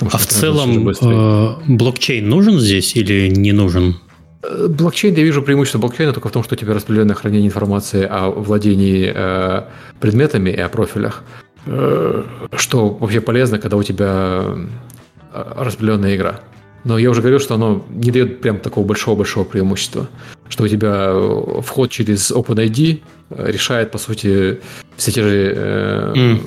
а 0.00 0.18
в 0.18 0.26
целом 0.26 0.86
э, 0.86 1.54
блокчейн 1.66 2.28
нужен 2.28 2.60
здесь 2.60 2.94
или 2.94 3.28
не 3.28 3.52
нужен? 3.52 3.96
Э, 4.42 4.66
блокчейн, 4.68 5.14
я 5.14 5.22
вижу 5.22 5.42
преимущество 5.42 5.78
блокчейна 5.78 6.12
только 6.12 6.28
в 6.28 6.32
том, 6.32 6.42
что 6.42 6.54
у 6.54 6.58
тебя 6.58 6.74
распределенное 6.74 7.14
хранение 7.14 7.48
информации 7.48 8.06
о 8.08 8.30
владении 8.30 9.12
э, 9.14 9.62
предметами 10.00 10.50
и 10.50 10.60
о 10.60 10.68
профилях. 10.68 11.22
Э, 11.66 12.24
что 12.56 12.88
вообще 12.88 13.20
полезно, 13.20 13.58
когда 13.58 13.76
у 13.76 13.82
тебя 13.82 14.44
э, 15.32 15.52
распределенная 15.56 16.16
игра. 16.16 16.40
Но 16.84 16.98
я 16.98 17.10
уже 17.10 17.20
говорил, 17.20 17.38
что 17.38 17.54
оно 17.54 17.84
не 17.90 18.10
дает 18.10 18.40
прям 18.40 18.58
такого 18.58 18.84
большого-большого 18.84 19.44
преимущества. 19.44 20.08
Что 20.48 20.64
у 20.64 20.68
тебя 20.68 21.10
э, 21.12 21.60
вход 21.64 21.90
через 21.90 22.32
OpenID 22.32 23.00
решает, 23.30 23.90
по 23.90 23.98
сути, 23.98 24.60
все 24.96 25.12
те 25.12 25.22
же... 25.22 25.52
Э, 25.56 26.12
mm. 26.14 26.40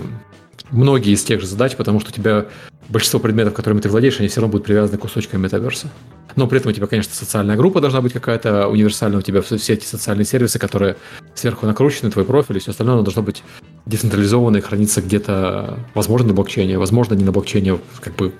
Многие 0.71 1.13
из 1.13 1.23
тех 1.23 1.39
же 1.41 1.47
задач, 1.47 1.75
потому 1.75 1.99
что 1.99 2.09
у 2.09 2.13
тебя 2.13 2.47
большинство 2.89 3.19
предметов, 3.19 3.53
которыми 3.53 3.81
ты 3.81 3.89
владеешь, 3.89 4.19
они 4.19 4.27
все 4.27 4.41
равно 4.41 4.51
будут 4.51 4.65
привязаны 4.65 4.97
к 4.97 5.01
кусочкам 5.01 5.41
метаверса. 5.41 5.89
Но 6.35 6.47
при 6.47 6.59
этом 6.59 6.71
у 6.71 6.73
тебя, 6.73 6.87
конечно, 6.87 7.13
социальная 7.13 7.55
группа 7.55 7.79
должна 7.79 8.01
быть 8.01 8.13
какая-то 8.13 8.67
универсальная, 8.67 9.19
у 9.19 9.21
тебя 9.21 9.41
все 9.41 9.55
эти 9.55 9.85
социальные 9.85 10.25
сервисы, 10.25 10.59
которые 10.59 10.97
сверху 11.33 11.65
накручены, 11.65 12.11
твой 12.11 12.25
профиль 12.25 12.57
и 12.57 12.59
все 12.59 12.71
остальное, 12.71 12.95
оно 12.95 13.03
должно 13.03 13.21
быть 13.21 13.43
децентрализованно 13.85 14.57
и 14.57 14.61
храниться 14.61 15.01
где-то, 15.01 15.79
возможно, 15.93 16.29
на 16.29 16.33
блокчейне, 16.33 16.77
возможно, 16.77 17.13
не 17.13 17.23
на 17.23 17.31
блокчейне, 17.31 17.79
как 18.01 18.15
бы 18.15 18.33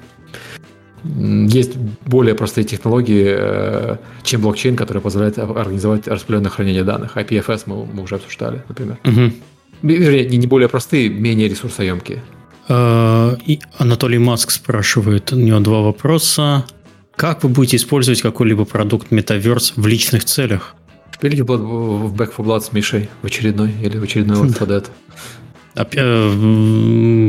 есть 1.04 1.78
более 2.06 2.34
простые 2.34 2.66
технологии, 2.66 3.26
э, 3.28 3.98
чем 4.24 4.41
блокчейн, 4.41 4.76
который 4.76 5.02
позволяет 5.02 5.38
организовать 5.38 6.08
распределенное 6.08 6.50
хранение 6.50 6.84
данных. 6.84 7.16
IPFS 7.16 7.64
мы, 7.68 7.86
мы 7.86 8.04
уже 8.04 8.16
обсуждали, 8.16 8.64
например. 8.68 8.98
Угу. 9.04 9.32
Вернее, 9.84 10.26
не 10.26 10.48
более 10.48 10.68
простые, 10.68 11.10
менее 11.10 11.48
ресурсоемкие. 11.48 12.24
Э, 12.68 13.38
и 13.45 13.59
Анатолий 13.78 14.18
Маск 14.18 14.51
спрашивает, 14.51 15.32
у 15.34 15.38
него 15.38 15.59
два 15.59 15.82
вопроса. 15.82 16.66
Как 17.16 17.43
вы 17.43 17.49
будете 17.49 17.78
использовать 17.78 18.22
какой-либо 18.22 18.66
продукт 18.66 19.11
Metaverse 19.11 19.74
в 19.76 19.88
личных 19.88 20.26
целях? 20.26 20.76
Шпильки 21.13 21.41
в 21.41 22.13
Back 22.13 22.34
for 22.36 22.45
Blood 22.45 22.61
с 22.61 22.74
Мишей 22.74 23.09
в 23.22 23.26
очередной 23.26 23.72
или 23.82 23.97
в 23.97 24.03
очередной 24.03 24.38
Left 24.38 24.59
4 24.59 24.66
Dead. 24.66 24.86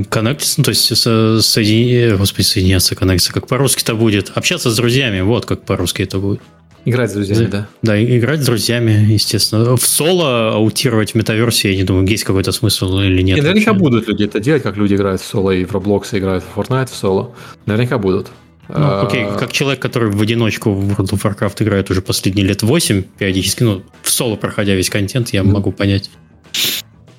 Коннектиться, 0.08 0.62
то 0.62 0.70
есть 0.70 0.86
соединяться, 0.86 2.16
господи, 2.16 2.44
соединяться, 2.44 2.94
коннектиться, 2.96 3.32
как 3.32 3.46
по-русски-то 3.46 3.94
будет. 3.94 4.32
Общаться 4.34 4.70
с 4.70 4.76
друзьями, 4.76 5.20
вот 5.20 5.46
как 5.46 5.62
по-русски 5.64 6.02
это 6.02 6.18
будет. 6.18 6.40
Играть 6.86 7.10
с 7.10 7.14
друзьями, 7.14 7.46
да. 7.46 7.68
Да, 7.82 8.00
играть 8.00 8.42
с 8.42 8.46
друзьями, 8.46 8.92
естественно. 9.12 9.76
В 9.76 9.84
соло 9.84 10.54
аутировать 10.54 11.12
в 11.12 11.14
метаверсе, 11.16 11.72
я 11.72 11.76
не 11.76 11.82
думаю, 11.82 12.06
есть 12.06 12.22
какой-то 12.22 12.52
смысл 12.52 13.00
или 13.00 13.22
нет. 13.22 13.38
И 13.38 13.40
наверняка 13.40 13.74
будут 13.74 14.06
люди 14.06 14.22
это 14.22 14.38
делать, 14.38 14.62
как 14.62 14.76
люди 14.76 14.94
играют 14.94 15.20
в 15.20 15.24
соло 15.24 15.50
и 15.50 15.64
в 15.64 15.72
Roblox 15.72 16.16
играют 16.16 16.44
в 16.44 16.56
Fortnite 16.56 16.92
в 16.92 16.94
соло. 16.94 17.34
Наверняка 17.66 17.98
будут. 17.98 18.28
Ну, 18.68 18.74
а, 18.76 19.02
окей, 19.02 19.26
как 19.36 19.50
человек, 19.50 19.82
который 19.82 20.12
в 20.12 20.22
одиночку 20.22 20.72
в 20.72 20.92
World 20.92 21.10
of 21.10 21.22
Warcraft 21.22 21.60
играет 21.64 21.90
уже 21.90 22.02
последние 22.02 22.46
лет 22.46 22.62
8, 22.62 23.02
периодически, 23.18 23.64
ну, 23.64 23.82
в 24.02 24.10
соло 24.10 24.36
проходя 24.36 24.74
весь 24.74 24.88
контент, 24.88 25.30
я 25.30 25.40
mm. 25.40 25.44
могу 25.44 25.72
понять. 25.72 26.08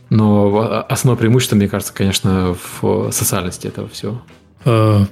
Но 0.09 0.85
основное 0.87 1.19
преимущество, 1.19 1.57
мне 1.57 1.67
кажется, 1.67 1.93
конечно, 1.93 2.55
в 2.81 3.11
социальности 3.11 3.67
этого 3.67 3.89
всего. 3.89 4.21
А, 4.63 5.05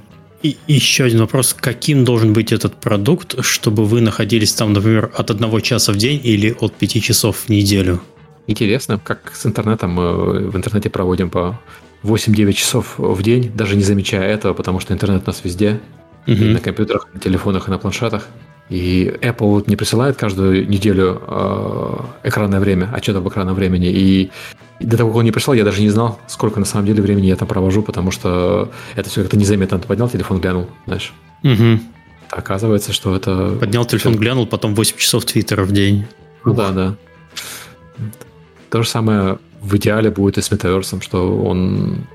И 0.46 0.58
еще 0.68 1.06
один 1.06 1.22
вопрос. 1.22 1.56
Каким 1.60 2.04
должен 2.06 2.34
быть 2.34 2.52
этот 2.52 2.76
продукт, 2.76 3.44
чтобы 3.44 3.84
вы 3.84 4.00
находились 4.02 4.54
там, 4.54 4.74
например, 4.74 5.12
от 5.16 5.32
одного 5.32 5.60
часа 5.60 5.92
в 5.92 5.98
день 5.98 6.22
или 6.24 6.56
от 6.60 6.76
пяти 6.76 7.02
часов 7.02 7.38
в 7.48 7.50
неделю? 7.50 8.00
Интересно, 8.46 9.00
как 9.04 9.32
с 9.34 9.48
интернетом 9.48 9.94
мы 9.94 10.52
в 10.52 10.56
интернете 10.56 10.92
проводим 10.92 11.32
по 11.32 11.60
8-9 12.04 12.54
часов 12.54 12.94
в 13.00 13.24
день, 13.24 13.52
даже 13.56 13.76
не 13.76 13.82
замечая 13.82 14.30
этого, 14.30 14.54
потому 14.54 14.80
что 14.80 14.94
интернет 14.94 15.24
у 15.24 15.28
нас 15.28 15.42
везде. 15.44 15.80
Угу. 16.28 16.36
И 16.36 16.54
на 16.54 16.60
компьютерах, 16.60 17.08
на 17.12 17.20
телефонах 17.20 17.68
и 17.68 17.72
на 17.72 17.80
планшетах. 17.80 18.28
И 18.70 19.14
Apple 19.22 19.48
вот 19.48 19.68
не 19.68 19.76
присылает 19.76 20.18
каждую 20.18 20.68
неделю 20.68 21.22
э, 21.28 21.94
экранное 22.24 22.60
время, 22.60 22.90
отчет 22.92 23.16
об 23.16 23.28
экранном 23.28 23.56
времени. 23.56 23.88
И 23.88 24.32
до 24.80 24.98
того, 24.98 25.12
как 25.12 25.18
он 25.18 25.26
не 25.26 25.32
пришел, 25.32 25.54
я 25.54 25.64
даже 25.64 25.82
не 25.82 25.90
знал, 25.90 26.20
сколько 26.28 26.60
на 26.60 26.66
самом 26.66 26.88
деле 26.88 27.02
времени 27.02 27.28
я 27.28 27.36
там 27.36 27.48
провожу, 27.48 27.84
потому 27.84 28.12
что 28.12 28.72
это 28.96 29.10
все 29.10 29.22
как-то 29.22 29.38
незаметно. 29.38 29.80
Ты 29.80 29.88
поднял 29.88 30.10
телефон, 30.10 30.42
глянул, 30.42 30.68
знаешь. 30.88 31.14
Угу. 31.44 31.80
Оказывается, 32.32 32.92
что 32.92 33.16
это... 33.16 33.56
Поднял 33.60 33.86
телефон, 33.86 34.16
глянул, 34.16 34.48
потом 34.48 34.74
8 34.74 34.98
часов 34.98 35.26
Твиттера 35.26 35.64
в 35.64 35.72
день. 35.72 36.06
Ну 36.44 36.54
да, 36.54 36.72
да. 36.72 36.96
То 38.72 38.82
же 38.82 38.90
самое 38.90 39.38
в 39.62 39.76
идеале 39.78 40.10
будет 40.10 40.38
и 40.38 40.42
с 40.42 40.52
метаверсом, 40.52 41.02
что 41.02 41.38
он... 41.38 42.08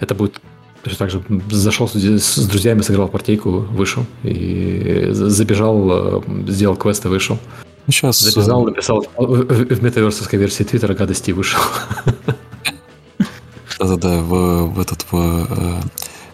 Это 0.00 0.14
будет 0.14 0.40
Точно 0.84 0.98
так 0.98 1.10
же 1.10 1.22
зашел 1.50 1.88
с 1.88 2.46
друзьями, 2.46 2.82
сыграл 2.82 3.08
партийку, 3.08 3.50
вышел. 3.50 4.04
И 4.22 5.06
забежал, 5.12 6.18
э, 6.18 6.22
сделал 6.48 6.76
квест 6.76 7.02
и 7.06 7.08
вышел. 7.08 7.38
Сейчас... 7.86 8.20
Записал, 8.20 8.66
написал 8.66 9.06
в 9.16 9.82
метаверсовской 9.82 10.38
версии 10.38 10.62
Твиттера 10.62 10.94
гадости 10.94 11.30
и 11.30 11.32
вышел. 11.32 11.58
Да-да-да, 13.78 14.20
в, 14.20 14.66
в 14.74 14.80
этот 14.80 15.06
в, 15.10 15.16
э, 15.16 15.80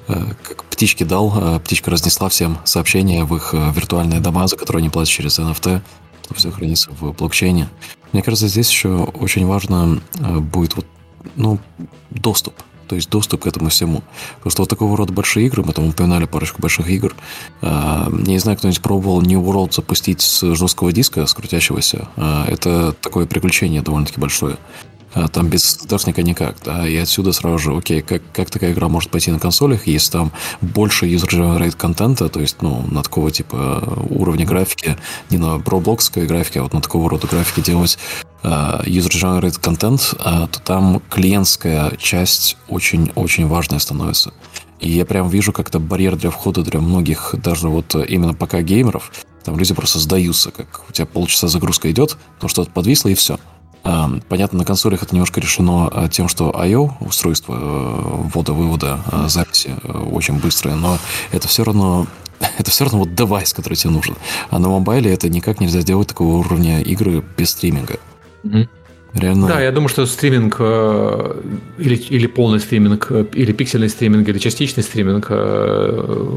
э, 0.08 0.32
как 0.42 0.64
птички 0.64 1.04
дал, 1.04 1.60
птичка 1.60 1.92
разнесла 1.92 2.28
всем 2.28 2.58
сообщения 2.64 3.22
в 3.24 3.36
их 3.36 3.52
виртуальные 3.52 4.18
дома, 4.18 4.48
за 4.48 4.56
которые 4.56 4.80
они 4.80 4.90
платят 4.90 5.14
через 5.14 5.38
NFT, 5.38 5.80
чтобы 6.24 6.38
все 6.38 6.50
хранится 6.50 6.90
в 6.90 7.12
блокчейне. 7.12 7.68
Мне 8.12 8.22
кажется, 8.22 8.48
здесь 8.48 8.68
еще 8.68 8.88
очень 8.88 9.46
важно 9.46 10.00
будет 10.18 10.74
вот, 10.74 10.86
ну, 11.36 11.60
доступ 12.10 12.54
то 12.90 12.96
есть 12.96 13.08
доступ 13.08 13.44
к 13.44 13.46
этому 13.46 13.70
всему. 13.70 14.02
Что 14.48 14.62
вот 14.62 14.68
такого 14.68 14.96
рода 14.96 15.12
большие 15.12 15.46
игры, 15.46 15.62
мы 15.64 15.72
там 15.72 15.86
упоминали 15.86 16.24
парочку 16.24 16.60
больших 16.60 16.90
игр, 16.90 17.14
я 17.62 18.08
не 18.10 18.38
знаю, 18.38 18.58
кто-нибудь 18.58 18.82
пробовал 18.82 19.22
New 19.22 19.40
World 19.40 19.72
запустить 19.72 20.20
с 20.20 20.56
жесткого 20.56 20.92
диска, 20.92 21.24
с 21.24 21.32
крутящегося. 21.32 22.08
А, 22.16 22.44
это 22.48 22.92
такое 23.00 23.26
приключение 23.26 23.80
довольно-таки 23.80 24.20
большое. 24.20 24.56
А, 25.12 25.28
там 25.28 25.48
без 25.48 25.64
стандартника 25.64 26.22
никак, 26.22 26.56
да, 26.64 26.86
и 26.86 26.96
отсюда 26.96 27.32
сразу 27.32 27.58
же, 27.58 27.76
окей, 27.76 28.00
как, 28.00 28.22
как 28.32 28.50
такая 28.50 28.72
игра 28.72 28.88
может 28.88 29.10
пойти 29.10 29.30
на 29.30 29.38
консолях, 29.38 29.86
если 29.86 30.12
там 30.12 30.32
больше 30.60 31.06
user-generated 31.06 31.76
контента, 31.76 32.28
то 32.28 32.40
есть, 32.40 32.62
ну, 32.62 32.84
на 32.90 33.02
такого 33.02 33.30
типа 33.30 34.04
уровня 34.08 34.46
графики, 34.46 34.96
не 35.30 35.38
на 35.38 35.58
проблокской 35.58 36.26
графике, 36.26 36.60
а 36.60 36.62
вот 36.62 36.74
на 36.74 36.80
такого 36.80 37.10
рода 37.10 37.26
графике 37.26 37.62
делать 37.62 37.98
user-generated 38.42 39.60
контент, 39.60 40.00
uh, 40.00 40.48
то 40.48 40.60
там 40.60 41.02
клиентская 41.10 41.92
часть 41.98 42.56
очень-очень 42.68 43.46
важная 43.46 43.80
становится. 43.80 44.32
И 44.78 44.88
я 44.90 45.04
прям 45.04 45.28
вижу 45.28 45.52
как-то 45.52 45.78
барьер 45.78 46.16
для 46.16 46.30
входа 46.30 46.62
для 46.62 46.80
многих, 46.80 47.34
даже 47.42 47.68
вот 47.68 47.94
именно 47.94 48.32
пока 48.32 48.62
геймеров, 48.62 49.12
там 49.44 49.58
люди 49.58 49.74
просто 49.74 49.98
сдаются, 49.98 50.50
как 50.50 50.84
у 50.88 50.92
тебя 50.92 51.06
полчаса 51.06 51.48
загрузка 51.48 51.90
идет, 51.90 52.16
то 52.40 52.48
что-то 52.48 52.70
подвисло 52.70 53.08
и 53.10 53.14
все. 53.14 53.38
Понятно, 53.82 54.58
на 54.58 54.64
консолях 54.64 55.02
это 55.02 55.14
немножко 55.14 55.40
решено 55.40 55.88
а, 55.88 56.08
тем, 56.08 56.28
что 56.28 56.54
I.O. 56.58 56.92
устройство 57.00 57.54
э, 57.54 58.28
ввода-вывода 58.28 59.00
а, 59.10 59.28
записи 59.28 59.74
э, 59.82 59.90
очень 59.90 60.38
быстрое, 60.38 60.76
но 60.76 60.98
это 61.32 61.48
все 61.48 61.64
равно 61.64 62.06
это 62.58 62.70
все 62.70 62.84
равно 62.84 63.00
вот 63.00 63.14
девайс, 63.14 63.52
который 63.54 63.74
тебе 63.74 63.92
нужен. 63.92 64.16
А 64.50 64.58
на 64.58 64.68
мобайле 64.68 65.12
это 65.12 65.28
никак 65.30 65.60
нельзя 65.60 65.80
сделать 65.80 66.08
такого 66.08 66.36
уровня 66.36 66.82
игры 66.82 67.24
без 67.36 67.50
стриминга. 67.50 67.96
Mm-hmm. 68.44 68.68
Реально. 69.14 69.48
Да, 69.48 69.60
я 69.60 69.72
думаю, 69.72 69.88
что 69.88 70.06
стриминг 70.06 70.56
э, 70.58 71.40
или, 71.78 71.96
или 71.96 72.26
полный 72.26 72.60
стриминг, 72.60 73.10
или 73.10 73.52
пиксельный 73.52 73.88
стриминг, 73.88 74.28
или 74.28 74.38
частичный 74.38 74.82
стриминг 74.84 75.30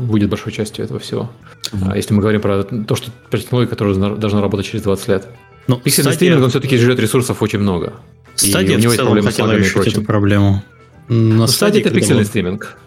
будет 0.08 0.30
большой 0.30 0.54
частью 0.54 0.86
этого 0.86 1.00
всего. 1.00 1.30
Mm-hmm. 1.72 1.96
Если 1.98 2.14
мы 2.14 2.22
говорим 2.22 2.42
про 2.42 2.64
то, 2.64 2.96
что 2.96 3.12
про 3.30 3.38
технологию, 3.38 3.70
которая 3.70 4.16
должна 4.16 4.42
работать 4.42 4.66
через 4.66 4.84
20 4.84 5.08
лет. 5.10 5.28
Ну, 5.68 5.78
Пиксельный 5.78 6.12
стадия... 6.12 6.16
стриминг, 6.18 6.44
он 6.44 6.50
все-таки 6.50 6.78
жрет 6.78 7.00
ресурсов 7.00 7.42
очень 7.42 7.60
много. 7.60 7.94
Стадия 8.36 8.74
и 8.74 8.78
у 8.78 8.80
него 8.80 8.94
в 8.94 8.96
целом 8.96 9.16
есть 9.16 9.28
хотела 9.28 9.52
решить 9.54 9.88
эту 9.88 10.02
проблему. 10.04 10.64
На 11.08 11.36
ну, 11.36 11.48
стадии 11.48 11.82
это 11.82 11.92
пиксельный 11.92 12.24
было... 12.24 12.28
стриминг. 12.28 12.78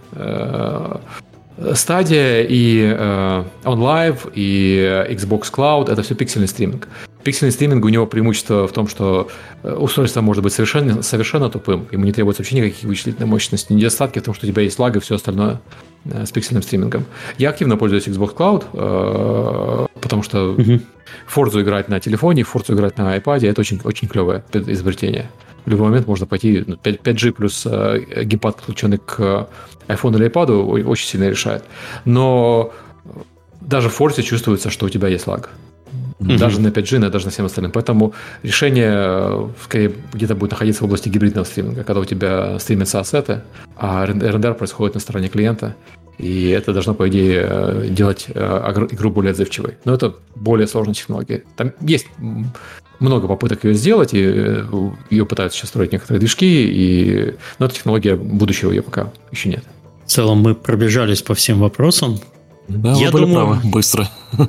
Э, 1.57 1.74
стадия 1.74 2.42
и 2.42 2.82
э, 2.82 3.44
OnLive, 3.64 4.32
и 4.34 5.07
Xbox 5.11 5.52
Cloud— 5.52 5.90
это 5.92 6.02
все 6.02 6.14
пиксельный 6.14 6.48
стриминг. 6.48 6.88
Пиксельный 7.24 7.52
стриминг, 7.52 7.84
у 7.84 7.88
него 7.88 8.07
преимущество 8.07 8.68
в 8.68 8.72
том, 8.72 8.88
что 8.88 9.28
э, 9.62 9.74
устройство 9.74 10.20
может 10.20 10.42
быть 10.42 10.52
совершенно, 10.52 11.02
совершенно 11.02 11.48
тупым, 11.48 11.86
ему 11.90 12.04
не 12.04 12.12
требуется 12.12 12.42
вообще 12.42 12.57
никаких 12.57 12.84
вычислительной 12.84 13.26
мощности, 13.26 13.72
недостатки 13.72 14.18
в 14.18 14.22
том, 14.22 14.34
что 14.34 14.46
у 14.46 14.50
тебя 14.50 14.62
есть 14.62 14.78
лаг 14.78 14.96
и 14.96 15.00
все 15.00 15.16
остальное 15.16 15.61
с 16.04 16.30
пиксельным 16.30 16.62
стримингом. 16.62 17.04
Я 17.36 17.50
активно 17.50 17.76
пользуюсь 17.76 18.07
Xbox 18.07 18.36
Cloud, 18.36 19.90
потому 20.00 20.22
что 20.22 20.52
угу. 20.52 20.80
Forza 21.34 21.62
играть 21.62 21.88
на 21.88 21.98
телефоне, 21.98 22.42
Forza 22.42 22.74
играть 22.74 22.96
на 22.96 23.16
iPad, 23.16 23.48
это 23.48 23.61
очень, 23.61 23.80
очень 23.82 24.07
клевое 24.07 24.44
изобретение. 24.52 25.28
В 25.66 25.70
любой 25.70 25.88
момент 25.88 26.06
можно 26.06 26.26
пойти, 26.26 26.62
5, 26.62 26.68
ну, 26.68 26.76
5G 26.76 27.32
плюс 27.32 27.66
э, 27.66 28.22
геймпад, 28.22 28.56
подключенный 28.56 28.98
к 28.98 29.48
iPhone 29.88 30.16
или 30.16 30.28
iPad, 30.28 30.84
очень 30.84 31.06
сильно 31.06 31.28
решает. 31.28 31.64
Но 32.04 32.72
даже 33.60 33.88
в 33.88 34.00
Forza 34.00 34.22
чувствуется, 34.22 34.70
что 34.70 34.86
у 34.86 34.88
тебя 34.88 35.08
есть 35.08 35.26
лаг. 35.26 35.50
Mm-hmm. 36.18 36.38
Даже 36.38 36.60
на 36.60 36.68
5G, 36.68 37.10
даже 37.10 37.26
на 37.26 37.30
всем 37.30 37.44
остальным. 37.44 37.72
Поэтому 37.72 38.14
решение 38.42 38.92
э, 38.94 39.48
скорее 39.62 39.92
где-то 40.14 40.34
будет 40.34 40.52
находиться 40.52 40.82
в 40.82 40.86
области 40.86 41.10
гибридного 41.10 41.44
стриминга, 41.44 41.84
когда 41.84 42.00
у 42.00 42.04
тебя 42.04 42.58
стримятся 42.58 43.00
ассеты, 43.00 43.42
а 43.76 44.06
рендер 44.06 44.54
происходит 44.54 44.94
на 44.94 45.00
стороне 45.00 45.28
клиента. 45.28 45.76
И 46.16 46.48
это 46.48 46.72
должно, 46.72 46.94
по 46.94 47.06
идее, 47.08 47.46
э, 47.46 47.88
делать 47.90 48.26
э, 48.28 48.86
игру 48.92 49.10
более 49.10 49.32
отзывчивой. 49.32 49.74
Но 49.84 49.92
это 49.92 50.14
более 50.34 50.66
сложная 50.66 50.94
технология. 50.94 51.44
Там 51.54 51.72
есть 51.80 52.06
много 52.98 53.28
попыток 53.28 53.64
ее 53.64 53.74
сделать, 53.74 54.14
и 54.14 54.64
ее 55.10 55.26
пытаются 55.26 55.58
сейчас 55.58 55.68
строить 55.68 55.92
некоторые 55.92 56.18
движки, 56.18 56.46
и... 56.46 57.34
но 57.58 57.66
эта 57.66 57.74
технология 57.74 58.16
будущего 58.16 58.70
ее 58.70 58.80
пока 58.80 59.12
еще 59.30 59.50
нет. 59.50 59.64
В 60.06 60.10
целом 60.10 60.38
мы 60.38 60.54
пробежались 60.54 61.20
по 61.20 61.34
всем 61.34 61.58
вопросам. 61.58 62.20
Да, 62.68 62.94
я 62.94 63.10
вы 63.10 63.20
думаю, 63.20 63.34
правы, 63.34 63.60
быстро. 63.64 64.08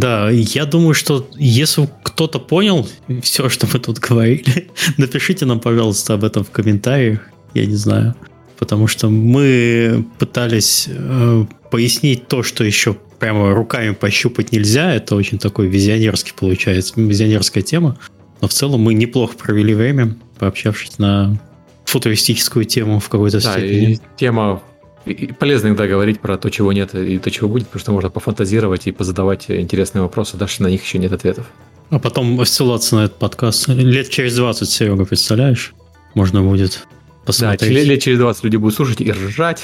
Да, 0.00 0.30
я 0.30 0.66
думаю, 0.66 0.94
что 0.94 1.28
если 1.36 1.88
кто-то 2.02 2.38
понял 2.38 2.88
все, 3.22 3.48
что 3.48 3.66
мы 3.72 3.78
тут 3.78 3.98
говорили, 3.98 4.70
напишите 4.96 5.46
нам, 5.46 5.60
пожалуйста, 5.60 6.14
об 6.14 6.24
этом 6.24 6.44
в 6.44 6.50
комментариях. 6.50 7.20
Я 7.54 7.66
не 7.66 7.76
знаю 7.76 8.14
потому 8.58 8.86
что 8.86 9.08
мы 9.08 10.04
пытались 10.18 10.86
э, 10.88 11.44
пояснить 11.70 12.28
то, 12.28 12.42
что 12.42 12.64
еще 12.64 12.96
прямо 13.18 13.54
руками 13.54 13.92
пощупать 13.92 14.52
нельзя. 14.52 14.94
Это 14.94 15.14
очень 15.14 15.38
такой 15.38 15.68
визионерский 15.68 16.32
получается, 16.34 16.94
визионерская 16.96 17.62
тема. 17.62 17.98
Но 18.40 18.48
в 18.48 18.52
целом 18.52 18.80
мы 18.80 18.94
неплохо 18.94 19.36
провели 19.36 19.74
время, 19.74 20.16
пообщавшись 20.38 20.98
на 20.98 21.38
футуристическую 21.84 22.64
тему 22.64 22.98
в 22.98 23.08
какой-то 23.08 23.42
да, 23.42 23.52
степени. 23.52 23.92
И 23.92 24.00
тема 24.16 24.62
и 25.06 25.32
полезно 25.32 25.68
иногда 25.68 25.86
говорить 25.86 26.20
про 26.20 26.36
то, 26.36 26.50
чего 26.50 26.72
нет 26.72 26.94
и 26.94 27.18
то, 27.18 27.30
чего 27.30 27.48
будет, 27.48 27.68
потому 27.68 27.80
что 27.80 27.92
можно 27.92 28.10
пофантазировать 28.10 28.86
и 28.86 28.92
позадавать 28.92 29.46
интересные 29.48 30.02
вопросы, 30.02 30.36
даже 30.36 30.62
на 30.62 30.68
них 30.68 30.82
еще 30.84 30.98
нет 30.98 31.12
ответов. 31.12 31.46
А 31.90 31.98
потом 31.98 32.44
ссылаться 32.44 32.96
на 32.96 33.04
этот 33.04 33.18
подкаст. 33.18 33.68
Лет 33.68 34.10
через 34.10 34.34
20, 34.36 34.68
Серега, 34.68 35.04
представляешь? 35.04 35.74
Можно 36.14 36.42
будет 36.42 36.86
посмотреть. 37.24 37.72
Да, 37.72 37.80
лет 37.80 38.02
через 38.02 38.18
20 38.18 38.44
люди 38.44 38.56
будут 38.56 38.74
слушать 38.74 39.00
и 39.00 39.12
ржать. 39.12 39.62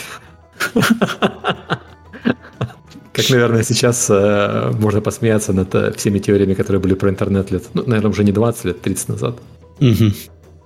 Как, 3.13 3.29
наверное, 3.29 3.63
сейчас 3.63 4.07
э, 4.09 4.73
можно 4.79 5.03
посмеяться 5.03 5.53
над 5.53 5.75
э, 5.75 5.93
всеми 5.93 6.19
теориями, 6.19 6.55
которые 6.55 6.81
были 6.81 6.95
про 6.95 7.11
интернет 7.11 7.51
лет, 7.51 7.65
ну, 7.75 7.83
наверное, 7.87 8.11
уже 8.11 8.25
не 8.25 8.33
20 8.33 8.65
лет, 8.65 8.81
30 8.81 9.09
назад. 9.09 9.39
Угу. 9.81 10.13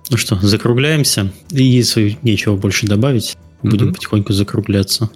Ну 0.09 0.17
что, 0.17 0.35
закругляемся. 0.41 1.33
И 1.49 1.63
если 1.63 2.17
нечего 2.21 2.55
больше 2.55 2.87
добавить, 2.87 3.35
будем 3.63 3.93
потихоньку 3.93 4.33
закругляться. 4.33 5.09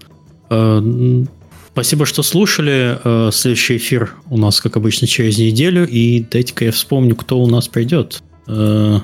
Э, 0.50 1.24
спасибо, 1.72 2.06
что 2.06 2.24
слушали. 2.24 3.00
Э, 3.04 3.30
следующий 3.32 3.78
эфир 3.78 4.16
у 4.30 4.38
нас, 4.38 4.62
как 4.62 4.78
обычно, 4.78 5.08
через 5.08 5.38
неделю. 5.38 5.88
И 5.88 6.20
дайте-ка 6.20 6.66
я 6.66 6.72
вспомню, 6.72 7.16
кто 7.16 7.40
у 7.40 7.48
нас 7.48 7.68
придет. 7.68 8.22
Э, 8.48 9.00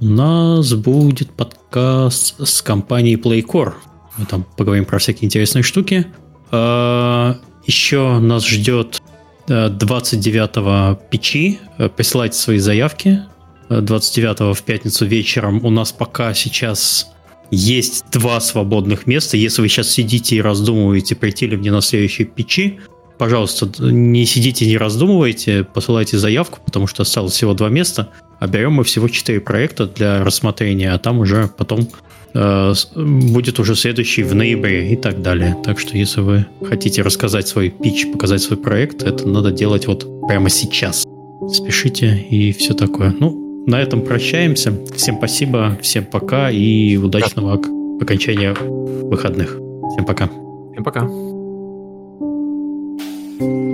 у 0.00 0.04
нас 0.04 0.72
будет 0.74 1.30
подкаст 1.30 2.34
с 2.40 2.62
компанией 2.62 3.16
Playcore. 3.16 3.74
Мы 4.18 4.26
там 4.26 4.46
поговорим 4.56 4.84
про 4.84 4.98
всякие 4.98 5.26
интересные 5.26 5.62
штуки. 5.62 6.06
Еще 6.50 8.18
нас 8.18 8.46
ждет 8.46 9.00
29 9.46 10.98
печи. 11.08 11.60
Присылайте 11.96 12.36
свои 12.36 12.58
заявки. 12.58 13.22
29 13.70 14.58
в 14.58 14.62
пятницу 14.64 15.06
вечером 15.06 15.64
у 15.64 15.70
нас 15.70 15.92
пока 15.92 16.34
сейчас 16.34 17.12
есть 17.52 18.06
два 18.10 18.40
свободных 18.40 19.06
места. 19.06 19.36
Если 19.36 19.60
вы 19.60 19.68
сейчас 19.68 19.90
сидите 19.90 20.36
и 20.36 20.40
раздумываете, 20.40 21.14
прийти 21.14 21.46
ли 21.46 21.56
мне 21.56 21.70
на 21.70 21.82
следующие 21.82 22.26
печи, 22.26 22.80
пожалуйста, 23.18 23.70
не 23.78 24.24
сидите, 24.24 24.66
не 24.66 24.78
раздумывайте, 24.78 25.62
посылайте 25.62 26.18
заявку, 26.18 26.60
потому 26.64 26.86
что 26.86 27.02
осталось 27.02 27.34
всего 27.34 27.52
два 27.52 27.68
места, 27.68 28.08
а 28.40 28.48
берем 28.48 28.72
мы 28.72 28.84
всего 28.84 29.06
четыре 29.06 29.40
проекта 29.40 29.86
для 29.86 30.24
рассмотрения, 30.24 30.92
а 30.92 30.98
там 30.98 31.18
уже 31.18 31.50
потом 31.56 31.88
э, 32.32 32.72
будет 32.96 33.60
уже 33.60 33.76
следующий 33.76 34.22
в 34.22 34.34
ноябре 34.34 34.90
и 34.90 34.96
так 34.96 35.20
далее. 35.20 35.54
Так 35.62 35.78
что 35.78 35.96
если 35.96 36.22
вы 36.22 36.46
хотите 36.66 37.02
рассказать 37.02 37.46
свой 37.46 37.68
пич, 37.68 38.10
показать 38.10 38.40
свой 38.40 38.58
проект, 38.58 39.02
это 39.02 39.28
надо 39.28 39.52
делать 39.52 39.86
вот 39.86 40.06
прямо 40.26 40.48
сейчас. 40.48 41.04
Спешите 41.52 42.16
и 42.30 42.52
все 42.52 42.72
такое. 42.72 43.14
Ну, 43.20 43.41
на 43.66 43.80
этом 43.80 44.02
прощаемся. 44.02 44.72
Всем 44.94 45.16
спасибо, 45.16 45.78
всем 45.80 46.04
пока 46.04 46.50
и 46.50 46.96
удачного 46.96 47.58
да. 47.58 47.68
окончания 48.04 48.54
выходных. 48.54 49.58
Всем 49.92 50.04
пока. 50.04 50.28
Всем 50.72 50.84
пока. 50.84 51.08
thank 53.40 53.66
you 53.66 53.71